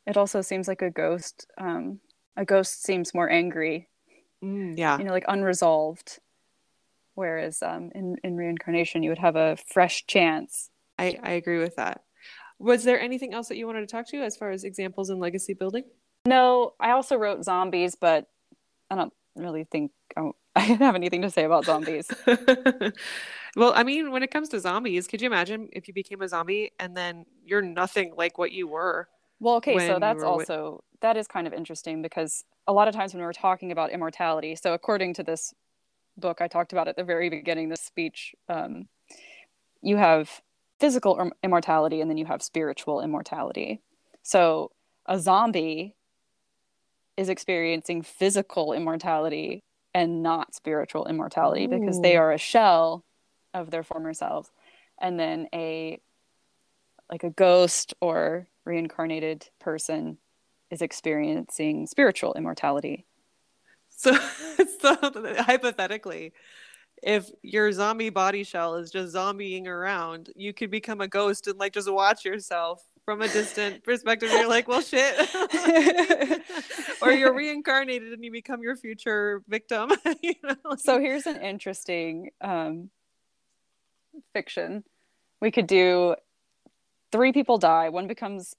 It 0.08 0.18
also 0.18 0.42
seems 0.42 0.68
like 0.68 0.82
a 0.82 0.90
ghost. 0.90 1.48
Um, 1.58 2.00
a 2.36 2.46
ghost 2.46 2.84
seems 2.84 3.14
more 3.14 3.30
angry. 3.30 3.88
Mm, 4.44 4.78
yeah. 4.78 4.98
You 4.98 5.06
know, 5.06 5.12
like 5.12 5.26
unresolved. 5.28 6.20
Whereas 7.16 7.64
um, 7.64 7.92
in 7.96 8.18
in 8.24 8.36
reincarnation, 8.36 9.02
you 9.02 9.10
would 9.10 9.20
have 9.20 9.38
a 9.38 9.58
fresh 9.68 10.06
chance. 10.06 10.70
I 11.00 11.18
I 11.24 11.32
agree 11.32 11.60
with 11.60 11.78
that. 11.78 12.04
Was 12.66 12.84
there 12.84 13.00
anything 13.00 13.32
else 13.32 13.48
that 13.50 13.58
you 13.58 13.68
wanted 13.68 13.82
to 13.82 13.86
talk 13.86 14.08
to 14.08 14.18
as 14.24 14.36
far 14.36 14.50
as 14.50 14.64
examples 14.64 15.12
in 15.12 15.20
legacy 15.20 15.54
building? 15.54 15.84
No, 16.26 16.74
I 16.80 16.92
also 16.92 17.16
wrote 17.16 17.44
zombies, 17.44 17.94
but 17.94 18.28
I 18.90 18.96
don't 18.96 19.14
really 19.36 19.66
think 19.66 19.92
I, 20.18 20.32
I 20.56 20.62
have 20.62 20.96
anything 20.96 21.22
to 21.22 21.30
say 21.30 21.44
about 21.44 21.66
zombies. 21.66 22.10
well, 23.56 23.72
I 23.76 23.84
mean, 23.84 24.10
when 24.10 24.24
it 24.24 24.32
comes 24.32 24.50
to 24.50 24.60
zombies, 24.60 25.06
could 25.06 25.22
you 25.22 25.28
imagine 25.28 25.70
if 25.74 25.88
you 25.88 25.94
became 25.94 26.24
a 26.24 26.28
zombie 26.28 26.72
and 26.80 26.98
then 26.98 27.28
you're 27.46 27.62
nothing 27.62 28.14
like 28.18 28.40
what 28.40 28.52
you 28.52 28.68
were? 28.68 29.10
Well, 29.40 29.58
okay, 29.58 29.78
so 29.88 30.00
that's 30.00 30.24
also 30.24 30.84
that 31.02 31.18
is 31.18 31.28
kind 31.28 31.46
of 31.46 31.54
interesting 31.54 32.02
because 32.02 32.46
a 32.66 32.74
lot 32.74 32.88
of 32.88 32.96
times 32.96 33.14
when 33.14 33.22
we're 33.22 33.32
talking 33.32 33.72
about 33.72 33.92
immortality, 33.92 34.56
so 34.56 34.74
according 34.74 35.14
to 35.16 35.24
this 35.24 35.54
book 36.18 36.42
I 36.42 36.48
talked 36.48 36.74
about 36.74 36.88
at 36.88 36.96
the 36.96 37.04
very 37.04 37.30
beginning, 37.30 37.70
this 37.70 37.82
speech, 37.82 38.34
um, 38.50 38.88
you 39.84 39.98
have 39.98 40.42
physical 40.80 41.32
immortality 41.44 42.02
and 42.02 42.10
then 42.10 42.18
you 42.18 42.26
have 42.26 42.42
spiritual 42.42 43.02
immortality. 43.02 43.82
So 44.24 44.72
a 45.06 45.20
zombie 45.20 45.96
is 47.18 47.30
experiencing 47.30 48.02
physical 48.02 48.74
immortality 48.74 49.64
and 49.94 50.22
not 50.22 50.54
spiritual 50.54 51.06
immortality 51.08 51.66
Ooh. 51.66 51.80
because 51.80 52.02
they 52.02 52.18
are 52.18 52.32
a 52.32 52.38
shell 52.38 53.06
of 53.54 53.72
their 53.72 53.84
former 53.84 54.14
selves 54.14 54.52
and 55.00 55.20
then 55.20 55.48
a 55.54 56.00
like 57.10 57.24
a 57.24 57.30
ghost 57.30 57.94
or 58.02 58.48
reincarnated 58.66 59.48
person 59.60 60.18
is 60.72 60.82
experiencing 60.82 61.88
spiritual 61.88 62.34
immortality 62.34 63.06
so, 63.88 64.14
so 64.82 64.96
hypothetically 65.40 66.34
if 67.04 67.30
your 67.42 67.72
zombie 67.72 68.10
body 68.10 68.44
shell 68.44 68.76
is 68.76 68.90
just 68.90 69.14
zombieing 69.14 69.68
around 69.68 70.30
you 70.36 70.54
could 70.54 70.72
become 70.72 71.02
a 71.02 71.08
ghost 71.08 71.48
and 71.48 71.60
like 71.60 71.74
just 71.74 71.92
watch 71.92 72.26
yourself 72.26 72.84
from 73.06 73.22
a 73.22 73.28
distant 73.28 73.84
perspective. 73.84 74.32
You're 74.32 74.50
like 74.50 74.68
well 74.68 74.82
shit. 74.82 75.30
Or 77.02 77.12
you're 77.12 77.34
reincarnated 77.34 78.14
and 78.14 78.24
you 78.24 78.32
become 78.32 78.64
your 78.64 78.76
future 78.76 79.44
victim 79.48 79.92
you 80.24 80.34
know? 80.44 80.76
so 80.78 81.00
here's 81.00 81.28
an 81.28 81.40
interesting 81.42 82.32
um, 82.42 82.90
fiction. 84.34 84.84
We 85.40 85.52
could 85.52 85.68
do 85.68 86.16
three 87.12 87.32
people 87.32 87.58
die. 87.60 87.90
One 87.90 88.08
becomes 88.08 88.56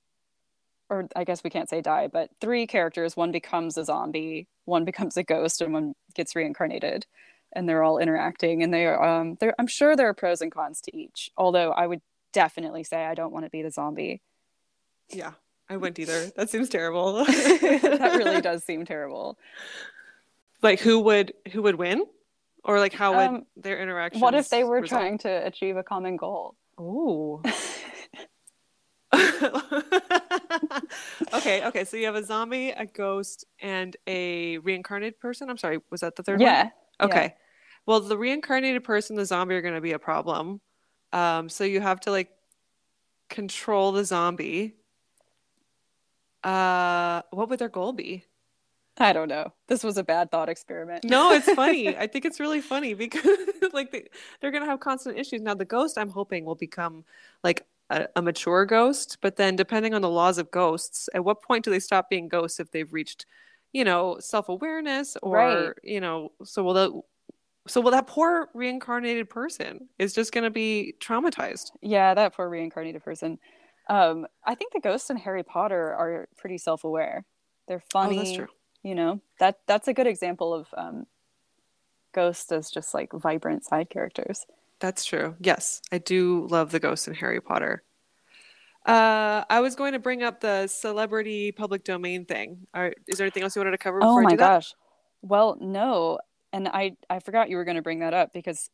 or 0.88 1.08
i 1.16 1.24
guess 1.24 1.42
we 1.42 1.50
can't 1.50 1.68
say 1.68 1.80
die 1.80 2.06
but 2.06 2.30
three 2.40 2.66
characters. 2.66 3.16
One 3.16 3.32
becomes 3.32 3.76
a 3.76 3.84
zombie 3.84 4.46
one 4.66 4.84
becomes 4.84 5.16
a 5.16 5.24
ghost 5.24 5.60
and 5.60 5.72
one 5.72 5.94
gets 6.14 6.36
reincarnated 6.36 7.06
and 7.56 7.68
they're 7.68 7.82
all 7.82 7.98
interacting 7.98 8.62
and 8.62 8.72
they 8.72 8.86
are 8.86 9.02
um 9.02 9.36
i'm 9.58 9.66
sure 9.66 9.96
there 9.96 10.08
are 10.08 10.14
pros 10.14 10.40
and 10.40 10.52
cons 10.52 10.80
to 10.80 10.96
each 10.96 11.30
although 11.36 11.72
i 11.72 11.86
would 11.86 12.00
definitely 12.32 12.84
say 12.84 13.04
i 13.04 13.14
don't 13.14 13.32
want 13.32 13.44
to 13.44 13.50
be 13.50 13.62
the 13.62 13.70
zombie 13.70 14.20
yeah, 15.10 15.32
I 15.68 15.76
wouldn't 15.76 15.98
either. 15.98 16.26
That 16.36 16.50
seems 16.50 16.68
terrible. 16.68 17.12
that 17.24 18.14
really 18.16 18.40
does 18.40 18.64
seem 18.64 18.84
terrible. 18.84 19.38
Like 20.62 20.80
who 20.80 21.00
would 21.00 21.32
who 21.52 21.62
would 21.62 21.76
win? 21.76 22.04
Or 22.64 22.80
like 22.80 22.92
how 22.92 23.12
would 23.12 23.28
um, 23.28 23.46
their 23.56 23.80
interaction 23.80 24.20
What 24.20 24.34
if 24.34 24.48
they 24.48 24.64
were 24.64 24.80
result? 24.80 25.00
trying 25.00 25.18
to 25.18 25.46
achieve 25.46 25.76
a 25.76 25.84
common 25.84 26.16
goal? 26.16 26.56
Oh. 26.78 27.42
okay, 31.34 31.64
okay. 31.64 31.84
So 31.84 31.96
you 31.96 32.06
have 32.06 32.16
a 32.16 32.24
zombie, 32.24 32.70
a 32.70 32.86
ghost, 32.86 33.44
and 33.60 33.96
a 34.06 34.58
reincarnated 34.58 35.20
person. 35.20 35.48
I'm 35.48 35.58
sorry, 35.58 35.78
was 35.90 36.00
that 36.00 36.16
the 36.16 36.24
third 36.24 36.40
yeah, 36.40 36.70
one? 36.98 37.10
Okay. 37.10 37.24
Yeah. 37.24 37.30
Well, 37.86 38.00
the 38.00 38.18
reincarnated 38.18 38.84
person, 38.84 39.16
the 39.16 39.24
zombie 39.24 39.54
are 39.54 39.62
going 39.62 39.74
to 39.74 39.80
be 39.80 39.92
a 39.92 39.98
problem. 39.98 40.60
Um, 41.12 41.48
so 41.48 41.64
you 41.64 41.80
have 41.80 42.00
to 42.00 42.10
like 42.10 42.30
control 43.28 43.92
the 43.92 44.04
zombie 44.04 44.74
uh, 46.46 47.22
what 47.30 47.48
would 47.48 47.58
their 47.58 47.68
goal 47.68 47.92
be? 47.92 48.24
I 48.98 49.12
don't 49.12 49.28
know. 49.28 49.52
This 49.66 49.82
was 49.82 49.98
a 49.98 50.04
bad 50.04 50.30
thought 50.30 50.48
experiment. 50.48 51.04
no, 51.04 51.32
it's 51.32 51.52
funny. 51.52 51.88
I 51.98 52.06
think 52.06 52.24
it's 52.24 52.38
really 52.38 52.60
funny 52.60 52.94
because 52.94 53.38
like 53.72 53.90
they, 53.90 54.08
they're 54.40 54.52
gonna 54.52 54.66
have 54.66 54.80
constant 54.80 55.18
issues. 55.18 55.42
Now 55.42 55.54
the 55.54 55.64
ghost, 55.64 55.98
I'm 55.98 56.08
hoping, 56.08 56.44
will 56.44 56.54
become 56.54 57.04
like 57.42 57.66
a, 57.90 58.06
a, 58.14 58.22
mature 58.22 58.64
ghost. 58.64 59.18
But 59.20 59.36
then, 59.36 59.56
depending 59.56 59.92
on 59.92 60.02
the 60.02 60.08
laws 60.08 60.38
of 60.38 60.50
ghosts, 60.52 61.08
at 61.12 61.24
what 61.24 61.42
point 61.42 61.64
do 61.64 61.70
they 61.70 61.80
stop 61.80 62.08
being 62.08 62.28
ghosts 62.28 62.60
if 62.60 62.70
they've 62.70 62.90
reached, 62.92 63.26
you 63.72 63.84
know, 63.84 64.18
self 64.20 64.48
awareness 64.48 65.16
or 65.22 65.36
right. 65.36 65.72
you 65.82 66.00
know? 66.00 66.32
So 66.44 66.62
will 66.62 66.74
the 66.74 67.00
so 67.66 67.80
well, 67.80 67.92
that 67.92 68.06
poor 68.06 68.48
reincarnated 68.54 69.28
person 69.28 69.88
is 69.98 70.12
just 70.12 70.32
gonna 70.32 70.50
be 70.50 70.94
traumatized? 71.00 71.70
Yeah, 71.82 72.14
that 72.14 72.34
poor 72.34 72.48
reincarnated 72.48 73.02
person. 73.04 73.38
Um, 73.88 74.26
I 74.44 74.54
think 74.54 74.72
the 74.72 74.80
ghosts 74.80 75.10
in 75.10 75.16
Harry 75.16 75.42
Potter 75.42 75.94
are 75.94 76.28
pretty 76.36 76.58
self-aware. 76.58 77.24
They're 77.68 77.82
funny. 77.92 78.16
Oh, 78.16 78.18
that's 78.18 78.36
true. 78.36 78.48
You 78.82 78.94
know 78.94 79.20
that 79.40 79.60
that's 79.66 79.88
a 79.88 79.94
good 79.94 80.06
example 80.06 80.54
of 80.54 80.68
um, 80.76 81.06
ghosts 82.12 82.50
as 82.52 82.70
just 82.70 82.94
like 82.94 83.12
vibrant 83.12 83.64
side 83.64 83.90
characters. 83.90 84.46
That's 84.78 85.04
true. 85.04 85.36
Yes, 85.40 85.80
I 85.90 85.98
do 85.98 86.46
love 86.50 86.70
the 86.70 86.80
ghosts 86.80 87.08
in 87.08 87.14
Harry 87.14 87.40
Potter. 87.40 87.82
Uh, 88.84 89.42
I 89.50 89.60
was 89.60 89.74
going 89.74 89.94
to 89.94 89.98
bring 89.98 90.22
up 90.22 90.40
the 90.40 90.68
celebrity 90.68 91.50
public 91.50 91.82
domain 91.82 92.24
thing. 92.24 92.68
Are, 92.72 92.92
is 93.08 93.18
there 93.18 93.24
anything 93.24 93.42
else 93.42 93.56
you 93.56 93.60
wanted 93.60 93.72
to 93.72 93.78
cover? 93.78 93.98
Before 93.98 94.20
I 94.22 94.30
do 94.30 94.36
that? 94.36 94.42
Oh 94.42 94.46
my 94.46 94.54
gosh. 94.54 94.74
Well, 95.22 95.58
no, 95.60 96.18
and 96.56 96.68
I 96.68 96.96
I 97.10 97.20
forgot 97.20 97.50
you 97.50 97.56
were 97.56 97.64
going 97.64 97.76
to 97.76 97.82
bring 97.82 98.00
that 98.00 98.14
up 98.14 98.32
because 98.32 98.70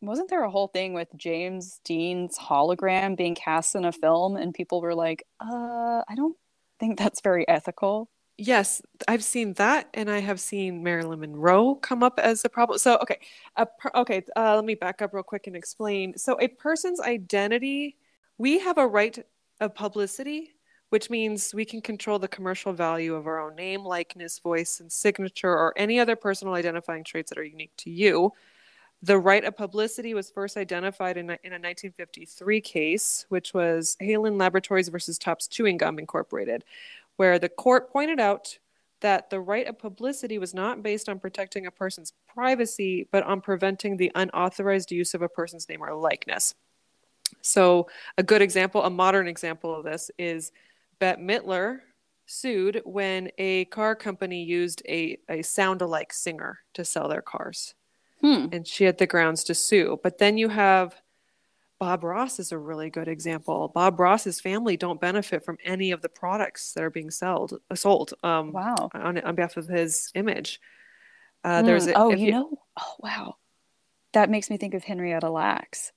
wasn't 0.00 0.30
there 0.30 0.44
a 0.44 0.50
whole 0.50 0.68
thing 0.68 0.92
with 0.92 1.08
James 1.16 1.80
Dean's 1.84 2.38
hologram 2.38 3.16
being 3.16 3.34
cast 3.34 3.74
in 3.74 3.84
a 3.84 3.92
film 3.92 4.36
and 4.36 4.54
people 4.54 4.80
were 4.80 4.94
like, 4.94 5.24
uh, 5.40 6.02
I 6.08 6.14
don't 6.14 6.36
think 6.78 6.98
that's 6.98 7.20
very 7.20 7.48
ethical. 7.48 8.08
Yes, 8.38 8.82
I've 9.08 9.24
seen 9.24 9.54
that, 9.54 9.88
and 9.94 10.10
I 10.10 10.20
have 10.20 10.38
seen 10.38 10.82
Marilyn 10.82 11.20
Monroe 11.20 11.74
come 11.76 12.02
up 12.02 12.20
as 12.20 12.44
a 12.44 12.50
problem. 12.50 12.78
So, 12.78 12.98
okay, 12.98 13.18
per- 13.56 13.90
okay, 13.94 14.22
uh, 14.36 14.56
let 14.56 14.64
me 14.66 14.74
back 14.74 15.00
up 15.00 15.14
real 15.14 15.22
quick 15.22 15.46
and 15.46 15.56
explain. 15.56 16.18
So, 16.18 16.36
a 16.38 16.48
person's 16.48 17.00
identity, 17.00 17.96
we 18.36 18.58
have 18.58 18.76
a 18.76 18.86
right 18.86 19.18
of 19.58 19.74
publicity, 19.74 20.50
which 20.90 21.10
means 21.10 21.54
we 21.54 21.64
can 21.64 21.80
control 21.80 22.18
the 22.18 22.28
commercial 22.28 22.72
value 22.72 23.14
of 23.14 23.26
our 23.26 23.40
own 23.40 23.56
name, 23.56 23.84
likeness, 23.84 24.38
voice, 24.38 24.80
and 24.80 24.90
signature, 24.90 25.50
or 25.50 25.74
any 25.76 25.98
other 25.98 26.16
personal 26.16 26.54
identifying 26.54 27.04
traits 27.04 27.30
that 27.30 27.38
are 27.38 27.44
unique 27.44 27.76
to 27.76 27.90
you. 27.90 28.32
The 29.02 29.18
right 29.18 29.44
of 29.44 29.56
publicity 29.56 30.14
was 30.14 30.30
first 30.30 30.56
identified 30.56 31.16
in 31.16 31.30
a, 31.30 31.38
in 31.42 31.52
a 31.52 31.60
1953 31.60 32.60
case, 32.60 33.26
which 33.28 33.52
was 33.52 33.96
Haelan 34.00 34.38
Laboratories 34.38 34.88
versus 34.88 35.18
Topps 35.18 35.48
Chewing 35.48 35.76
Gum 35.76 35.98
Incorporated, 35.98 36.64
where 37.16 37.38
the 37.38 37.48
court 37.48 37.92
pointed 37.92 38.20
out 38.20 38.58
that 39.00 39.28
the 39.28 39.40
right 39.40 39.66
of 39.66 39.78
publicity 39.78 40.38
was 40.38 40.54
not 40.54 40.82
based 40.82 41.08
on 41.08 41.18
protecting 41.18 41.66
a 41.66 41.70
person's 41.70 42.14
privacy, 42.32 43.06
but 43.10 43.22
on 43.24 43.40
preventing 43.40 43.96
the 43.96 44.10
unauthorized 44.14 44.90
use 44.90 45.12
of 45.14 45.20
a 45.20 45.28
person's 45.28 45.68
name 45.68 45.82
or 45.82 45.94
likeness. 45.94 46.54
So, 47.42 47.88
a 48.16 48.22
good 48.22 48.40
example, 48.40 48.82
a 48.82 48.90
modern 48.90 49.28
example 49.28 49.74
of 49.74 49.84
this 49.84 50.10
is 50.18 50.52
Bette 50.98 51.20
Midler 51.20 51.80
sued 52.26 52.82
when 52.84 53.30
a 53.38 53.66
car 53.66 53.94
company 53.94 54.42
used 54.42 54.82
a, 54.88 55.18
a 55.28 55.42
sound 55.42 55.82
alike 55.82 56.12
singer 56.12 56.60
to 56.74 56.84
sell 56.84 57.08
their 57.08 57.22
cars. 57.22 57.74
Hmm. 58.20 58.46
And 58.52 58.66
she 58.66 58.84
had 58.84 58.98
the 58.98 59.06
grounds 59.06 59.44
to 59.44 59.54
sue. 59.54 60.00
But 60.02 60.18
then 60.18 60.38
you 60.38 60.48
have 60.48 60.94
Bob 61.78 62.02
Ross 62.02 62.40
is 62.40 62.52
a 62.52 62.58
really 62.58 62.88
good 62.88 63.08
example. 63.08 63.68
Bob 63.68 64.00
Ross's 64.00 64.40
family 64.40 64.76
don't 64.76 65.00
benefit 65.00 65.44
from 65.44 65.58
any 65.62 65.90
of 65.92 66.00
the 66.00 66.08
products 66.08 66.72
that 66.72 66.82
are 66.82 66.90
being 66.90 67.10
sold. 67.10 67.60
Sold. 67.74 68.14
Um, 68.22 68.52
wow. 68.52 68.90
On 68.94 69.18
on 69.18 69.34
behalf 69.34 69.56
of 69.56 69.68
his 69.68 70.10
image. 70.14 70.60
Uh, 71.46 71.62
mm. 71.62 71.66
There's 71.66 71.86
a, 71.86 71.92
oh, 71.94 72.10
you, 72.10 72.26
you, 72.26 72.32
know, 72.32 72.58
oh 72.76 72.94
wow, 72.98 73.36
that 74.14 74.30
makes 74.30 74.50
me 74.50 74.56
think 74.56 74.74
of 74.74 74.82
Henrietta 74.82 75.30
Lacks. 75.30 75.92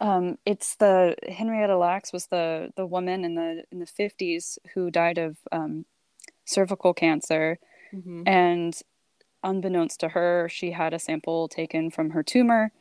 Um, 0.00 0.38
it's 0.46 0.76
the 0.76 1.16
Henrietta 1.28 1.76
Lacks 1.76 2.12
was 2.12 2.26
the 2.26 2.72
the 2.76 2.86
woman 2.86 3.24
in 3.24 3.34
the 3.34 3.64
in 3.70 3.78
the 3.78 3.86
fifties 3.86 4.58
who 4.74 4.90
died 4.90 5.18
of 5.18 5.36
um, 5.50 5.84
cervical 6.44 6.94
cancer, 6.94 7.58
mm-hmm. 7.92 8.22
and 8.26 8.80
unbeknownst 9.42 10.00
to 10.00 10.10
her, 10.10 10.48
she 10.50 10.70
had 10.70 10.94
a 10.94 10.98
sample 10.98 11.48
taken 11.48 11.90
from 11.90 12.10
her 12.10 12.22
tumor 12.22 12.72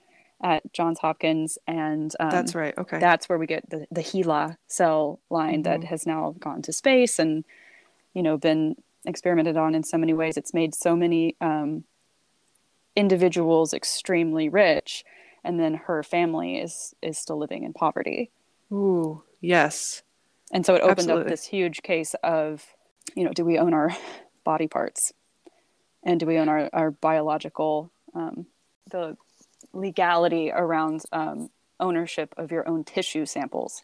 at 0.44 0.74
Johns 0.74 1.00
Hopkins, 1.00 1.58
and 1.68 2.14
um, 2.20 2.30
that's 2.30 2.56
right. 2.56 2.74
Okay, 2.78 3.00
that's 3.00 3.30
where 3.30 3.38
we 3.38 3.48
get 3.48 3.70
the 3.70 3.88
the 3.92 4.02
HeLa 4.02 4.58
cell 4.68 5.20
line 5.30 5.64
mm-hmm. 5.64 5.82
that 5.82 5.84
has 5.86 6.06
now 6.06 6.36
gone 6.40 6.62
to 6.64 6.74
space 6.74 7.20
and 7.20 7.46
you 8.14 8.24
know 8.24 8.38
been 8.38 8.76
experimented 9.06 9.58
on 9.58 9.76
in 9.76 9.84
so 9.84 9.98
many 9.98 10.14
ways. 10.14 10.38
It's 10.38 10.54
made 10.54 10.74
so 10.76 10.96
many 10.96 11.36
um, 11.42 11.84
individuals 12.96 13.74
extremely 13.74 14.50
rich, 14.50 15.04
and 15.44 15.60
then 15.60 15.74
her 15.76 16.04
family 16.04 16.58
is 16.58 16.94
is 17.02 17.18
still 17.18 17.38
living 17.38 17.64
in 17.64 17.74
poverty. 17.74 18.32
Ooh, 18.72 19.24
yes. 19.40 20.04
And 20.54 20.66
so 20.66 20.76
it 20.76 20.82
opened 20.82 21.00
Absolutely. 21.00 21.24
up 21.24 21.30
this 21.30 21.46
huge 21.46 21.82
case 21.82 22.14
of, 22.24 22.66
you 23.16 23.24
know, 23.24 23.32
do 23.32 23.46
we 23.46 23.58
own 23.58 23.74
our 23.74 23.96
body 24.44 24.68
parts? 24.68 25.14
and 26.04 26.20
do 26.20 26.26
we 26.26 26.38
own 26.38 26.50
our, 26.50 26.70
our 26.74 26.92
biological 26.92 27.92
um, 28.14 28.46
the 28.90 29.16
legality 29.74 30.52
around 30.52 31.04
um, 31.12 31.50
ownership 31.80 32.34
of 32.38 32.52
your 32.52 32.68
own 32.68 32.84
tissue 32.84 33.26
samples 33.26 33.84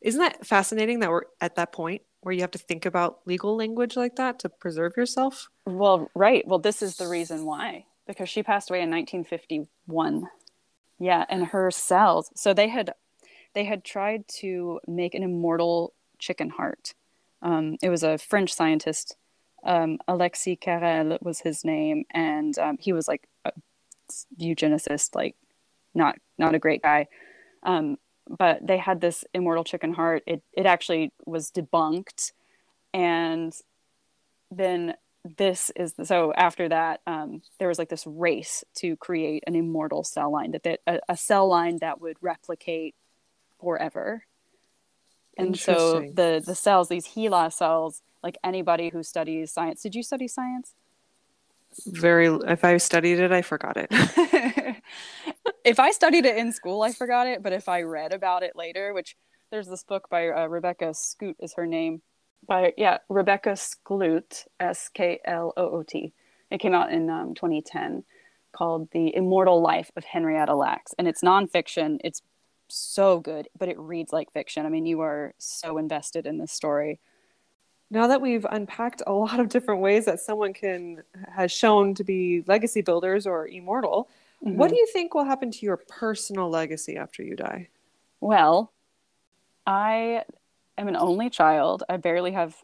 isn't 0.00 0.20
that 0.20 0.46
fascinating 0.46 1.00
that 1.00 1.10
we're 1.10 1.22
at 1.40 1.56
that 1.56 1.72
point 1.72 2.02
where 2.22 2.34
you 2.34 2.40
have 2.40 2.50
to 2.50 2.58
think 2.58 2.86
about 2.86 3.20
legal 3.26 3.56
language 3.56 3.96
like 3.96 4.16
that 4.16 4.38
to 4.38 4.48
preserve 4.48 4.96
yourself 4.96 5.48
well 5.66 6.10
right 6.14 6.46
well 6.46 6.58
this 6.58 6.82
is 6.82 6.96
the 6.96 7.08
reason 7.08 7.44
why 7.44 7.84
because 8.06 8.28
she 8.28 8.42
passed 8.42 8.70
away 8.70 8.80
in 8.80 8.90
1951 8.90 10.26
yeah 11.00 11.26
and 11.30 11.46
her 11.48 11.70
cells 11.72 12.30
so 12.36 12.54
they 12.54 12.68
had 12.68 12.94
they 13.54 13.64
had 13.64 13.84
tried 13.84 14.24
to 14.28 14.80
make 14.88 15.14
an 15.14 15.24
immortal 15.24 15.94
chicken 16.20 16.50
heart 16.50 16.94
Um, 17.42 17.76
it 17.82 17.90
was 17.90 18.04
a 18.04 18.18
French 18.18 18.52
scientist, 18.54 19.16
um, 19.64 19.98
Alexis 20.08 20.58
Carrel 20.60 21.18
was 21.22 21.40
his 21.40 21.64
name, 21.64 22.04
and 22.12 22.58
um, 22.58 22.78
he 22.80 22.92
was 22.92 23.08
like 23.08 23.28
a 23.46 23.52
eugenicist, 24.38 25.14
like 25.14 25.36
not 25.94 26.16
not 26.38 26.54
a 26.54 26.58
great 26.58 26.82
guy. 26.82 27.08
Um, 27.64 27.98
but 28.28 28.66
they 28.66 28.78
had 28.78 29.00
this 29.00 29.24
immortal 29.34 29.64
chicken 29.64 29.94
heart. 29.94 30.22
It 30.26 30.42
it 30.52 30.66
actually 30.66 31.12
was 31.26 31.50
debunked, 31.52 32.32
and 32.94 33.54
then 34.50 34.94
this 35.24 35.70
is 35.76 35.94
the, 35.94 36.06
so 36.06 36.32
after 36.34 36.68
that 36.68 37.00
um, 37.06 37.42
there 37.58 37.68
was 37.68 37.78
like 37.78 37.88
this 37.88 38.06
race 38.06 38.64
to 38.76 38.96
create 38.96 39.44
an 39.46 39.54
immortal 39.54 40.02
cell 40.02 40.32
line 40.32 40.52
that, 40.52 40.62
that 40.62 40.80
a, 40.86 40.98
a 41.10 41.16
cell 41.16 41.48
line 41.48 41.78
that 41.80 42.00
would 42.00 42.16
replicate 42.20 42.94
forever. 43.60 44.24
And 45.36 45.58
so 45.58 46.00
the 46.00 46.42
the 46.44 46.54
cells 46.54 46.88
these 46.88 47.06
HeLa 47.06 47.52
cells 47.52 48.02
like 48.22 48.36
anybody 48.44 48.90
who 48.90 49.02
studies 49.02 49.52
science 49.52 49.82
did 49.82 49.94
you 49.94 50.02
study 50.02 50.28
science? 50.28 50.74
Very 51.86 52.26
if 52.26 52.64
i 52.64 52.76
studied 52.78 53.20
it 53.20 53.32
i 53.32 53.42
forgot 53.42 53.76
it. 53.76 53.88
If 55.62 55.78
i 55.78 55.90
studied 55.92 56.24
it 56.24 56.36
in 56.36 56.52
school 56.52 56.82
i 56.82 56.90
forgot 56.90 57.26
it 57.26 57.42
but 57.42 57.52
if 57.52 57.68
i 57.68 57.82
read 57.82 58.12
about 58.12 58.42
it 58.42 58.56
later 58.56 58.92
which 58.92 59.16
there's 59.50 59.68
this 59.68 59.84
book 59.84 60.08
by 60.10 60.28
uh, 60.28 60.46
rebecca 60.46 60.86
Skloot 60.86 61.36
is 61.38 61.54
her 61.54 61.66
name 61.66 62.02
by 62.46 62.72
yeah 62.76 62.98
rebecca 63.08 63.50
skloot 63.50 64.46
s-k-l-o-o-t 64.58 66.12
it 66.50 66.58
came 66.58 66.74
out 66.74 66.92
in 66.92 67.08
um, 67.08 67.34
2010 67.34 68.04
called 68.52 68.90
the 68.90 69.14
immortal 69.14 69.60
life 69.60 69.90
of 69.96 70.04
henrietta 70.04 70.54
lacks. 70.54 70.92
And 70.98 71.06
it's 71.06 71.22
nonfiction. 71.22 71.98
It's 72.04 72.22
so 72.68 73.20
good 73.20 73.48
but 73.58 73.68
it 73.68 73.78
reads 73.78 74.12
like 74.12 74.32
fiction. 74.32 74.66
I 74.66 74.68
mean 74.68 74.86
you 74.86 75.00
are 75.00 75.34
so 75.38 75.78
invested 75.78 76.26
in 76.26 76.38
this 76.38 76.52
story. 76.52 77.00
Now 77.92 78.06
that 78.06 78.20
we've 78.20 78.46
unpacked 78.48 79.02
a 79.06 79.12
lot 79.12 79.40
of 79.40 79.48
different 79.48 79.80
ways 79.80 80.04
that 80.04 80.20
someone 80.20 80.52
can 80.52 81.02
has 81.34 81.50
shown 81.50 81.94
to 81.94 82.04
be 82.04 82.44
legacy 82.46 82.82
builders 82.82 83.26
or 83.26 83.48
immortal 83.48 84.08
mm-hmm. 84.44 84.56
what 84.56 84.70
do 84.70 84.76
you 84.76 84.86
think 84.92 85.14
will 85.14 85.24
happen 85.24 85.50
to 85.50 85.66
your 85.66 85.76
personal 85.76 86.48
legacy 86.50 86.96
after 86.96 87.22
you 87.22 87.36
die? 87.36 87.68
Well 88.20 88.72
i 89.66 90.24
am 90.80 90.88
an 90.88 90.96
only 90.96 91.30
child 91.30 91.82
i 91.88 91.96
barely 91.96 92.32
have 92.32 92.56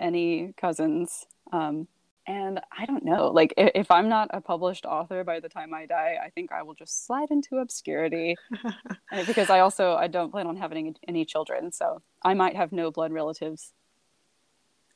any 0.00 0.52
cousins 0.56 1.26
um, 1.52 1.88
and 2.26 2.60
i 2.76 2.84
don't 2.84 3.04
know 3.04 3.28
like 3.28 3.54
if, 3.56 3.70
if, 3.74 3.90
i'm 3.90 4.08
not 4.08 4.28
a 4.32 4.40
published 4.40 4.84
author 4.84 5.24
by 5.24 5.40
the 5.40 5.48
time 5.48 5.72
i 5.72 5.86
die 5.86 6.16
i 6.22 6.30
think 6.30 6.52
i 6.52 6.62
will 6.62 6.74
just 6.74 7.06
slide 7.06 7.30
into 7.30 7.56
obscurity 7.56 8.36
because 9.26 9.50
i 9.50 9.60
also 9.60 9.94
i 9.94 10.06
don't 10.06 10.30
plan 10.30 10.46
on 10.46 10.56
having 10.56 10.94
any, 11.08 11.24
children 11.24 11.72
so 11.72 12.02
i 12.22 12.34
might 12.34 12.56
have 12.56 12.72
no 12.72 12.90
blood 12.90 13.12
relatives 13.12 13.72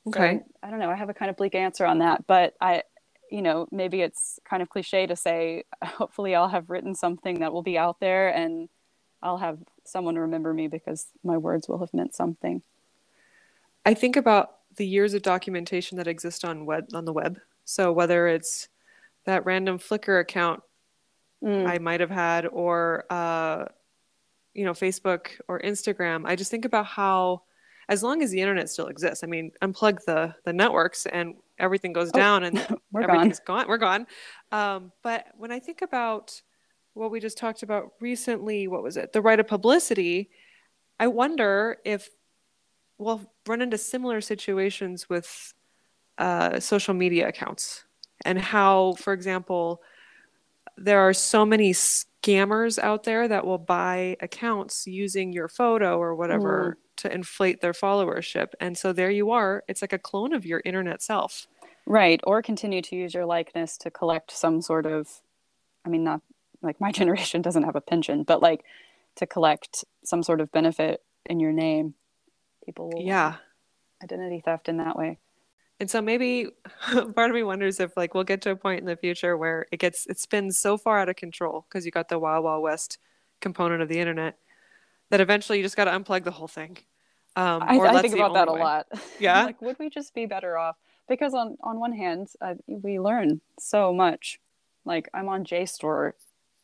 Okay. 0.06 0.38
So, 0.38 0.44
I 0.62 0.70
don't 0.70 0.78
know. 0.78 0.90
I 0.90 0.96
have 0.96 1.10
a 1.10 1.14
kind 1.14 1.30
of 1.30 1.36
bleak 1.36 1.54
answer 1.54 1.84
on 1.84 1.98
that, 1.98 2.26
but 2.26 2.54
I, 2.60 2.82
you 3.30 3.42
know, 3.42 3.66
maybe 3.70 4.00
it's 4.00 4.38
kind 4.48 4.62
of 4.62 4.68
cliche 4.68 5.06
to 5.06 5.16
say, 5.16 5.64
hopefully 5.84 6.34
I'll 6.34 6.48
have 6.48 6.70
written 6.70 6.94
something 6.94 7.40
that 7.40 7.52
will 7.52 7.62
be 7.62 7.78
out 7.78 8.00
there 8.00 8.28
and 8.28 8.68
I'll 9.22 9.38
have 9.38 9.58
someone 9.90 10.16
remember 10.16 10.54
me 10.54 10.68
because 10.68 11.08
my 11.24 11.36
words 11.36 11.68
will 11.68 11.78
have 11.78 11.92
meant 11.92 12.14
something. 12.14 12.62
I 13.84 13.94
think 13.94 14.16
about 14.16 14.56
the 14.76 14.86
years 14.86 15.14
of 15.14 15.22
documentation 15.22 15.98
that 15.98 16.06
exist 16.06 16.44
on 16.44 16.66
web 16.66 16.88
on 16.94 17.04
the 17.04 17.12
web. 17.12 17.38
So 17.64 17.92
whether 17.92 18.28
it's 18.28 18.68
that 19.24 19.44
random 19.44 19.78
Flickr 19.78 20.20
account 20.20 20.62
mm. 21.42 21.66
I 21.68 21.78
might 21.78 22.00
have 22.00 22.10
had, 22.10 22.46
or 22.46 23.04
uh, 23.10 23.66
you 24.54 24.64
know, 24.64 24.72
Facebook 24.72 25.28
or 25.48 25.60
Instagram, 25.60 26.22
I 26.24 26.36
just 26.36 26.50
think 26.50 26.64
about 26.64 26.86
how 26.86 27.42
as 27.88 28.02
long 28.02 28.22
as 28.22 28.30
the 28.30 28.40
internet 28.40 28.70
still 28.70 28.86
exists. 28.86 29.24
I 29.24 29.26
mean, 29.26 29.52
unplug 29.62 30.04
the 30.04 30.34
the 30.44 30.52
networks 30.52 31.06
and 31.06 31.34
everything 31.58 31.92
goes 31.92 32.10
oh, 32.14 32.18
down 32.18 32.44
and 32.44 32.78
we're 32.92 33.02
everything's 33.02 33.40
gone. 33.40 33.60
gone. 33.60 33.68
We're 33.68 33.78
gone. 33.78 34.06
Um, 34.52 34.92
but 35.02 35.26
when 35.36 35.52
I 35.52 35.58
think 35.58 35.82
about 35.82 36.40
what 37.00 37.10
we 37.10 37.18
just 37.18 37.38
talked 37.38 37.62
about 37.62 37.94
recently, 37.98 38.68
what 38.68 38.82
was 38.82 38.98
it? 38.98 39.12
The 39.14 39.22
right 39.22 39.40
of 39.40 39.48
publicity. 39.48 40.28
I 41.00 41.06
wonder 41.06 41.78
if 41.82 42.10
we'll 42.98 43.22
run 43.46 43.62
into 43.62 43.78
similar 43.78 44.20
situations 44.20 45.08
with 45.08 45.54
uh, 46.18 46.60
social 46.60 46.92
media 46.92 47.26
accounts 47.26 47.84
and 48.26 48.38
how, 48.38 48.96
for 48.98 49.14
example, 49.14 49.80
there 50.76 51.00
are 51.00 51.14
so 51.14 51.46
many 51.46 51.72
scammers 51.72 52.78
out 52.78 53.04
there 53.04 53.26
that 53.26 53.46
will 53.46 53.58
buy 53.58 54.18
accounts 54.20 54.86
using 54.86 55.32
your 55.32 55.48
photo 55.48 55.98
or 55.98 56.14
whatever 56.14 56.76
mm 56.76 56.86
to 57.00 57.10
inflate 57.10 57.62
their 57.62 57.72
followership. 57.72 58.48
And 58.60 58.76
so 58.76 58.92
there 58.92 59.10
you 59.10 59.30
are. 59.30 59.64
It's 59.66 59.80
like 59.80 59.94
a 59.94 59.98
clone 59.98 60.34
of 60.34 60.44
your 60.44 60.60
internet 60.66 61.00
self. 61.00 61.46
Right. 61.86 62.20
Or 62.24 62.42
continue 62.42 62.82
to 62.82 62.94
use 62.94 63.14
your 63.14 63.24
likeness 63.24 63.78
to 63.78 63.90
collect 63.90 64.30
some 64.30 64.60
sort 64.60 64.84
of, 64.84 65.08
I 65.82 65.88
mean, 65.88 66.04
not 66.04 66.20
like 66.62 66.80
my 66.80 66.92
generation 67.00 67.42
doesn't 67.42 67.64
have 67.64 67.76
a 67.76 67.80
pension, 67.80 68.22
but 68.22 68.42
like 68.42 68.64
to 69.16 69.26
collect 69.26 69.84
some 70.04 70.22
sort 70.22 70.40
of 70.40 70.52
benefit 70.52 71.02
in 71.26 71.40
your 71.40 71.52
name. 71.52 71.94
People 72.64 72.90
will. 72.92 73.02
Yeah. 73.02 73.36
Identity 74.02 74.42
theft 74.44 74.68
in 74.68 74.78
that 74.78 74.96
way. 74.96 75.18
And 75.78 75.90
so 75.90 76.02
maybe 76.02 76.48
part 76.92 77.30
of 77.30 77.34
me 77.34 77.42
wonders 77.42 77.80
if 77.80 77.96
like 77.96 78.14
we'll 78.14 78.24
get 78.24 78.42
to 78.42 78.50
a 78.50 78.56
point 78.56 78.80
in 78.80 78.86
the 78.86 78.96
future 78.96 79.36
where 79.36 79.66
it 79.72 79.78
gets 79.78 80.06
it 80.06 80.18
spins 80.18 80.58
so 80.58 80.76
far 80.76 80.98
out 80.98 81.08
of 81.08 81.16
control 81.16 81.66
because 81.68 81.86
you 81.86 81.90
got 81.90 82.08
the 82.08 82.18
wild 82.18 82.44
wild 82.44 82.62
west 82.62 82.98
component 83.40 83.80
of 83.80 83.88
the 83.88 83.98
internet 83.98 84.36
that 85.08 85.20
eventually 85.20 85.58
you 85.58 85.64
just 85.64 85.76
got 85.76 85.86
to 85.86 85.90
unplug 85.90 86.24
the 86.24 86.30
whole 86.30 86.48
thing. 86.48 86.76
Um, 87.36 87.62
I, 87.62 87.78
I 87.78 88.02
think 88.02 88.14
about 88.14 88.34
that 88.34 88.48
a 88.48 88.52
lot. 88.52 88.86
Yeah. 89.20 89.44
like, 89.44 89.62
would 89.62 89.78
we 89.78 89.88
just 89.88 90.14
be 90.14 90.26
better 90.26 90.58
off? 90.58 90.76
Because 91.08 91.32
on 91.34 91.56
on 91.62 91.80
one 91.80 91.92
hand, 91.92 92.28
uh, 92.40 92.54
we 92.66 93.00
learn 93.00 93.40
so 93.58 93.92
much. 93.92 94.38
Like 94.84 95.08
I'm 95.14 95.28
on 95.28 95.44
JSTOR 95.44 96.12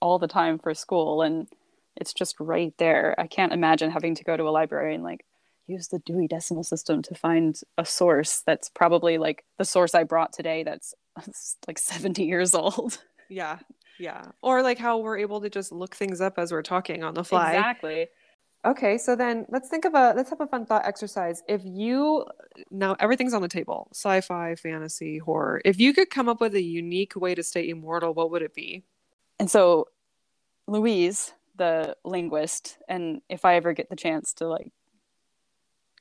all 0.01 0.19
the 0.19 0.29
time 0.29 0.59
for 0.59 0.75
school, 0.75 1.23
and 1.23 1.49
it's 1.97 2.13
just 2.13 2.37
right 2.39 2.75
there. 2.79 3.15
I 3.19 3.27
can't 3.27 3.53
imagine 3.53 3.91
having 3.91 4.15
to 4.17 4.25
go 4.25 4.37
to 4.37 4.45
a 4.45 4.51
library 4.51 4.95
and 4.95 5.05
like 5.05 5.25
use 5.67 5.89
the 5.89 5.99
Dewey 6.01 6.29
Decimal 6.29 6.65
System 6.65 7.03
to 7.03 7.15
find 7.15 7.59
a 7.79 7.85
source 7.85 8.43
that's 8.47 8.69
probably 8.69 9.19
like 9.19 9.45
the 9.59 9.65
source 9.65 9.95
I 9.95 10.05
brought 10.05 10.33
today. 10.33 10.63
That's 10.63 10.95
like 11.67 11.79
70 11.79 12.25
years 12.25 12.55
old. 12.55 12.99
Yeah. 13.29 13.59
Yeah. 13.99 14.27
Or 14.43 14.63
like 14.63 14.79
how 14.79 14.99
we're 14.99 15.19
able 15.19 15.41
to 15.41 15.51
just 15.51 15.73
look 15.73 15.97
things 15.97 16.21
up 16.21 16.39
as 16.39 16.53
we're 16.53 16.63
talking 16.63 17.03
on 17.03 17.15
the 17.15 17.25
fly. 17.25 17.55
Exactly. 17.55 18.09
Okay, 18.65 18.99
so 18.99 19.15
then 19.15 19.47
let's 19.49 19.69
think 19.69 19.85
of 19.85 19.95
a 19.95 20.13
let's 20.17 20.31
have 20.31 20.41
a 20.41 20.47
fun 20.47 20.67
thought 20.67 20.85
exercise. 20.85 21.43
If 21.49 21.63
you 21.65 22.25
now 22.71 22.97
everything's 22.99 23.33
on 23.33 23.43
the 23.43 23.49
table, 23.49 23.89
sci-fi, 23.93 24.57
fantasy, 24.57 25.19
horror. 25.19 25.61
If 25.65 25.79
you 25.79 25.95
could 25.95 26.11
come 26.11 26.29
up 26.29 26.41
with 26.41 26.55
a 26.55 26.63
unique 26.63 27.15
way 27.15 27.35
to 27.37 27.45
stay 27.45 27.69
immortal, 27.69 28.13
what 28.13 28.31
would 28.33 28.43
it 28.43 28.55
be? 28.55 28.83
And 29.39 29.51
so 29.51 29.89
Louise, 30.67 31.33
the 31.57 31.97
linguist, 32.05 32.79
and 32.89 33.21
if 33.29 33.45
I 33.45 33.57
ever 33.57 33.73
get 33.73 33.89
the 33.89 33.97
chance 33.97 34.33
to 34.35 34.49
like 34.49 34.73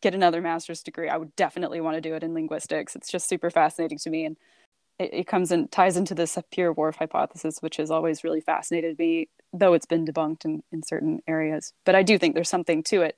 get 0.02 0.16
another 0.16 0.42
master's 0.42 0.84
degree, 0.84 1.10
I 1.10 1.18
would 1.18 1.36
definitely 1.36 1.82
want 1.82 1.96
to 1.96 2.02
do 2.02 2.16
it 2.16 2.24
in 2.24 2.34
linguistics. 2.34 2.96
It's 2.96 3.12
just 3.12 3.28
super 3.28 3.50
fascinating 3.50 3.98
to 4.00 4.10
me 4.10 4.26
and 4.26 4.38
it, 5.00 5.14
it 5.14 5.28
comes 5.28 5.52
and 5.52 5.72
ties 5.72 5.98
into 5.98 6.16
the 6.16 6.24
Sapir-Whorf 6.24 6.96
hypothesis, 6.96 7.60
which 7.60 7.78
has 7.78 7.92
always 7.92 8.24
really 8.24 8.42
fascinated 8.42 8.98
me 9.00 9.30
though 9.54 9.74
it's 9.74 9.86
been 9.86 10.06
debunked 10.06 10.46
in, 10.46 10.64
in 10.72 10.84
certain 10.84 11.22
areas. 11.28 11.74
But 11.86 11.96
I 11.96 12.04
do 12.04 12.18
think 12.18 12.36
there's 12.36 12.50
something 12.50 12.84
to 12.84 13.02
it 13.02 13.16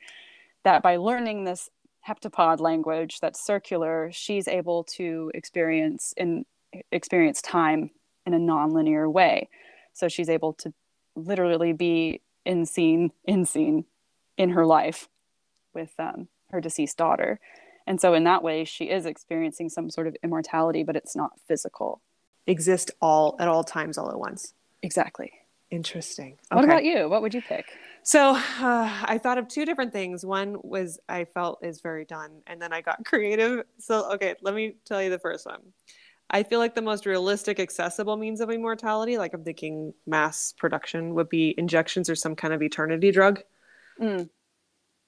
that 0.63 0.84
by 0.84 0.97
learning 0.97 1.43
this 1.43 1.70
heptapod 2.07 2.59
language 2.59 3.20
that's 3.20 3.43
circular, 3.43 4.09
she's 4.11 4.47
able 4.47 4.84
to 4.84 5.32
experience 5.34 6.13
in 6.18 6.45
experience 6.91 7.41
time 7.41 7.89
in 8.26 8.34
a 8.34 8.39
nonlinear 8.39 9.11
way. 9.11 9.49
So 9.97 10.07
she's 10.07 10.29
able 10.29 10.53
to 10.53 10.73
literally 11.15 11.73
be 11.73 12.21
in 12.45 12.65
scene, 12.65 13.11
in 13.25 13.45
scene 13.45 13.85
in 14.37 14.51
her 14.51 14.65
life 14.65 15.09
with 15.73 15.91
um, 15.97 16.27
her 16.51 16.61
deceased 16.61 16.97
daughter. 16.97 17.39
And 17.87 17.99
so 17.99 18.13
in 18.13 18.23
that 18.25 18.43
way, 18.43 18.63
she 18.63 18.85
is 18.85 19.05
experiencing 19.05 19.69
some 19.69 19.89
sort 19.89 20.07
of 20.07 20.15
immortality, 20.23 20.83
but 20.83 20.95
it's 20.95 21.15
not 21.15 21.31
physical. 21.47 22.01
Exist 22.45 22.91
all 23.01 23.35
at 23.39 23.47
all 23.47 23.63
times, 23.63 23.97
all 23.97 24.11
at 24.11 24.19
once. 24.19 24.53
Exactly. 24.83 25.31
Interesting. 25.71 26.37
Okay. 26.51 26.55
What 26.55 26.63
about 26.63 26.83
you? 26.83 27.09
What 27.09 27.21
would 27.23 27.33
you 27.33 27.41
pick? 27.41 27.65
So 28.03 28.35
uh, 28.35 29.03
I 29.03 29.19
thought 29.21 29.37
of 29.37 29.47
two 29.47 29.65
different 29.65 29.91
things. 29.91 30.25
One 30.25 30.57
was 30.63 30.99
I 31.09 31.25
felt 31.25 31.59
is 31.61 31.81
very 31.81 32.05
done, 32.05 32.41
and 32.45 32.61
then 32.61 32.71
I 32.71 32.81
got 32.81 33.03
creative. 33.05 33.65
So 33.79 34.13
okay, 34.13 34.35
let 34.41 34.53
me 34.53 34.75
tell 34.85 35.01
you 35.01 35.09
the 35.09 35.19
first 35.19 35.45
one. 35.45 35.61
I 36.30 36.43
feel 36.43 36.59
like 36.59 36.75
the 36.75 36.82
most 36.82 37.05
realistic, 37.05 37.59
accessible 37.59 38.17
means 38.17 38.41
of 38.41 38.49
immortality, 38.49 39.17
like 39.17 39.34
I'm 39.34 39.43
thinking 39.43 39.93
mass 40.05 40.53
production, 40.57 41.13
would 41.15 41.30
be 41.30 41.55
injections 41.57 42.09
or 42.09 42.15
some 42.15 42.36
kind 42.36 42.53
of 42.53 42.61
eternity 42.61 43.11
drug. 43.11 43.41
Mm. 43.99 44.30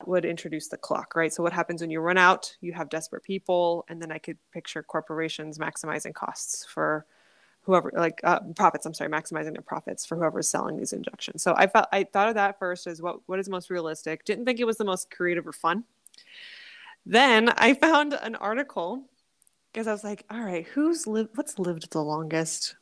Would 0.05 0.23
introduce 0.23 0.69
the 0.69 0.77
clock, 0.77 1.15
right? 1.15 1.33
So 1.33 1.43
what 1.43 1.51
happens 1.51 1.81
when 1.81 1.91
you 1.91 1.99
run 1.99 2.17
out? 2.17 2.55
You 2.61 2.71
have 2.73 2.89
desperate 2.89 3.23
people, 3.23 3.85
and 3.89 4.01
then 4.01 4.11
I 4.11 4.17
could 4.17 4.37
picture 4.53 4.81
corporations 4.81 5.57
maximizing 5.57 6.13
costs 6.13 6.65
for 6.65 7.05
whoever 7.63 7.91
like 7.93 8.21
uh, 8.23 8.39
profits 8.55 8.85
i'm 8.85 8.93
sorry 8.93 9.11
maximizing 9.11 9.51
their 9.51 9.61
profits 9.61 10.05
for 10.05 10.15
whoever's 10.15 10.47
selling 10.47 10.77
these 10.77 10.93
injections 10.93 11.43
so 11.43 11.53
i 11.57 11.67
felt 11.67 11.87
i 11.91 12.05
thought 12.05 12.29
of 12.29 12.35
that 12.35 12.57
first 12.57 12.87
as 12.87 13.01
what 13.01 13.19
what 13.25 13.37
is 13.37 13.49
most 13.49 13.69
realistic 13.69 14.23
didn't 14.23 14.45
think 14.45 14.61
it 14.61 14.65
was 14.65 14.77
the 14.77 14.85
most 14.85 15.11
creative 15.11 15.45
or 15.45 15.51
fun 15.51 15.83
then 17.05 17.49
I 17.49 17.73
found 17.73 18.13
an 18.13 18.35
article 18.35 19.03
because 19.71 19.87
I 19.87 19.91
was 19.91 20.03
like, 20.03 20.25
all 20.29 20.41
right, 20.41 20.65
who's 20.65 21.07
lived, 21.07 21.31
what's 21.35 21.59
lived 21.59 21.91
the 21.91 22.03
longest? 22.03 22.75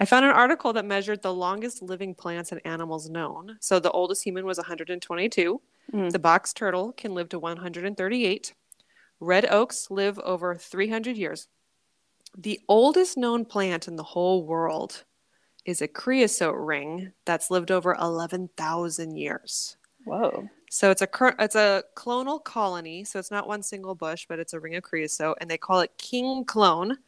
I 0.00 0.04
found 0.04 0.24
an 0.24 0.32
article 0.32 0.72
that 0.72 0.84
measured 0.84 1.22
the 1.22 1.32
longest 1.32 1.80
living 1.80 2.14
plants 2.14 2.52
and 2.52 2.60
animals 2.64 3.08
known. 3.08 3.56
So 3.60 3.78
the 3.78 3.90
oldest 3.92 4.24
human 4.24 4.44
was 4.44 4.58
122. 4.58 5.60
Mm. 5.92 6.10
The 6.10 6.18
box 6.18 6.52
turtle 6.52 6.92
can 6.92 7.14
live 7.14 7.28
to 7.30 7.38
138. 7.38 8.54
Red 9.20 9.46
oaks 9.50 9.90
live 9.90 10.18
over 10.18 10.54
300 10.56 11.16
years. 11.16 11.48
The 12.36 12.60
oldest 12.68 13.16
known 13.16 13.44
plant 13.44 13.86
in 13.86 13.96
the 13.96 14.02
whole 14.02 14.44
world 14.44 15.04
is 15.64 15.80
a 15.80 15.88
creosote 15.88 16.56
ring 16.56 17.12
that's 17.24 17.50
lived 17.50 17.70
over 17.70 17.94
11,000 17.94 19.16
years. 19.16 19.76
Whoa. 20.04 20.48
So 20.74 20.90
it's 20.90 21.02
a 21.02 21.08
it's 21.38 21.54
a 21.54 21.84
clonal 21.94 22.42
colony. 22.42 23.04
So 23.04 23.20
it's 23.20 23.30
not 23.30 23.46
one 23.46 23.62
single 23.62 23.94
bush, 23.94 24.26
but 24.28 24.40
it's 24.40 24.54
a 24.54 24.58
ring 24.58 24.74
of 24.74 24.82
creosote, 24.82 25.38
and 25.40 25.48
they 25.48 25.56
call 25.56 25.78
it 25.78 25.92
king 25.98 26.44
clone. 26.44 26.98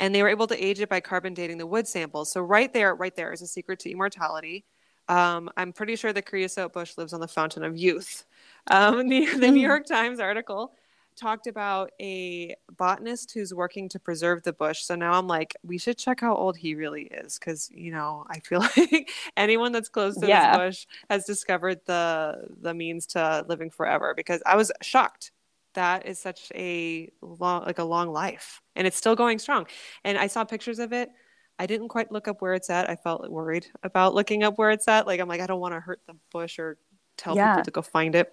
And 0.00 0.12
they 0.12 0.20
were 0.20 0.28
able 0.28 0.48
to 0.48 0.64
age 0.64 0.80
it 0.80 0.88
by 0.88 0.98
carbon 0.98 1.32
dating 1.32 1.58
the 1.58 1.66
wood 1.66 1.86
samples. 1.86 2.32
So 2.32 2.40
right 2.40 2.72
there, 2.72 2.96
right 2.96 3.14
there 3.14 3.32
is 3.32 3.40
a 3.40 3.46
secret 3.46 3.78
to 3.80 3.90
immortality. 3.90 4.64
Um, 5.08 5.48
I'm 5.56 5.72
pretty 5.72 5.94
sure 5.94 6.12
the 6.12 6.22
creosote 6.22 6.72
bush 6.72 6.98
lives 6.98 7.12
on 7.12 7.20
the 7.20 7.28
fountain 7.28 7.62
of 7.62 7.76
youth. 7.76 8.24
Um, 8.66 9.08
the, 9.08 9.26
the 9.26 9.48
New 9.48 9.52
hmm. 9.52 9.58
York 9.58 9.86
Times 9.86 10.18
article 10.18 10.74
talked 11.16 11.46
about 11.46 11.90
a 12.00 12.54
botanist 12.76 13.32
who's 13.32 13.54
working 13.54 13.88
to 13.90 13.98
preserve 13.98 14.42
the 14.42 14.52
bush. 14.52 14.82
So 14.82 14.94
now 14.94 15.12
I'm 15.12 15.26
like, 15.26 15.54
we 15.62 15.78
should 15.78 15.98
check 15.98 16.20
how 16.20 16.34
old 16.34 16.56
he 16.56 16.74
really 16.74 17.04
is 17.04 17.38
because 17.38 17.70
you 17.70 17.92
know 17.92 18.24
I 18.28 18.40
feel 18.40 18.60
like 18.76 19.10
anyone 19.36 19.72
that's 19.72 19.88
close 19.88 20.16
to 20.18 20.26
yeah. 20.26 20.56
this 20.56 20.58
bush 20.58 20.86
has 21.10 21.24
discovered 21.24 21.80
the 21.86 22.46
the 22.60 22.74
means 22.74 23.06
to 23.08 23.44
living 23.48 23.70
forever. 23.70 24.14
Because 24.14 24.42
I 24.46 24.56
was 24.56 24.72
shocked. 24.82 25.32
That 25.74 26.06
is 26.06 26.20
such 26.20 26.52
a 26.54 27.10
long, 27.20 27.64
like 27.64 27.80
a 27.80 27.84
long 27.84 28.12
life, 28.12 28.62
and 28.76 28.86
it's 28.86 28.96
still 28.96 29.16
going 29.16 29.40
strong. 29.40 29.66
And 30.04 30.16
I 30.16 30.28
saw 30.28 30.44
pictures 30.44 30.78
of 30.78 30.92
it. 30.92 31.10
I 31.58 31.66
didn't 31.66 31.88
quite 31.88 32.12
look 32.12 32.28
up 32.28 32.42
where 32.42 32.54
it's 32.54 32.70
at. 32.70 32.88
I 32.88 32.96
felt 32.96 33.28
worried 33.28 33.66
about 33.82 34.14
looking 34.14 34.42
up 34.44 34.56
where 34.56 34.70
it's 34.70 34.86
at. 34.86 35.06
Like 35.06 35.20
I'm 35.20 35.28
like 35.28 35.40
I 35.40 35.46
don't 35.46 35.60
want 35.60 35.74
to 35.74 35.80
hurt 35.80 36.00
the 36.06 36.14
bush 36.30 36.60
or 36.60 36.78
tell 37.16 37.36
yeah. 37.36 37.54
people 37.54 37.64
to 37.64 37.70
go 37.70 37.82
find 37.82 38.14
it. 38.14 38.32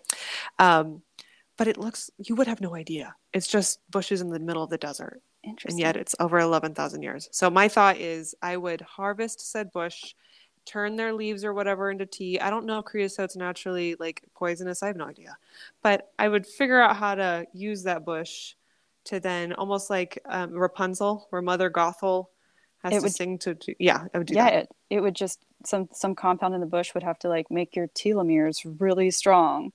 Um, 0.60 1.02
but 1.62 1.68
it 1.68 1.78
looks 1.78 2.10
you 2.18 2.34
would 2.34 2.48
have 2.48 2.60
no 2.60 2.76
idea. 2.76 3.16
It's 3.34 3.46
just 3.46 3.82
bushes 3.92 4.20
in 4.20 4.32
the 4.32 4.40
middle 4.40 4.64
of 4.64 4.72
the 4.72 4.80
desert. 4.80 5.22
And 5.44 5.80
yet 5.80 5.96
it's 5.96 6.16
over 6.20 6.40
11,000 6.40 7.04
years. 7.04 7.30
So 7.32 7.52
my 7.52 7.68
thought 7.68 7.98
is 7.98 8.34
I 8.42 8.58
would 8.58 8.82
harvest 8.82 9.52
said 9.52 9.72
bush, 9.72 10.16
turn 10.66 10.96
their 10.96 11.14
leaves 11.14 11.46
or 11.46 11.54
whatever 11.54 11.92
into 11.92 12.08
tea. 12.08 12.40
I 12.40 12.50
don't 12.50 12.66
know 12.66 12.80
if 12.80 12.86
creosote's 12.86 13.36
naturally 13.36 13.96
like 14.00 14.24
poisonous. 14.34 14.82
I 14.82 14.88
have 14.88 14.96
no 14.96 15.06
idea. 15.06 15.38
But 15.84 16.10
I 16.18 16.30
would 16.30 16.48
figure 16.48 16.82
out 16.82 16.96
how 16.96 17.14
to 17.14 17.46
use 17.54 17.84
that 17.84 18.06
bush 18.06 18.56
to 19.06 19.20
then 19.20 19.54
almost 19.54 19.92
like 19.92 20.18
um, 20.26 20.54
Rapunzel, 20.54 21.28
where 21.30 21.44
Mother 21.44 21.70
Gothel 21.70 22.26
has 22.80 22.94
it 22.94 22.96
to 22.96 23.02
would, 23.04 23.14
sing 23.14 23.38
to, 23.38 23.54
to, 23.54 23.76
yeah, 23.78 24.06
I 24.16 24.18
would 24.18 24.26
do 24.26 24.34
yeah, 24.34 24.46
that. 24.46 24.64
It, 24.64 24.70
it 24.90 25.00
would 25.02 25.16
just 25.16 25.46
some 25.64 25.90
some 25.94 26.16
compound 26.16 26.56
in 26.56 26.60
the 26.60 26.66
bush 26.66 26.96
would 26.96 27.04
have 27.04 27.20
to 27.20 27.30
like 27.30 27.52
make 27.52 27.76
your 27.76 27.88
telomeres 27.90 28.66
really 28.80 29.12
strong 29.12 29.74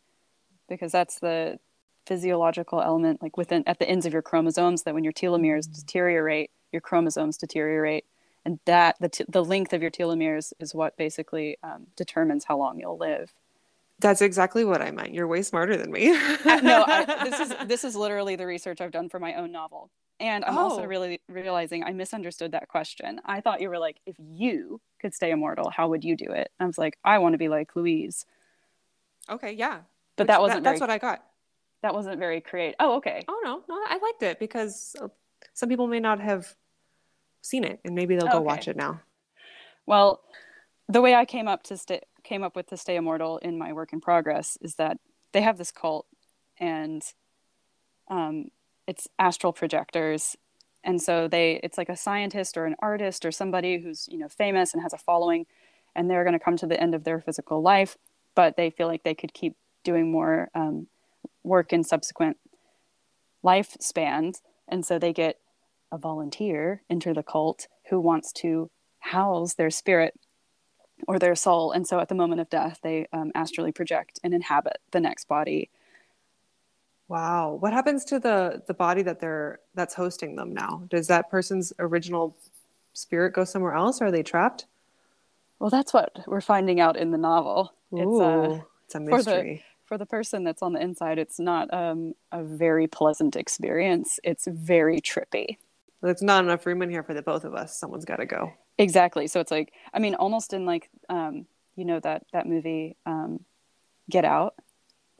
because 0.68 0.90
that's 0.90 1.20
the 1.20 1.60
physiological 2.06 2.80
element 2.80 3.22
like 3.22 3.36
within 3.36 3.64
at 3.66 3.78
the 3.78 3.88
ends 3.88 4.06
of 4.06 4.12
your 4.12 4.22
chromosomes 4.22 4.84
that 4.84 4.94
when 4.94 5.04
your 5.04 5.12
telomeres 5.12 5.66
mm-hmm. 5.66 5.80
deteriorate 5.80 6.50
your 6.72 6.80
chromosomes 6.80 7.36
deteriorate. 7.36 8.04
And 8.44 8.60
that 8.64 8.96
the, 9.00 9.08
t- 9.08 9.24
the 9.28 9.44
length 9.44 9.72
of 9.72 9.82
your 9.82 9.90
telomeres 9.90 10.52
is 10.60 10.74
what 10.74 10.96
basically 10.96 11.56
um, 11.64 11.88
determines 11.96 12.44
how 12.44 12.56
long 12.56 12.78
you'll 12.78 12.98
live. 12.98 13.32
That's 13.98 14.20
exactly 14.20 14.62
what 14.62 14.82
i 14.82 14.90
meant. 14.90 15.14
You're 15.14 15.26
way 15.26 15.40
smarter 15.40 15.76
than 15.76 15.90
me. 15.90 16.10
No 16.10 16.84
I, 16.86 17.24
this 17.24 17.40
is 17.40 17.54
this 17.66 17.82
is 17.82 17.96
literally 17.96 18.36
the 18.36 18.46
research 18.46 18.82
i've 18.82 18.90
done 18.90 19.08
for 19.08 19.18
my 19.18 19.34
own 19.34 19.50
novel. 19.50 19.90
And 20.20 20.44
i'm 20.44 20.58
oh. 20.58 20.64
also 20.64 20.84
really 20.84 21.22
realizing 21.28 21.82
i 21.82 21.92
misunderstood 21.92 22.52
that 22.52 22.68
question. 22.68 23.22
I 23.24 23.40
thought 23.40 23.62
you 23.62 23.70
were 23.70 23.78
like 23.78 23.96
if 24.04 24.16
you 24.18 24.82
could 25.00 25.14
stay 25.14 25.30
immortal 25.30 25.70
how 25.70 25.88
would 25.88 26.04
you 26.04 26.14
do 26.14 26.26
it? 26.30 26.52
I 26.60 26.66
was 26.66 26.76
like 26.76 26.98
i 27.04 27.18
want 27.18 27.32
to 27.32 27.38
be 27.38 27.48
like 27.48 27.74
louise. 27.74 28.26
Okay 29.30 29.52
yeah. 29.52 29.80
But 30.16 30.24
Which, 30.24 30.28
that 30.28 30.40
wasn't 30.42 30.64
that, 30.64 30.70
that's 30.72 30.80
what 30.80 30.90
i 30.90 30.98
got 30.98 31.24
that 31.82 31.94
wasn't 31.94 32.18
very 32.18 32.40
creative. 32.40 32.76
Oh, 32.80 32.96
okay. 32.96 33.24
Oh 33.28 33.40
no, 33.44 33.62
no, 33.68 33.74
I 33.86 33.98
liked 34.02 34.22
it 34.22 34.38
because 34.38 34.96
some 35.54 35.68
people 35.68 35.86
may 35.86 36.00
not 36.00 36.20
have 36.20 36.54
seen 37.42 37.64
it, 37.64 37.80
and 37.84 37.94
maybe 37.94 38.16
they'll 38.16 38.26
go 38.26 38.38
okay. 38.38 38.44
watch 38.44 38.68
it 38.68 38.76
now. 38.76 39.00
Well, 39.86 40.20
the 40.88 41.00
way 41.00 41.14
I 41.14 41.24
came 41.24 41.48
up 41.48 41.62
to 41.64 41.76
stay 41.76 42.00
came 42.24 42.42
up 42.42 42.56
with 42.56 42.66
to 42.68 42.76
stay 42.76 42.96
immortal 42.96 43.38
in 43.38 43.56
my 43.56 43.72
work 43.72 43.92
in 43.92 44.00
progress 44.00 44.58
is 44.60 44.74
that 44.76 44.98
they 45.32 45.40
have 45.42 45.58
this 45.58 45.70
cult, 45.70 46.06
and 46.58 47.02
um, 48.08 48.50
it's 48.86 49.08
astral 49.18 49.52
projectors, 49.52 50.36
and 50.82 51.00
so 51.00 51.28
they 51.28 51.60
it's 51.62 51.78
like 51.78 51.88
a 51.88 51.96
scientist 51.96 52.56
or 52.56 52.66
an 52.66 52.76
artist 52.80 53.24
or 53.24 53.32
somebody 53.32 53.78
who's 53.78 54.08
you 54.08 54.18
know 54.18 54.28
famous 54.28 54.72
and 54.72 54.82
has 54.82 54.92
a 54.92 54.98
following, 54.98 55.46
and 55.94 56.10
they're 56.10 56.24
going 56.24 56.38
to 56.38 56.44
come 56.44 56.56
to 56.56 56.66
the 56.66 56.80
end 56.80 56.94
of 56.94 57.04
their 57.04 57.20
physical 57.20 57.62
life, 57.62 57.96
but 58.34 58.56
they 58.56 58.70
feel 58.70 58.88
like 58.88 59.04
they 59.04 59.14
could 59.14 59.32
keep 59.32 59.56
doing 59.84 60.10
more 60.10 60.50
um, 60.54 60.88
work 61.46 61.72
in 61.72 61.84
subsequent 61.84 62.36
lifespans. 63.44 64.40
And 64.68 64.84
so 64.84 64.98
they 64.98 65.12
get 65.12 65.38
a 65.92 65.98
volunteer 65.98 66.82
enter 66.90 67.14
the 67.14 67.22
cult 67.22 67.68
who 67.88 68.00
wants 68.00 68.32
to 68.32 68.70
house 68.98 69.54
their 69.54 69.70
spirit 69.70 70.14
or 71.06 71.18
their 71.18 71.36
soul. 71.36 71.70
And 71.70 71.86
so 71.86 72.00
at 72.00 72.08
the 72.08 72.14
moment 72.14 72.40
of 72.40 72.50
death, 72.50 72.80
they 72.82 73.06
um, 73.12 73.30
astrally 73.34 73.72
project 73.72 74.18
and 74.24 74.34
inhabit 74.34 74.78
the 74.90 75.00
next 75.00 75.28
body. 75.28 75.70
Wow. 77.08 77.56
What 77.60 77.72
happens 77.72 78.04
to 78.06 78.18
the 78.18 78.62
the 78.66 78.74
body 78.74 79.02
that 79.02 79.20
they're 79.20 79.60
that's 79.74 79.94
hosting 79.94 80.34
them 80.34 80.52
now? 80.52 80.82
Does 80.90 81.06
that 81.06 81.30
person's 81.30 81.72
original 81.78 82.36
spirit 82.94 83.32
go 83.32 83.44
somewhere 83.44 83.74
else? 83.74 84.00
Or 84.00 84.06
are 84.06 84.10
they 84.10 84.24
trapped? 84.24 84.66
Well, 85.60 85.70
that's 85.70 85.94
what 85.94 86.18
we're 86.26 86.40
finding 86.40 86.80
out 86.80 86.96
in 86.96 87.12
the 87.12 87.18
novel. 87.18 87.72
Ooh, 87.94 87.98
it's, 87.98 88.20
uh, 88.20 88.64
it's 88.86 88.94
a 88.96 89.00
mystery 89.00 89.64
for 89.86 89.96
the 89.96 90.06
person 90.06 90.44
that's 90.44 90.62
on 90.62 90.72
the 90.72 90.80
inside, 90.80 91.18
it's 91.18 91.38
not 91.38 91.72
um, 91.72 92.14
a 92.32 92.42
very 92.42 92.86
pleasant 92.86 93.36
experience. 93.36 94.18
It's 94.24 94.46
very 94.46 95.00
trippy. 95.00 95.58
There's 96.02 96.22
not 96.22 96.44
enough 96.44 96.66
room 96.66 96.82
in 96.82 96.90
here 96.90 97.02
for 97.02 97.14
the 97.14 97.22
both 97.22 97.44
of 97.44 97.54
us. 97.54 97.78
Someone's 97.78 98.04
got 98.04 98.16
to 98.16 98.26
go. 98.26 98.52
Exactly. 98.78 99.26
So 99.26 99.40
it's 99.40 99.50
like, 99.50 99.72
I 99.94 99.98
mean, 99.98 100.14
almost 100.14 100.52
in 100.52 100.66
like, 100.66 100.90
um, 101.08 101.46
you 101.76 101.84
know, 101.84 102.00
that 102.00 102.24
that 102.32 102.46
movie, 102.46 102.96
um, 103.06 103.44
Get 104.10 104.24
Out, 104.24 104.54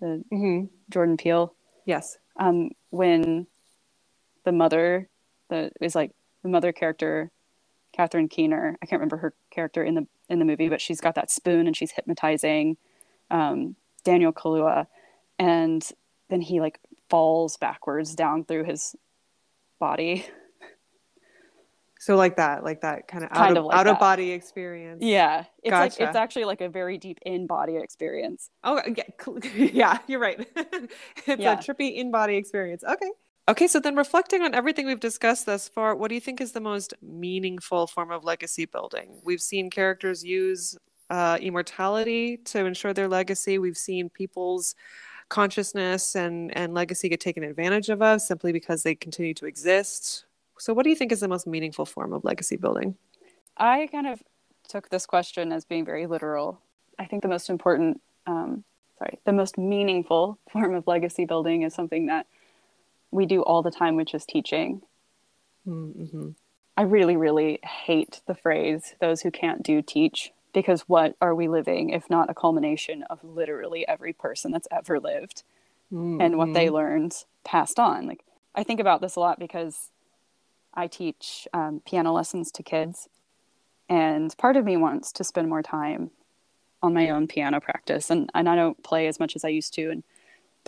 the 0.01 0.23
mm-hmm. 0.33 0.67
Jordan 0.91 1.17
Peele. 1.17 1.55
Yes. 1.87 2.19
Um, 2.37 2.71
when 2.91 3.47
the 4.45 4.53
mother, 4.53 5.09
the 5.49 5.71
is 5.81 5.95
like 5.95 6.13
the 6.43 6.49
mother 6.49 6.73
character, 6.73 7.31
Catherine 7.93 8.29
Keener. 8.29 8.77
I 8.83 8.87
can't 8.87 9.01
remember 9.01 9.17
her 9.19 9.35
character 9.51 9.83
in 9.83 9.95
the 9.95 10.07
in 10.29 10.39
the 10.39 10.45
movie, 10.45 10.69
but 10.69 10.81
she's 10.81 11.01
got 11.01 11.15
that 11.15 11.31
spoon 11.31 11.67
and 11.67 11.77
she's 11.77 11.93
hypnotizing. 11.93 12.77
Um, 13.31 13.77
Daniel 14.07 14.33
Kaluuya, 14.33 14.87
and 15.39 15.87
then 16.31 16.41
he 16.41 16.61
like 16.61 16.79
falls 17.11 17.57
backwards 17.57 18.15
down 18.15 18.45
through 18.45 18.65
his 18.65 18.95
body. 19.79 20.25
So 21.99 22.15
like 22.15 22.37
that, 22.37 22.63
like 22.63 22.83
that 22.83 23.09
kind 23.09 23.25
of 23.25 23.31
kind 23.31 23.51
out 23.51 23.51
of, 23.53 23.57
of 23.57 23.65
like 23.65 23.77
out 23.77 23.87
of 23.89 23.99
body 23.99 24.31
experience. 24.31 25.03
Yeah, 25.03 25.45
it's 25.65 25.71
gotcha. 25.71 25.81
like 25.81 26.09
it's 26.09 26.17
actually 26.17 26.45
like 26.45 26.61
a 26.61 26.69
very 26.69 26.99
deep 26.99 27.19
in 27.27 27.49
body 27.49 27.77
experience. 27.77 28.49
Oh 28.63 28.81
yeah, 28.97 29.03
yeah, 29.57 29.99
you're 30.07 30.21
right. 30.21 30.47
it's 30.57 31.43
yeah. 31.43 31.55
a 31.55 31.57
trippy 31.57 31.97
in 31.97 32.13
body 32.13 32.37
experience. 32.37 32.85
Okay. 32.85 33.11
Okay, 33.49 33.69
so 33.69 33.79
then 33.79 33.95
reflecting 33.95 34.43
on 34.43 34.55
everything 34.55 34.87
we've 34.87 34.99
discussed 34.99 35.47
thus 35.47 35.69
far, 35.69 35.95
what 35.95 36.09
do 36.09 36.17
you 36.17 36.21
think 36.21 36.41
is 36.41 36.51
the 36.51 36.61
most 36.61 36.95
meaningful 37.01 37.87
form 37.87 38.11
of 38.11 38.25
legacy 38.25 38.67
building? 38.67 39.21
We've 39.25 39.41
seen 39.41 39.71
characters 39.71 40.25
use 40.25 40.77
uh, 41.11 41.39
immortality 41.41 42.37
to 42.39 42.65
ensure 42.65 42.93
their 42.93 43.09
legacy. 43.09 43.59
We've 43.59 43.77
seen 43.77 44.09
people's 44.09 44.75
consciousness 45.29 46.15
and, 46.15 46.57
and 46.57 46.75
legacy 46.75 47.09
get 47.09 47.21
taken 47.21 47.43
advantage 47.43 47.89
of 47.89 48.03
us 48.03 48.27
simply 48.27 48.53
because 48.53 48.83
they 48.83 48.95
continue 48.95 49.35
to 49.35 49.47
exist. 49.47 50.25
So, 50.59 50.73
what 50.73 50.85
do 50.85 50.91
you 50.91 50.97
think 50.97 51.13
is 51.13 51.21
the 51.21 51.29
most 51.29 51.47
meaningful 51.47 51.87
form 51.87 52.13
of 52.13 52.25
legacy 52.25 52.57
building? 52.57 52.97
I 53.57 53.89
kind 53.91 54.07
of 54.07 54.23
took 54.69 54.89
this 54.89 55.07
question 55.07 55.53
as 55.53 55.65
being 55.65 55.85
very 55.85 56.07
literal. 56.07 56.61
I 56.99 57.05
think 57.05 57.23
the 57.23 57.29
most 57.29 57.51
important, 57.51 58.01
um, 58.27 58.65
sorry, 58.99 59.19
the 59.25 59.33
most 59.33 59.59
meaningful 59.59 60.39
form 60.51 60.75
of 60.75 60.87
legacy 60.87 61.25
building 61.25 61.63
is 61.63 61.75
something 61.75 62.07
that 62.07 62.27
we 63.11 63.27
do 63.27 63.43
all 63.43 63.63
the 63.63 63.71
time, 63.71 63.97
which 63.97 64.15
is 64.15 64.25
teaching. 64.25 64.83
Mm-hmm. 65.67 66.31
I 66.77 66.83
really, 66.83 67.17
really 67.17 67.59
hate 67.63 68.21
the 68.27 68.35
phrase, 68.35 68.95
those 69.01 69.23
who 69.23 69.31
can't 69.31 69.63
do 69.63 69.81
teach 69.81 70.33
because 70.57 70.81
what 70.83 71.15
are 71.21 71.35
we 71.35 71.49
living 71.49 71.91
if 71.91 72.09
not 72.09 72.31
a 72.31 72.35
culmination 72.35 73.03
of 73.11 73.23
literally 73.23 73.87
every 73.87 74.15
person 74.15 74.51
that's 74.51 74.67
ever 74.71 74.99
lived 74.99 75.43
mm-hmm. 75.93 76.21
and 76.21 76.39
what 76.39 76.55
they 76.55 76.67
mm-hmm. 76.67 76.77
learned 76.77 77.25
passed 77.45 77.79
on 77.79 78.07
like 78.07 78.25
i 78.55 78.63
think 78.63 78.81
about 78.81 79.03
this 79.03 79.17
a 79.17 79.21
lot 79.21 79.39
because 79.39 79.91
i 80.75 80.87
teach 80.87 81.47
um, 81.53 81.83
piano 81.87 82.11
lessons 82.11 82.51
to 82.51 82.63
kids 82.63 83.09
and 83.89 84.37
part 84.39 84.57
of 84.57 84.65
me 84.65 84.77
wants 84.77 85.13
to 85.13 85.23
spend 85.23 85.49
more 85.49 85.63
time 85.63 86.11
on 86.83 86.95
my 86.95 87.11
own 87.11 87.27
piano 87.27 87.61
practice 87.61 88.09
and, 88.09 88.31
and 88.35 88.49
i 88.49 88.57
don't 88.57 88.83
play 88.83 89.07
as 89.07 89.21
much 89.21 89.37
as 89.37 89.45
i 89.45 89.49
used 89.49 89.75
to 89.75 89.91
and 89.91 90.03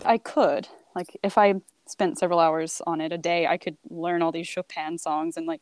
i 0.05 0.17
could 0.17 0.67
like 0.95 1.17
if 1.23 1.37
i 1.37 1.55
spent 1.89 2.19
several 2.19 2.39
hours 2.39 2.81
on 2.85 3.01
it 3.01 3.11
a 3.11 3.17
day, 3.17 3.47
I 3.47 3.57
could 3.57 3.77
learn 3.89 4.21
all 4.21 4.31
these 4.31 4.47
Chopin 4.47 4.97
songs 4.97 5.37
and 5.37 5.47
like, 5.47 5.61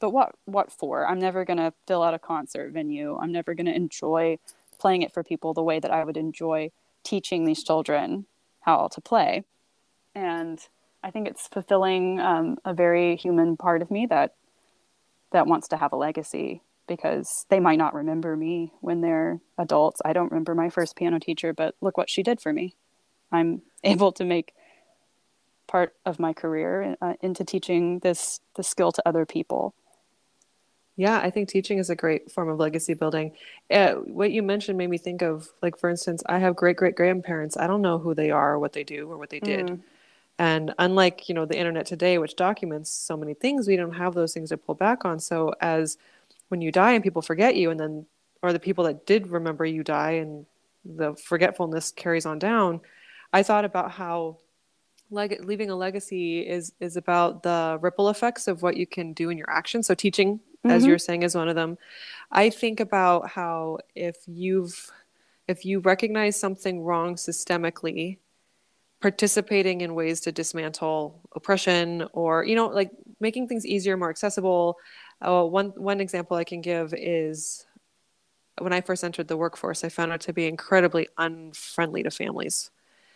but 0.00 0.10
what 0.10 0.34
what 0.44 0.72
for? 0.72 1.06
I'm 1.06 1.18
never 1.18 1.44
gonna 1.44 1.72
fill 1.86 2.02
out 2.02 2.14
a 2.14 2.18
concert 2.18 2.72
venue. 2.72 3.16
I'm 3.16 3.32
never 3.32 3.54
gonna 3.54 3.72
enjoy 3.72 4.38
playing 4.78 5.02
it 5.02 5.12
for 5.12 5.22
people 5.22 5.54
the 5.54 5.62
way 5.62 5.80
that 5.80 5.90
I 5.90 6.04
would 6.04 6.16
enjoy 6.16 6.70
teaching 7.02 7.44
these 7.44 7.64
children 7.64 8.26
how 8.60 8.88
to 8.88 9.00
play. 9.00 9.44
And 10.14 10.60
I 11.02 11.10
think 11.10 11.28
it's 11.28 11.48
fulfilling 11.48 12.20
um, 12.20 12.58
a 12.64 12.74
very 12.74 13.16
human 13.16 13.56
part 13.56 13.82
of 13.82 13.90
me 13.90 14.06
that 14.06 14.34
that 15.32 15.46
wants 15.46 15.68
to 15.68 15.76
have 15.76 15.92
a 15.92 15.96
legacy 15.96 16.62
because 16.86 17.44
they 17.50 17.60
might 17.60 17.76
not 17.76 17.94
remember 17.94 18.34
me 18.34 18.72
when 18.80 19.00
they're 19.00 19.40
adults. 19.58 20.00
I 20.04 20.12
don't 20.12 20.30
remember 20.30 20.54
my 20.54 20.70
first 20.70 20.96
piano 20.96 21.18
teacher, 21.18 21.52
but 21.52 21.74
look 21.80 21.98
what 21.98 22.10
she 22.10 22.22
did 22.22 22.40
for 22.40 22.52
me. 22.52 22.74
I'm 23.30 23.62
able 23.84 24.12
to 24.12 24.24
make 24.24 24.54
part 25.66 25.94
of 26.06 26.18
my 26.18 26.32
career 26.32 26.96
uh, 27.00 27.14
into 27.20 27.44
teaching 27.44 27.98
this 27.98 28.40
the 28.56 28.62
skill 28.62 28.90
to 28.92 29.02
other 29.06 29.26
people. 29.26 29.74
Yeah, 30.98 31.20
I 31.20 31.30
think 31.30 31.48
teaching 31.48 31.78
is 31.78 31.90
a 31.90 31.94
great 31.94 32.28
form 32.28 32.48
of 32.48 32.58
legacy 32.58 32.92
building. 32.92 33.30
Uh, 33.70 33.92
what 33.92 34.32
you 34.32 34.42
mentioned 34.42 34.76
made 34.76 34.90
me 34.90 34.98
think 34.98 35.22
of, 35.22 35.48
like, 35.62 35.78
for 35.78 35.88
instance, 35.88 36.24
I 36.26 36.38
have 36.40 36.56
great 36.56 36.76
great 36.76 36.96
grandparents. 36.96 37.56
I 37.56 37.68
don't 37.68 37.82
know 37.82 37.98
who 37.98 38.14
they 38.14 38.32
are, 38.32 38.54
or 38.54 38.58
what 38.58 38.72
they 38.72 38.82
do, 38.82 39.08
or 39.08 39.16
what 39.16 39.30
they 39.30 39.38
did. 39.38 39.66
Mm. 39.66 39.80
And 40.40 40.74
unlike 40.76 41.28
you 41.28 41.36
know 41.36 41.46
the 41.46 41.56
internet 41.56 41.86
today, 41.86 42.18
which 42.18 42.34
documents 42.34 42.90
so 42.90 43.16
many 43.16 43.34
things, 43.34 43.68
we 43.68 43.76
don't 43.76 43.92
have 43.92 44.14
those 44.14 44.34
things 44.34 44.48
to 44.48 44.56
pull 44.56 44.74
back 44.74 45.04
on. 45.04 45.20
So 45.20 45.54
as 45.60 45.98
when 46.48 46.60
you 46.60 46.72
die 46.72 46.92
and 46.92 47.04
people 47.04 47.22
forget 47.22 47.54
you, 47.54 47.70
and 47.70 47.78
then 47.78 48.06
or 48.42 48.52
the 48.52 48.58
people 48.58 48.82
that 48.84 49.06
did 49.06 49.28
remember 49.28 49.64
you 49.64 49.84
die, 49.84 50.12
and 50.22 50.46
the 50.84 51.14
forgetfulness 51.14 51.92
carries 51.92 52.26
on 52.26 52.40
down. 52.40 52.80
I 53.32 53.44
thought 53.44 53.64
about 53.64 53.92
how 53.92 54.38
leg- 55.10 55.44
leaving 55.44 55.70
a 55.70 55.76
legacy 55.76 56.40
is 56.40 56.72
is 56.80 56.96
about 56.96 57.44
the 57.44 57.78
ripple 57.80 58.08
effects 58.08 58.48
of 58.48 58.62
what 58.62 58.76
you 58.76 58.86
can 58.86 59.12
do 59.12 59.30
in 59.30 59.38
your 59.38 59.50
actions. 59.50 59.86
So 59.86 59.94
teaching, 59.94 60.40
mm-hmm. 60.64 60.70
as 60.70 60.84
you're 60.86 60.98
saying, 60.98 61.22
is 61.22 61.34
one 61.34 61.48
of 61.48 61.54
them. 61.54 61.78
I 62.30 62.50
think 62.50 62.80
about 62.80 63.30
how 63.30 63.78
if 63.94 64.16
you've 64.26 64.90
if 65.46 65.64
you 65.64 65.80
recognize 65.80 66.38
something 66.38 66.82
wrong 66.82 67.14
systemically, 67.14 68.18
participating 69.00 69.80
in 69.80 69.94
ways 69.94 70.20
to 70.20 70.32
dismantle 70.32 71.20
oppression 71.34 72.06
or 72.12 72.44
you 72.44 72.54
know 72.54 72.66
like 72.68 72.90
making 73.20 73.48
things 73.48 73.66
easier, 73.66 73.96
more 73.96 74.10
accessible. 74.10 74.76
Uh, 75.20 75.44
one 75.44 75.68
one 75.76 76.00
example 76.00 76.36
I 76.36 76.44
can 76.44 76.60
give 76.60 76.94
is 76.96 77.66
when 78.60 78.72
I 78.72 78.80
first 78.80 79.04
entered 79.04 79.28
the 79.28 79.36
workforce, 79.36 79.84
I 79.84 79.88
found 79.88 80.12
it 80.12 80.20
to 80.22 80.32
be 80.32 80.46
incredibly 80.46 81.08
unfriendly 81.16 82.02
to 82.02 82.10
families. 82.10 82.70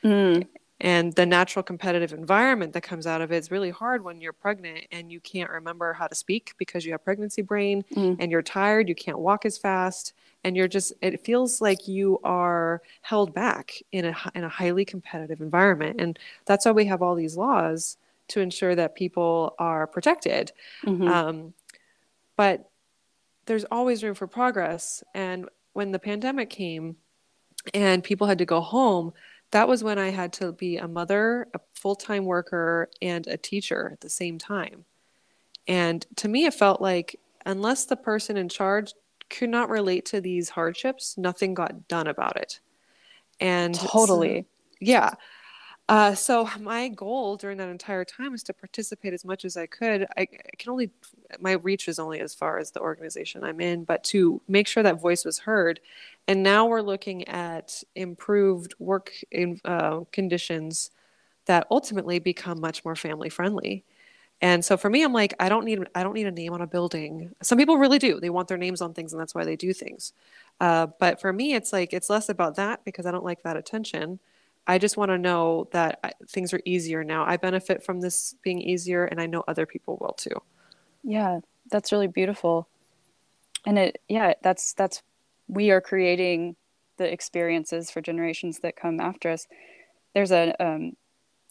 Mm 0.05 0.47
and 0.83 1.13
the 1.15 1.25
natural 1.25 1.63
competitive 1.63 2.13
environment 2.13 2.73
that 2.73 2.83
comes 2.83 3.07
out 3.07 3.21
of 3.21 3.31
it 3.31 3.37
is 3.37 3.51
really 3.53 3.71
hard 3.71 4.05
when 4.05 4.21
you're 4.21 4.33
pregnant 4.33 4.85
and 4.91 5.13
you 5.13 5.21
can't 5.21 5.49
remember 5.49 5.93
how 5.93 6.09
to 6.09 6.15
speak 6.15 6.55
because 6.59 6.85
you 6.85 6.91
have 6.91 7.05
pregnancy 7.05 7.41
brain 7.41 7.85
mm. 7.95 8.17
and 8.19 8.31
you're 8.31 8.43
tired 8.43 8.89
you 8.89 8.95
can't 8.95 9.19
walk 9.19 9.47
as 9.47 9.57
fast 9.57 10.13
and 10.45 10.57
you're 10.57 10.69
just 10.69 10.93
it 11.01 11.25
feels 11.25 11.61
like 11.61 11.87
you 11.87 12.19
are 12.25 12.83
held 13.01 13.33
back 13.33 13.75
in 13.93 14.05
a 14.07 14.15
in 14.35 14.45
a 14.45 14.49
highly 14.49 14.85
competitive 14.85 15.41
environment 15.41 16.01
and 16.01 16.19
that's 16.45 16.67
why 16.67 16.73
we 16.73 16.85
have 16.85 17.01
all 17.01 17.15
these 17.15 17.37
laws 17.37 17.97
to 18.29 18.41
ensure 18.41 18.75
that 18.75 18.95
people 18.95 19.55
are 19.59 19.87
protected 19.87 20.53
mm-hmm. 20.85 21.07
um, 21.07 21.55
but 22.37 22.69
there's 23.47 23.65
always 23.71 24.03
room 24.03 24.15
for 24.15 24.27
progress 24.27 25.03
and 25.15 25.49
when 25.75 25.93
the 25.93 25.99
pandemic 25.99 26.51
came 26.51 26.97
and 27.73 28.03
people 28.03 28.27
had 28.27 28.39
to 28.39 28.45
go 28.45 28.61
home 28.61 29.13
that 29.53 29.69
was 29.69 29.85
when 29.85 29.99
I 29.99 30.11
had 30.11 30.33
to 30.35 30.53
be 30.53 30.79
a 30.79 30.89
mother, 30.89 31.49
a 31.55 31.61
full 31.75 31.95
time 31.95 32.25
worker, 32.25 32.91
and 33.01 33.27
a 33.27 33.37
teacher 33.37 33.91
at 33.93 34.01
the 34.01 34.11
same 34.11 34.39
time. 34.39 34.85
And 35.69 36.05
to 36.17 36.29
me, 36.29 36.47
it 36.47 36.55
felt 36.55 36.81
like 36.81 37.21
unless 37.47 37.85
the 37.85 37.97
person 37.97 38.37
in 38.37 38.49
charge 38.49 38.93
could 39.31 39.51
not 39.51 39.71
relate 39.71 40.07
to 40.07 40.21
these 40.21 40.49
hardships, 40.49 41.17
nothing 41.17 41.55
got 41.55 41.87
done 41.89 42.07
about 42.07 42.37
it. 42.37 42.61
And 43.41 43.75
totally. 43.75 44.43
So, 44.43 44.77
yeah. 44.81 45.11
Uh, 45.93 46.15
so 46.15 46.49
my 46.59 46.89
goal 46.89 47.37
during 47.37 47.59
that 47.59 47.69
entire 47.69 48.03
time 48.03 48.33
is 48.33 48.43
to 48.43 48.55
participate 48.55 49.13
as 49.13 49.27
much 49.27 49.45
as 49.45 49.59
I 49.59 49.67
could. 49.67 50.07
I, 50.17 50.23
I, 50.23 50.27
can 50.57 50.71
only 50.71 50.91
my 51.39 51.53
reach 51.53 51.87
is 51.87 51.99
only 51.99 52.19
as 52.21 52.35
far 52.35 52.57
as 52.59 52.71
the 52.71 52.81
organization 52.81 53.45
I'm 53.45 53.61
in, 53.61 53.85
but 53.85 54.03
to 54.05 54.41
make 54.49 54.67
sure 54.67 54.83
that 54.83 55.03
voice 55.03 55.27
was 55.27 55.41
heard. 55.41 55.81
And 56.27 56.43
now 56.43 56.65
we're 56.65 56.81
looking 56.81 57.29
at 57.29 57.85
improved 57.95 58.75
work 58.79 59.13
in, 59.31 59.61
uh, 59.67 60.01
conditions 60.13 60.91
that 61.45 61.67
ultimately 61.71 62.19
become 62.19 62.59
much 62.59 62.87
more 62.87 62.97
family 62.97 63.29
friendly. 63.29 63.85
And 64.41 64.65
so 64.65 64.79
for 64.79 64.89
me, 64.89 65.03
I'm 65.03 65.13
like, 65.13 65.35
I 65.41 65.51
don't 65.51 65.67
need 65.67 65.87
I 65.95 66.03
don't 66.03 66.15
need 66.15 66.27
a 66.27 66.33
name 66.33 66.55
on 66.55 66.63
a 66.63 66.67
building. 66.67 67.33
Some 67.43 67.59
people 67.59 67.77
really 67.77 67.99
do. 67.99 68.19
They 68.19 68.31
want 68.31 68.49
their 68.49 68.59
names 68.59 68.81
on 68.81 68.95
things, 68.95 69.13
and 69.13 69.21
that's 69.21 69.35
why 69.35 69.45
they 69.45 69.57
do 69.57 69.75
things. 69.75 70.15
Uh, 70.59 70.87
but 70.99 71.21
for 71.21 71.35
me, 71.35 71.55
it's 71.55 71.71
like 71.73 71.93
it's 71.93 72.09
less 72.11 72.31
about 72.31 72.57
that 72.57 72.85
because 72.85 73.05
I 73.05 73.11
don't 73.11 73.25
like 73.27 73.43
that 73.43 73.59
attention 73.59 74.21
I 74.67 74.79
just 74.79 74.97
want 74.97 75.11
to 75.11 75.19
know 75.19 75.69
that 75.73 76.17
things 76.29 76.53
are 76.53 76.61
easier 76.65 77.03
now. 77.03 77.25
I 77.25 77.37
benefit 77.37 77.83
from 77.83 78.01
this 78.01 78.37
being 78.43 78.61
easier, 78.61 79.05
and 79.05 79.21
I 79.21 79.27
know 79.27 79.43
other 79.49 79.67
people 79.67 79.99
will 80.01 80.15
too. 80.15 80.41
Yeah, 81.03 81.41
that's 81.71 81.91
really 81.91 82.07
beautiful. 82.07 82.69
And 83.67 83.79
it, 83.79 84.01
yeah, 84.09 84.35
that's 84.43 84.73
that's 84.73 85.03
we 85.49 85.71
are 85.71 85.81
creating 85.81 86.57
the 86.97 87.13
experiences 87.13 87.91
for 87.91 88.01
generations 88.01 88.61
that 88.61 88.77
come 88.77 89.01
after 89.01 89.31
us. 89.31 89.47
There's 90.15 90.31
a 90.31 90.55
um, 90.63 90.97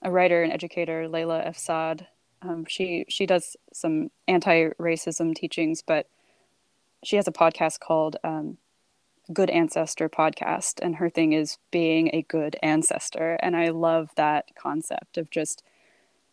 a 0.01 0.11
writer 0.11 0.43
and 0.43 0.53
educator, 0.53 1.07
Layla 1.09 1.45
F. 1.45 1.57
Saad. 1.57 2.07
Um, 2.41 2.65
she 2.67 3.05
she 3.09 3.25
does 3.25 3.55
some 3.73 4.09
anti-racism 4.27 5.35
teachings, 5.35 5.83
but 5.85 6.07
she 7.03 7.17
has 7.17 7.27
a 7.27 7.31
podcast 7.31 7.79
called 7.79 8.17
um, 8.23 8.57
good 9.31 9.49
ancestor 9.49 10.09
podcast 10.09 10.79
and 10.81 10.95
her 10.95 11.09
thing 11.09 11.33
is 11.33 11.57
being 11.71 12.09
a 12.13 12.23
good 12.23 12.55
ancestor. 12.63 13.37
And 13.41 13.55
i 13.55 13.69
love 13.69 14.09
that 14.15 14.45
concept 14.55 15.17
of 15.17 15.29
just 15.29 15.63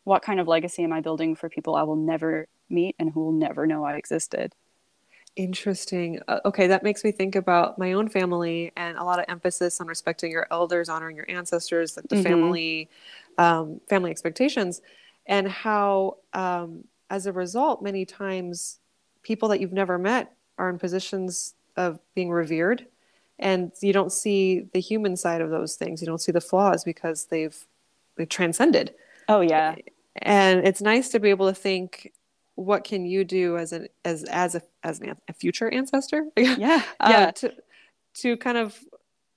what 0.04 0.22
kind 0.22 0.40
of 0.40 0.48
legacy 0.48 0.82
am 0.84 0.92
i 0.92 1.00
building 1.00 1.34
for 1.34 1.48
people 1.48 1.76
i 1.76 1.82
will 1.82 1.96
never 1.96 2.46
meet 2.70 2.96
and 2.98 3.12
who 3.12 3.24
will 3.24 3.32
never 3.32 3.66
know 3.66 3.84
i 3.84 3.94
existed. 3.94 4.54
Interesting. 5.36 6.20
Uh, 6.26 6.40
okay 6.44 6.66
that 6.66 6.82
makes 6.82 7.04
me 7.04 7.12
think 7.12 7.36
about 7.36 7.78
my 7.78 7.92
own 7.92 8.08
family 8.08 8.72
and 8.76 8.96
a 8.96 9.04
lot 9.04 9.18
of 9.18 9.26
emphasis 9.28 9.80
on 9.80 9.86
respecting 9.86 10.30
your 10.30 10.46
elders 10.50 10.88
honoring 10.88 11.16
your 11.16 11.30
ancestors 11.30 11.96
like 11.96 12.08
the 12.08 12.16
mm-hmm. 12.16 12.24
family 12.24 12.88
um, 13.36 13.80
family 13.88 14.10
expectations 14.10 14.80
and 15.26 15.46
how 15.46 16.16
um, 16.32 16.84
as 17.10 17.26
a 17.26 17.32
result 17.32 17.82
many 17.82 18.04
times 18.04 18.80
people 19.22 19.48
that 19.50 19.60
you've 19.60 19.72
never 19.72 19.98
met 19.98 20.32
are 20.56 20.68
in 20.68 20.78
positions 20.78 21.54
of 21.78 22.00
being 22.14 22.30
revered. 22.30 22.86
And 23.38 23.72
you 23.80 23.92
don't 23.92 24.12
see 24.12 24.66
the 24.72 24.80
human 24.80 25.16
side 25.16 25.40
of 25.40 25.50
those 25.50 25.76
things. 25.76 26.02
You 26.02 26.06
don't 26.06 26.20
see 26.20 26.32
the 26.32 26.40
flaws 26.40 26.82
because 26.82 27.26
they've 27.26 27.56
they've 28.16 28.28
transcended. 28.28 28.94
Oh 29.28 29.40
yeah. 29.40 29.76
And 30.20 30.66
it's 30.66 30.82
nice 30.82 31.08
to 31.10 31.20
be 31.20 31.30
able 31.30 31.46
to 31.46 31.54
think 31.54 32.12
what 32.56 32.82
can 32.82 33.06
you 33.06 33.22
do 33.22 33.56
as 33.56 33.72
an 33.72 33.86
as 34.04 34.24
as 34.24 34.56
a 34.56 34.62
as 34.82 35.00
an, 35.00 35.16
a 35.28 35.32
future 35.32 35.70
ancestor? 35.70 36.26
Yeah. 36.36 36.82
Uh, 36.98 37.08
yeah. 37.10 37.30
to 37.30 37.54
to 38.14 38.36
kind 38.36 38.58
of 38.58 38.76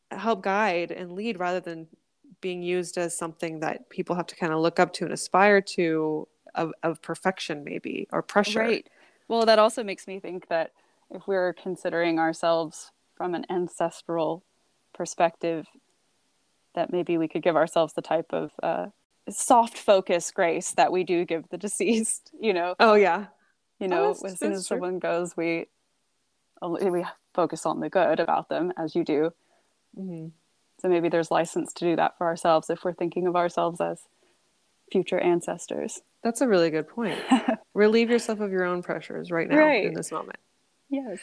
help 0.10 0.42
guide 0.42 0.92
and 0.92 1.14
lead 1.14 1.40
rather 1.40 1.60
than 1.60 1.88
being 2.42 2.64
used 2.64 2.98
as 2.98 3.16
something 3.16 3.60
that 3.60 3.88
people 3.90 4.16
have 4.16 4.26
to 4.26 4.36
kind 4.36 4.52
of 4.52 4.60
look 4.60 4.80
up 4.80 4.92
to 4.94 5.06
and 5.06 5.14
aspire 5.14 5.62
to 5.62 6.28
of, 6.56 6.74
of 6.82 7.02
perfection 7.04 7.64
maybe 7.64 8.08
or 8.12 8.24
pressure. 8.24 8.60
Right. 8.62 8.90
Well 9.28 9.46
that 9.46 9.60
also 9.60 9.84
makes 9.84 10.08
me 10.08 10.20
think 10.20 10.48
that 10.48 10.72
if 11.12 11.28
we're 11.28 11.54
considering 11.54 12.20
ourselves 12.20 12.92
from 13.16 13.36
an 13.36 13.46
ancestral 13.50 14.44
perspective, 14.94 15.68
that 16.76 16.92
maybe 16.92 17.18
we 17.18 17.28
could 17.28 17.44
give 17.44 17.56
ourselves 17.56 17.94
the 17.94 18.02
type 18.02 18.32
of 18.32 18.52
uh, 18.64 18.88
soft 19.30 19.78
focus 19.78 20.32
grace 20.32 20.72
that 20.72 20.92
we 20.92 21.04
do 21.04 21.26
give 21.26 21.48
the 21.50 21.58
deceased. 21.58 22.32
You 22.40 22.54
know. 22.54 22.76
Oh 22.80 22.96
yeah. 22.96 23.28
You 23.80 23.88
know, 23.88 24.16
oh, 24.16 24.26
as 24.28 24.38
soon 24.38 24.52
as 24.52 24.68
true. 24.68 24.76
someone 24.76 25.00
goes, 25.00 25.36
we 25.36 25.66
we 26.62 27.04
focus 27.34 27.66
on 27.66 27.80
the 27.80 27.90
good 27.90 28.20
about 28.20 28.48
them, 28.50 28.72
as 28.78 28.96
you 28.96 29.04
do. 29.04 29.34
Mm-hmm. 29.98 30.28
So 30.80 30.90
maybe 30.90 31.10
there's 31.10 31.32
license 31.32 31.74
to 31.74 31.86
do 31.86 31.96
that 31.96 32.18
for 32.18 32.28
ourselves 32.28 32.70
if 32.70 32.84
we're 32.84 32.94
thinking 32.94 33.28
of 33.28 33.36
ourselves 33.36 33.82
as 33.82 34.02
future 34.92 35.20
ancestors. 35.20 36.02
That's 36.24 36.42
a 36.42 36.48
really 36.48 36.70
good 36.70 36.88
point. 36.88 37.20
Relieve 37.74 38.10
yourself 38.10 38.40
of 38.40 38.52
your 38.52 38.66
own 38.66 38.84
pressures 38.84 39.32
right 39.32 39.50
now 39.50 39.58
right. 39.58 39.86
in 39.86 39.94
this 39.94 40.12
moment. 40.12 40.38
Yes. 40.92 41.20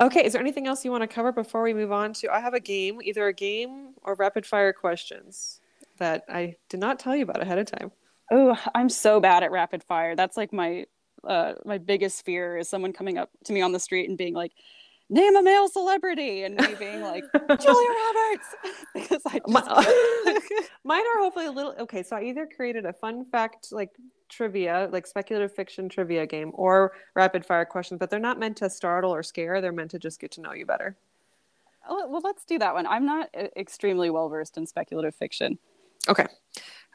Okay, 0.00 0.24
is 0.26 0.32
there 0.32 0.42
anything 0.42 0.66
else 0.66 0.84
you 0.84 0.90
want 0.90 1.02
to 1.02 1.06
cover 1.06 1.30
before 1.30 1.62
we 1.62 1.72
move 1.72 1.92
on 1.92 2.12
to? 2.14 2.30
I 2.30 2.40
have 2.40 2.54
a 2.54 2.60
game, 2.60 3.00
either 3.02 3.28
a 3.28 3.32
game 3.32 3.94
or 4.02 4.14
rapid 4.14 4.44
fire 4.44 4.72
questions 4.72 5.60
that 5.98 6.24
I 6.28 6.56
did 6.68 6.80
not 6.80 6.98
tell 6.98 7.14
you 7.14 7.22
about 7.22 7.40
ahead 7.40 7.58
of 7.58 7.66
time. 7.66 7.92
Oh, 8.30 8.58
I'm 8.74 8.88
so 8.88 9.20
bad 9.20 9.44
at 9.44 9.52
rapid 9.52 9.84
fire. 9.84 10.16
That's 10.16 10.36
like 10.36 10.52
my 10.52 10.86
uh, 11.22 11.54
my 11.64 11.78
biggest 11.78 12.24
fear 12.24 12.56
is 12.56 12.68
someone 12.68 12.92
coming 12.92 13.16
up 13.16 13.30
to 13.44 13.52
me 13.52 13.62
on 13.62 13.70
the 13.70 13.78
street 13.78 14.08
and 14.08 14.18
being 14.18 14.34
like, 14.34 14.52
name 15.08 15.36
a 15.36 15.42
male 15.42 15.68
celebrity 15.68 16.42
and 16.42 16.56
me 16.56 16.74
being 16.78 17.02
like 17.02 17.22
Julia 17.60 17.88
Roberts 17.88 18.48
because 18.94 19.22
I 19.26 19.38
just... 19.46 20.70
mine 20.84 21.02
are 21.14 21.20
hopefully 21.20 21.46
a 21.46 21.52
little 21.52 21.74
okay. 21.78 22.02
So 22.02 22.16
I 22.16 22.24
either 22.24 22.48
created 22.56 22.86
a 22.86 22.92
fun 22.92 23.24
fact 23.26 23.70
like 23.70 23.90
trivia, 24.32 24.88
like 24.90 25.06
speculative 25.06 25.54
fiction 25.54 25.88
trivia 25.88 26.26
game, 26.26 26.50
or 26.54 26.92
rapid 27.14 27.44
fire 27.44 27.64
questions, 27.64 27.98
but 27.98 28.10
they're 28.10 28.18
not 28.18 28.38
meant 28.38 28.56
to 28.58 28.70
startle 28.70 29.14
or 29.14 29.22
scare. 29.22 29.60
They're 29.60 29.72
meant 29.72 29.90
to 29.92 29.98
just 29.98 30.20
get 30.20 30.32
to 30.32 30.40
know 30.40 30.52
you 30.52 30.66
better. 30.66 30.96
Oh, 31.88 32.08
well, 32.08 32.20
let's 32.24 32.44
do 32.44 32.58
that 32.58 32.74
one. 32.74 32.86
I'm 32.86 33.04
not 33.04 33.28
uh, 33.36 33.48
extremely 33.56 34.10
well 34.10 34.28
versed 34.28 34.56
in 34.56 34.66
speculative 34.66 35.14
fiction. 35.14 35.58
Okay. 36.08 36.26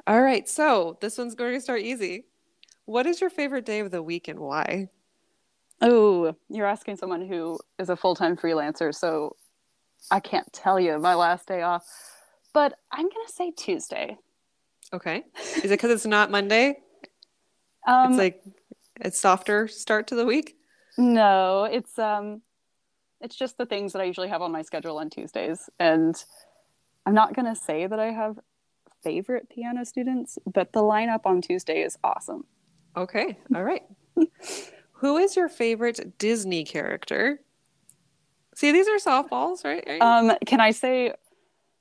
All 0.05 0.21
right. 0.21 0.47
So 0.47 0.97
this 1.01 1.17
one's 1.17 1.35
going 1.35 1.53
to 1.53 1.61
start 1.61 1.81
easy. 1.81 2.25
What 2.85 3.05
is 3.05 3.19
your 3.19 3.29
favorite 3.29 3.65
day 3.65 3.79
of 3.79 3.91
the 3.91 4.01
week 4.01 4.27
and 4.27 4.39
why? 4.39 4.89
Oh, 5.81 6.35
you're 6.49 6.65
asking 6.65 6.97
someone 6.97 7.27
who 7.27 7.59
is 7.77 7.89
a 7.89 7.95
full 7.95 8.15
time 8.15 8.35
freelancer, 8.35 8.95
so 8.95 9.35
I 10.09 10.19
can't 10.19 10.51
tell 10.53 10.79
you 10.79 10.97
my 10.97 11.13
last 11.13 11.47
day 11.47 11.61
off. 11.61 11.85
But 12.53 12.79
I'm 12.91 13.03
gonna 13.03 13.27
say 13.27 13.51
Tuesday. 13.51 14.17
Okay. 14.93 15.25
Is 15.57 15.65
it 15.65 15.69
because 15.69 15.91
it's 15.91 16.05
not 16.05 16.31
Monday? 16.31 16.77
Um, 17.87 18.11
it's 18.11 18.17
like 18.17 18.43
a 19.01 19.11
softer 19.11 19.67
start 19.67 20.07
to 20.07 20.15
the 20.15 20.25
week. 20.25 20.57
No, 20.97 21.63
it's 21.63 21.97
um, 21.97 22.41
it's 23.21 23.35
just 23.35 23.57
the 23.57 23.65
things 23.65 23.93
that 23.93 24.01
I 24.01 24.05
usually 24.05 24.29
have 24.29 24.41
on 24.41 24.51
my 24.51 24.61
schedule 24.61 24.97
on 24.97 25.09
Tuesdays, 25.09 25.69
and 25.79 26.15
I'm 27.05 27.13
not 27.13 27.35
gonna 27.35 27.55
say 27.55 27.87
that 27.87 27.99
I 27.99 28.11
have 28.11 28.37
favorite 29.03 29.49
piano 29.49 29.85
students, 29.85 30.37
but 30.51 30.73
the 30.73 30.81
lineup 30.81 31.21
on 31.25 31.41
Tuesday 31.41 31.81
is 31.81 31.97
awesome. 32.03 32.45
Okay. 32.95 33.37
All 33.55 33.63
right. 33.63 33.83
Who 34.93 35.17
is 35.17 35.35
your 35.35 35.47
favorite 35.47 36.17
Disney 36.17 36.63
character? 36.63 37.39
See, 38.55 38.71
these 38.71 38.87
are 38.87 38.97
softballs, 38.97 39.63
right? 39.63 40.01
Um, 40.01 40.33
can 40.45 40.59
I 40.59 40.71
say 40.71 41.13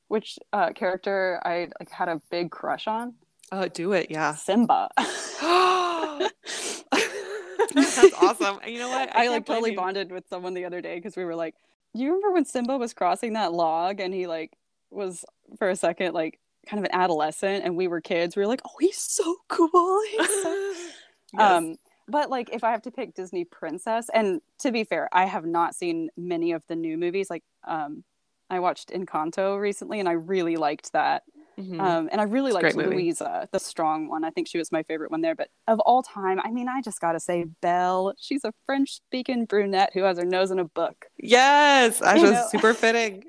which 0.08 0.38
uh, 0.52 0.72
character 0.74 1.40
I 1.42 1.68
like 1.80 1.90
had 1.90 2.08
a 2.08 2.20
big 2.30 2.50
crush 2.50 2.86
on? 2.86 3.14
Oh, 3.50 3.66
do 3.66 3.92
it, 3.92 4.10
yeah. 4.10 4.34
Simba. 4.34 4.90
That's 7.74 8.14
awesome. 8.14 8.58
You 8.66 8.78
know 8.78 8.88
what? 8.88 9.14
I, 9.14 9.26
I 9.26 9.28
like 9.28 9.46
totally 9.46 9.72
you. 9.72 9.76
bonded 9.76 10.10
with 10.12 10.28
someone 10.28 10.54
the 10.54 10.64
other 10.64 10.80
day 10.80 10.96
because 10.96 11.16
we 11.16 11.24
were 11.24 11.34
like, 11.34 11.54
you 11.94 12.08
remember 12.08 12.32
when 12.32 12.44
Simba 12.44 12.76
was 12.76 12.92
crossing 12.94 13.34
that 13.34 13.52
log 13.52 14.00
and 14.00 14.12
he 14.12 14.26
like 14.26 14.52
was 14.90 15.24
for 15.58 15.68
a 15.68 15.76
second 15.76 16.14
like 16.14 16.38
kind 16.66 16.78
of 16.78 16.84
an 16.84 16.98
adolescent 16.98 17.64
and 17.64 17.76
we 17.76 17.88
were 17.88 18.00
kids. 18.00 18.36
We 18.36 18.42
were 18.42 18.48
like, 18.48 18.62
oh, 18.66 18.76
he's 18.80 18.98
so 18.98 19.36
cool. 19.48 20.00
He's 20.10 20.42
so... 20.42 20.74
yes. 21.32 21.40
Um, 21.40 21.76
but 22.08 22.30
like 22.30 22.50
if 22.52 22.62
I 22.64 22.70
have 22.70 22.82
to 22.82 22.90
pick 22.90 23.14
Disney 23.14 23.44
princess, 23.44 24.08
and 24.14 24.40
to 24.60 24.70
be 24.70 24.84
fair, 24.84 25.08
I 25.12 25.24
have 25.24 25.44
not 25.44 25.74
seen 25.74 26.08
many 26.16 26.52
of 26.52 26.62
the 26.68 26.76
new 26.76 26.96
movies. 26.96 27.30
Like 27.30 27.42
um, 27.64 28.04
I 28.48 28.60
watched 28.60 28.90
Encanto 28.90 29.60
recently, 29.60 29.98
and 30.00 30.08
I 30.08 30.12
really 30.12 30.56
liked 30.56 30.92
that. 30.92 31.24
Mm-hmm. 31.58 31.80
Um, 31.80 32.08
and 32.12 32.20
I 32.20 32.24
really 32.24 32.50
it's 32.52 32.62
liked 32.62 32.76
Louisa, 32.76 33.48
the 33.50 33.58
strong 33.58 34.08
one. 34.08 34.24
I 34.24 34.30
think 34.30 34.46
she 34.46 34.58
was 34.58 34.70
my 34.70 34.82
favorite 34.82 35.10
one 35.10 35.22
there. 35.22 35.34
But 35.34 35.48
of 35.66 35.80
all 35.80 36.02
time, 36.02 36.40
I 36.44 36.50
mean, 36.50 36.68
I 36.68 36.82
just 36.82 37.00
got 37.00 37.12
to 37.12 37.20
say 37.20 37.44
Belle. 37.62 38.12
She's 38.18 38.44
a 38.44 38.52
French 38.66 38.92
speaking 38.96 39.46
brunette 39.46 39.90
who 39.94 40.02
has 40.02 40.18
her 40.18 40.24
nose 40.24 40.50
in 40.50 40.58
a 40.58 40.64
book. 40.64 41.06
Yes, 41.18 42.00
that 42.00 42.18
was 42.18 42.50
super 42.50 42.74
fitting. 42.74 43.24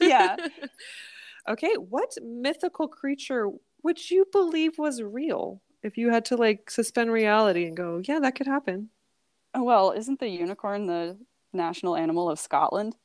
yeah. 0.00 0.36
okay, 1.48 1.74
what 1.74 2.16
mythical 2.22 2.86
creature 2.86 3.50
would 3.82 4.10
you 4.10 4.26
believe 4.32 4.78
was 4.78 5.02
real? 5.02 5.60
if 5.86 5.96
you 5.96 6.10
had 6.10 6.24
to 6.26 6.36
like 6.36 6.70
suspend 6.70 7.10
reality 7.10 7.64
and 7.64 7.76
go, 7.76 8.02
yeah, 8.04 8.18
that 8.18 8.34
could 8.34 8.46
happen. 8.46 8.90
Oh, 9.54 9.62
well, 9.62 9.92
isn't 9.92 10.20
the 10.20 10.28
unicorn 10.28 10.86
the 10.86 11.16
national 11.52 11.96
animal 11.96 12.28
of 12.28 12.38
Scotland? 12.38 12.96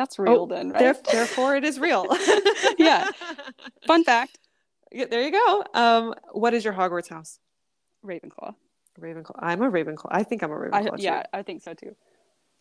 That's 0.00 0.18
real 0.18 0.32
oh, 0.32 0.46
then, 0.46 0.70
right? 0.70 1.04
therefore, 1.12 1.56
it 1.56 1.62
is 1.62 1.78
real. 1.78 2.06
yeah. 2.78 3.06
Fun 3.86 4.02
fact. 4.02 4.38
There 4.90 5.20
you 5.20 5.30
go. 5.30 5.64
Um, 5.74 6.14
what 6.32 6.54
is 6.54 6.64
your 6.64 6.72
Hogwarts 6.72 7.10
house? 7.10 7.38
Ravenclaw. 8.02 8.54
Ravenclaw. 8.98 9.34
I'm 9.38 9.60
a 9.60 9.70
Ravenclaw. 9.70 10.06
I 10.08 10.22
think 10.22 10.42
I'm 10.42 10.52
a 10.52 10.54
Ravenclaw. 10.54 10.92
I, 10.92 10.96
yeah, 10.96 11.24
I 11.34 11.42
think 11.42 11.60
so 11.60 11.74
too. 11.74 11.94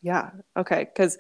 Yeah. 0.01 0.31
Okay. 0.57 0.89
Because 0.93 1.17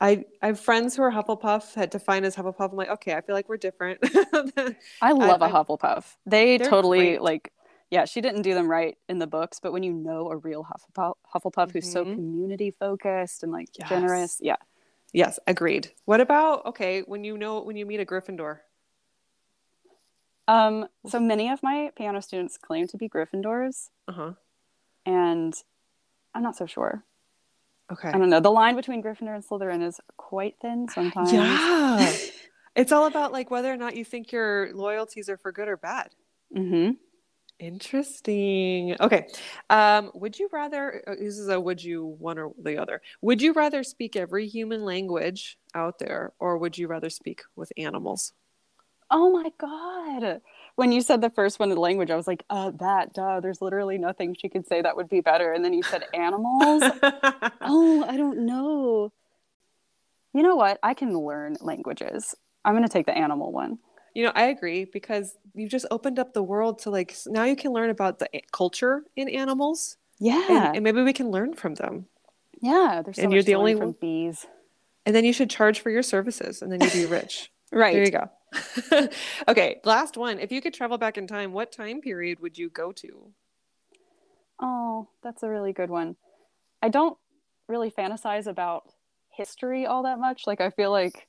I 0.00 0.24
I 0.40 0.46
have 0.46 0.60
friends 0.60 0.96
who 0.96 1.02
are 1.02 1.12
Hufflepuff 1.12 1.74
had 1.74 1.90
defined 1.90 2.24
as 2.24 2.36
Hufflepuff. 2.36 2.70
I'm 2.70 2.76
like, 2.76 2.88
okay, 2.88 3.12
I 3.12 3.20
feel 3.20 3.34
like 3.34 3.50
we're 3.50 3.58
different. 3.58 4.00
I 5.02 5.12
love 5.12 5.42
I, 5.42 5.48
a 5.50 5.52
Hufflepuff. 5.52 6.06
They 6.24 6.56
totally 6.56 7.00
great. 7.00 7.20
like 7.20 7.52
yeah, 7.90 8.06
she 8.06 8.22
didn't 8.22 8.42
do 8.42 8.54
them 8.54 8.70
right 8.70 8.96
in 9.10 9.18
the 9.18 9.26
books, 9.26 9.60
but 9.62 9.74
when 9.74 9.82
you 9.82 9.92
know 9.92 10.30
a 10.30 10.38
real 10.38 10.64
Hufflepuff, 10.64 11.16
Hufflepuff 11.34 11.52
mm-hmm. 11.52 11.70
who's 11.72 11.92
so 11.92 12.02
mm-hmm. 12.02 12.14
community 12.14 12.70
focused 12.70 13.42
and 13.42 13.52
like 13.52 13.68
yes. 13.78 13.90
generous, 13.90 14.38
yeah. 14.40 14.56
Yes, 15.12 15.38
agreed. 15.46 15.90
What 16.04 16.20
about 16.20 16.66
okay, 16.66 17.02
when 17.02 17.24
you 17.24 17.36
know 17.36 17.62
when 17.62 17.76
you 17.76 17.86
meet 17.86 18.00
a 18.00 18.04
Gryffindor? 18.04 18.58
Um, 20.46 20.86
so 21.06 21.20
many 21.20 21.48
of 21.50 21.62
my 21.62 21.90
piano 21.96 22.20
students 22.20 22.58
claim 22.58 22.88
to 22.88 22.96
be 22.96 23.08
Gryffindors. 23.08 23.88
Uh-huh. 24.08 24.32
And 25.06 25.54
I'm 26.34 26.42
not 26.42 26.56
so 26.56 26.66
sure. 26.66 27.04
Okay. 27.92 28.08
I 28.08 28.12
don't 28.12 28.30
know. 28.30 28.40
The 28.40 28.50
line 28.50 28.76
between 28.76 29.02
Gryffindor 29.02 29.34
and 29.34 29.44
Slytherin 29.44 29.86
is 29.86 30.00
quite 30.16 30.56
thin 30.60 30.88
sometimes. 30.88 31.32
Yeah. 31.32 32.12
it's 32.76 32.92
all 32.92 33.06
about 33.06 33.32
like 33.32 33.50
whether 33.50 33.72
or 33.72 33.76
not 33.76 33.96
you 33.96 34.04
think 34.04 34.32
your 34.32 34.72
loyalties 34.74 35.28
are 35.28 35.36
for 35.36 35.52
good 35.52 35.68
or 35.68 35.76
bad. 35.76 36.14
Mm-hmm. 36.56 36.92
Interesting. 37.60 38.96
Okay. 39.00 39.26
Um, 39.68 40.10
would 40.14 40.38
you 40.38 40.48
rather, 40.50 41.02
uh, 41.06 41.14
this 41.14 41.38
is 41.38 41.48
a 41.48 41.60
would 41.60 41.84
you 41.84 42.06
one 42.18 42.38
or 42.38 42.52
the 42.60 42.78
other, 42.78 43.02
would 43.20 43.42
you 43.42 43.52
rather 43.52 43.84
speak 43.84 44.16
every 44.16 44.48
human 44.48 44.82
language 44.82 45.58
out 45.74 45.98
there 45.98 46.32
or 46.38 46.56
would 46.56 46.78
you 46.78 46.88
rather 46.88 47.10
speak 47.10 47.42
with 47.56 47.70
animals? 47.76 48.32
Oh 49.10 49.30
my 49.30 49.52
God. 49.58 50.40
When 50.76 50.90
you 50.90 51.02
said 51.02 51.20
the 51.20 51.28
first 51.28 51.58
one, 51.58 51.68
the 51.68 51.76
language, 51.76 52.10
I 52.10 52.16
was 52.16 52.26
like, 52.26 52.44
uh, 52.48 52.70
that, 52.78 53.12
duh, 53.12 53.40
there's 53.40 53.60
literally 53.60 53.98
nothing 53.98 54.34
she 54.34 54.48
could 54.48 54.66
say 54.66 54.80
that 54.80 54.96
would 54.96 55.10
be 55.10 55.20
better. 55.20 55.52
And 55.52 55.62
then 55.62 55.74
you 55.74 55.82
said 55.82 56.04
animals. 56.14 56.82
oh, 57.60 58.06
I 58.08 58.16
don't 58.16 58.46
know. 58.46 59.12
You 60.32 60.42
know 60.42 60.56
what? 60.56 60.78
I 60.82 60.94
can 60.94 61.14
learn 61.14 61.56
languages. 61.60 62.34
I'm 62.64 62.74
going 62.74 62.86
to 62.86 62.92
take 62.92 63.06
the 63.06 63.16
animal 63.16 63.52
one. 63.52 63.80
You 64.14 64.24
know, 64.24 64.32
I 64.34 64.44
agree 64.44 64.84
because 64.84 65.36
you've 65.54 65.70
just 65.70 65.86
opened 65.90 66.18
up 66.18 66.34
the 66.34 66.42
world 66.42 66.80
to 66.80 66.90
like 66.90 67.16
now 67.26 67.44
you 67.44 67.56
can 67.56 67.72
learn 67.72 67.90
about 67.90 68.18
the 68.18 68.28
culture 68.52 69.04
in 69.16 69.28
animals. 69.28 69.96
Yeah, 70.18 70.66
and, 70.66 70.76
and 70.76 70.84
maybe 70.84 71.02
we 71.02 71.12
can 71.12 71.30
learn 71.30 71.54
from 71.54 71.74
them. 71.74 72.06
Yeah, 72.60 73.02
there's 73.04 73.16
so 73.16 73.22
and 73.22 73.32
you're 73.32 73.42
the 73.42 73.54
only 73.54 73.74
from 73.74 73.92
bees. 74.00 74.46
And 75.06 75.14
then 75.14 75.24
you 75.24 75.32
should 75.32 75.48
charge 75.48 75.80
for 75.80 75.90
your 75.90 76.02
services, 76.02 76.60
and 76.60 76.70
then 76.70 76.80
you'd 76.80 76.92
be 76.92 77.06
rich. 77.06 77.50
right 77.72 77.94
there, 77.94 78.04
you 78.04 78.10
go. 78.10 79.08
okay, 79.48 79.80
last 79.84 80.16
one. 80.16 80.38
If 80.38 80.52
you 80.52 80.60
could 80.60 80.74
travel 80.74 80.98
back 80.98 81.16
in 81.16 81.26
time, 81.26 81.52
what 81.52 81.72
time 81.72 82.00
period 82.00 82.40
would 82.40 82.58
you 82.58 82.68
go 82.68 82.92
to? 82.92 83.32
Oh, 84.60 85.08
that's 85.22 85.42
a 85.42 85.48
really 85.48 85.72
good 85.72 85.90
one. 85.90 86.16
I 86.82 86.88
don't 86.88 87.16
really 87.68 87.90
fantasize 87.90 88.46
about 88.46 88.84
history 89.30 89.86
all 89.86 90.02
that 90.02 90.18
much. 90.18 90.46
Like 90.46 90.60
I 90.60 90.70
feel 90.70 90.90
like 90.90 91.28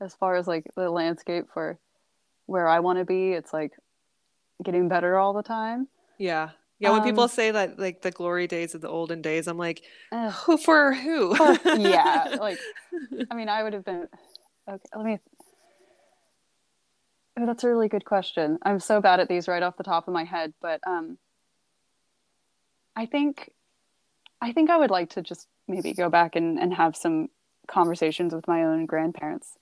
as 0.00 0.14
far 0.14 0.36
as 0.36 0.46
like 0.46 0.64
the 0.76 0.90
landscape 0.90 1.46
for 1.52 1.78
where 2.48 2.66
I 2.66 2.80
want 2.80 2.98
to 2.98 3.04
be. 3.04 3.32
It's 3.32 3.52
like 3.52 3.72
getting 4.64 4.88
better 4.88 5.16
all 5.16 5.34
the 5.34 5.42
time. 5.42 5.86
Yeah. 6.18 6.50
Yeah, 6.80 6.90
when 6.90 7.00
um, 7.00 7.06
people 7.06 7.26
say 7.26 7.50
that 7.50 7.78
like 7.78 8.02
the 8.02 8.12
glory 8.12 8.46
days 8.46 8.74
of 8.74 8.80
the 8.80 8.88
olden 8.88 9.20
days, 9.20 9.48
I'm 9.48 9.58
like, 9.58 9.82
uh, 10.12 10.30
who 10.30 10.56
for 10.56 10.94
who? 10.94 11.34
yeah, 11.76 12.36
like 12.40 12.60
I 13.30 13.34
mean, 13.34 13.48
I 13.48 13.64
would 13.64 13.72
have 13.72 13.84
been 13.84 14.06
okay. 14.68 14.88
Let 14.94 15.04
me. 15.04 15.18
Oh, 17.36 17.46
that's 17.46 17.64
a 17.64 17.68
really 17.68 17.88
good 17.88 18.04
question. 18.04 18.58
I'm 18.62 18.78
so 18.78 19.00
bad 19.00 19.18
at 19.18 19.28
these 19.28 19.48
right 19.48 19.62
off 19.62 19.76
the 19.76 19.82
top 19.82 20.06
of 20.06 20.14
my 20.14 20.22
head, 20.22 20.54
but 20.60 20.80
um, 20.86 21.18
I 22.94 23.06
think, 23.06 23.50
I 24.40 24.52
think 24.52 24.70
I 24.70 24.76
would 24.76 24.90
like 24.90 25.10
to 25.10 25.22
just 25.22 25.48
maybe 25.66 25.94
go 25.94 26.08
back 26.08 26.36
and 26.36 26.60
and 26.60 26.72
have 26.74 26.96
some 26.96 27.28
conversations 27.66 28.32
with 28.32 28.46
my 28.46 28.62
own 28.62 28.86
grandparents. 28.86 29.56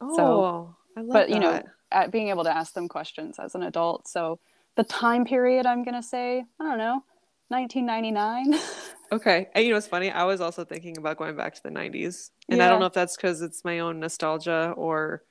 Oh, 0.00 0.16
so, 0.16 0.76
I 0.96 1.00
love 1.00 1.12
but 1.12 1.28
that. 1.28 1.34
you 1.34 1.40
know, 1.40 1.62
being 2.10 2.28
able 2.28 2.44
to 2.44 2.54
ask 2.54 2.74
them 2.74 2.88
questions 2.88 3.38
as 3.38 3.54
an 3.54 3.62
adult. 3.62 4.08
So 4.08 4.38
the 4.76 4.84
time 4.84 5.24
period, 5.24 5.66
I'm 5.66 5.84
going 5.84 5.94
to 5.94 6.02
say, 6.02 6.44
I 6.60 6.64
don't 6.64 6.78
know, 6.78 7.04
1999. 7.48 8.60
okay. 9.12 9.48
And 9.54 9.64
you 9.64 9.70
know, 9.70 9.76
it's 9.76 9.86
funny. 9.86 10.10
I 10.10 10.24
was 10.24 10.40
also 10.40 10.64
thinking 10.64 10.98
about 10.98 11.16
going 11.16 11.36
back 11.36 11.54
to 11.54 11.62
the 11.62 11.70
90s. 11.70 12.30
And 12.48 12.58
yeah. 12.58 12.66
I 12.66 12.68
don't 12.68 12.80
know 12.80 12.86
if 12.86 12.92
that's 12.92 13.16
because 13.16 13.42
it's 13.42 13.64
my 13.64 13.80
own 13.80 14.00
nostalgia 14.00 14.74
or 14.76 15.22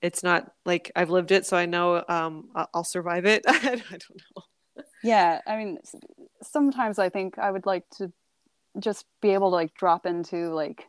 it's 0.00 0.22
not 0.22 0.52
like 0.64 0.90
I've 0.96 1.10
lived 1.10 1.30
it. 1.30 1.46
So 1.46 1.56
I 1.56 1.66
know 1.66 2.02
um, 2.08 2.48
I'll 2.72 2.84
survive 2.84 3.26
it. 3.26 3.44
I 3.48 3.60
don't 3.60 4.00
know. 4.36 4.84
Yeah. 5.02 5.40
I 5.46 5.56
mean, 5.56 5.78
sometimes 6.42 6.98
I 6.98 7.08
think 7.08 7.38
I 7.38 7.50
would 7.50 7.66
like 7.66 7.88
to 7.98 8.12
just 8.78 9.04
be 9.20 9.30
able 9.30 9.50
to 9.50 9.56
like 9.56 9.74
drop 9.74 10.06
into 10.06 10.54
like 10.54 10.86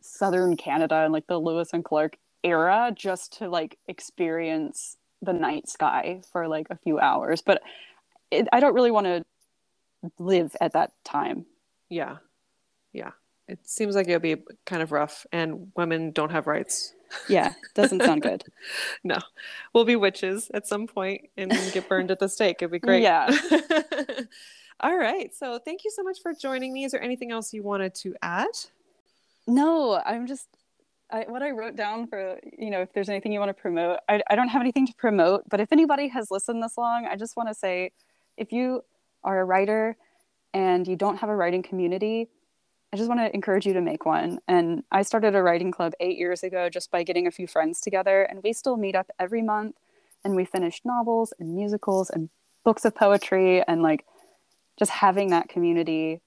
southern 0.00 0.56
Canada 0.56 0.96
and 0.96 1.12
like 1.12 1.26
the 1.26 1.38
Lewis 1.38 1.70
and 1.72 1.84
Clark 1.84 2.16
era 2.42 2.92
just 2.94 3.38
to 3.38 3.48
like 3.48 3.78
experience 3.88 4.96
the 5.22 5.32
night 5.32 5.68
sky 5.68 6.20
for 6.30 6.46
like 6.46 6.66
a 6.70 6.76
few 6.76 6.98
hours 6.98 7.42
but 7.42 7.62
it, 8.30 8.46
i 8.52 8.60
don't 8.60 8.74
really 8.74 8.90
want 8.90 9.06
to 9.06 9.24
live 10.18 10.54
at 10.60 10.72
that 10.72 10.92
time 11.04 11.46
yeah 11.88 12.16
yeah 12.92 13.10
it 13.48 13.60
seems 13.64 13.94
like 13.94 14.08
it'll 14.08 14.20
be 14.20 14.36
kind 14.64 14.82
of 14.82 14.90
rough, 14.90 15.24
and 15.32 15.70
women 15.76 16.10
don't 16.10 16.32
have 16.32 16.46
rights. 16.46 16.94
Yeah, 17.28 17.52
doesn't 17.74 18.02
sound 18.02 18.22
good. 18.22 18.44
no, 19.04 19.18
we'll 19.72 19.84
be 19.84 19.94
witches 19.94 20.50
at 20.52 20.66
some 20.66 20.88
point 20.88 21.28
and 21.36 21.52
get 21.72 21.88
burned 21.88 22.10
at 22.10 22.18
the 22.18 22.28
stake. 22.28 22.56
It'd 22.60 22.72
be 22.72 22.80
great. 22.80 23.02
Yeah. 23.02 23.30
All 24.80 24.96
right. 24.96 25.34
So 25.34 25.60
thank 25.64 25.84
you 25.84 25.90
so 25.90 26.02
much 26.02 26.18
for 26.20 26.34
joining 26.34 26.72
me. 26.72 26.84
Is 26.84 26.92
there 26.92 27.00
anything 27.00 27.30
else 27.30 27.54
you 27.54 27.62
wanted 27.62 27.94
to 27.96 28.14
add? 28.20 28.50
No, 29.46 30.02
I'm 30.04 30.26
just 30.26 30.48
I, 31.10 31.24
what 31.28 31.42
I 31.42 31.50
wrote 31.50 31.76
down 31.76 32.08
for 32.08 32.38
you 32.58 32.70
know 32.70 32.82
if 32.82 32.92
there's 32.92 33.08
anything 33.08 33.32
you 33.32 33.38
want 33.38 33.50
to 33.50 33.60
promote. 33.60 33.98
I, 34.08 34.22
I 34.28 34.34
don't 34.36 34.48
have 34.48 34.60
anything 34.60 34.86
to 34.86 34.94
promote, 34.94 35.48
but 35.48 35.60
if 35.60 35.72
anybody 35.72 36.08
has 36.08 36.30
listened 36.30 36.62
this 36.62 36.76
long, 36.76 37.06
I 37.06 37.16
just 37.16 37.36
want 37.36 37.48
to 37.48 37.54
say, 37.54 37.92
if 38.36 38.52
you 38.52 38.82
are 39.22 39.40
a 39.40 39.44
writer 39.44 39.96
and 40.52 40.86
you 40.86 40.96
don't 40.96 41.18
have 41.18 41.28
a 41.28 41.36
writing 41.36 41.62
community, 41.62 42.28
I 42.92 42.96
just 42.96 43.08
want 43.08 43.20
to 43.20 43.32
encourage 43.34 43.66
you 43.66 43.72
to 43.74 43.80
make 43.80 44.04
one. 44.04 44.38
And 44.48 44.82
I 44.90 45.02
started 45.02 45.34
a 45.34 45.42
writing 45.42 45.70
club 45.70 45.92
eight 46.00 46.18
years 46.18 46.42
ago 46.42 46.68
just 46.68 46.90
by 46.90 47.02
getting 47.02 47.26
a 47.26 47.30
few 47.30 47.46
friends 47.46 47.80
together, 47.80 48.22
and 48.22 48.42
we 48.42 48.52
still 48.52 48.76
meet 48.76 48.96
up 48.96 49.10
every 49.18 49.42
month 49.42 49.76
and 50.24 50.34
we 50.34 50.44
finish 50.44 50.80
novels 50.84 51.32
and 51.38 51.54
musicals 51.54 52.10
and 52.10 52.30
books 52.64 52.84
of 52.84 52.96
poetry 52.96 53.62
and 53.68 53.80
like 53.80 54.04
just 54.76 54.90
having 54.90 55.30
that 55.30 55.48
community 55.48 56.20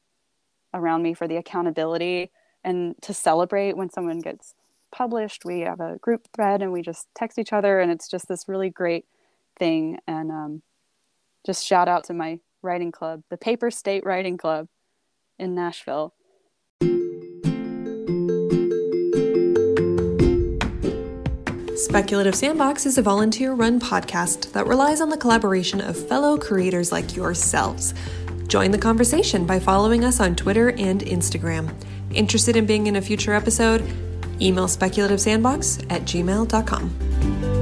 around 0.73 1.01
me 1.01 1.13
for 1.13 1.27
the 1.27 1.35
accountability 1.35 2.31
and 2.63 2.95
to 3.01 3.13
celebrate 3.13 3.75
when 3.75 3.89
someone 3.89 4.19
gets 4.19 4.53
published. 4.91 5.45
We 5.45 5.61
have 5.61 5.79
a 5.79 5.97
group 6.01 6.27
thread 6.35 6.61
and 6.61 6.71
we 6.71 6.81
just 6.81 7.07
text 7.15 7.39
each 7.39 7.53
other, 7.53 7.79
and 7.79 7.91
it's 7.91 8.07
just 8.07 8.27
this 8.27 8.47
really 8.47 8.69
great 8.69 9.05
thing. 9.57 9.99
And 10.07 10.31
um, 10.31 10.61
just 11.45 11.65
shout 11.65 11.87
out 11.87 12.05
to 12.05 12.13
my 12.13 12.39
writing 12.61 12.91
club, 12.91 13.23
the 13.29 13.37
Paper 13.37 13.71
State 13.71 14.05
Writing 14.05 14.37
Club 14.37 14.67
in 15.37 15.55
Nashville. 15.55 16.13
Speculative 21.75 22.35
Sandbox 22.35 22.85
is 22.85 22.97
a 22.97 23.01
volunteer 23.01 23.53
run 23.53 23.79
podcast 23.79 24.51
that 24.51 24.67
relies 24.67 24.99
on 24.99 25.09
the 25.09 25.17
collaboration 25.17 25.79
of 25.79 25.95
fellow 25.95 26.37
creators 26.37 26.91
like 26.91 27.15
yourselves. 27.15 27.93
Join 28.47 28.71
the 28.71 28.77
conversation 28.77 29.45
by 29.45 29.59
following 29.59 30.03
us 30.03 30.19
on 30.19 30.35
Twitter 30.35 30.71
and 30.71 31.01
Instagram. 31.01 31.73
Interested 32.11 32.57
in 32.57 32.65
being 32.65 32.87
in 32.87 32.97
a 32.97 33.01
future 33.01 33.33
episode? 33.33 33.81
Email 34.41 34.67
speculativesandbox 34.67 35.85
at 35.89 36.03
gmail.com. 36.03 37.58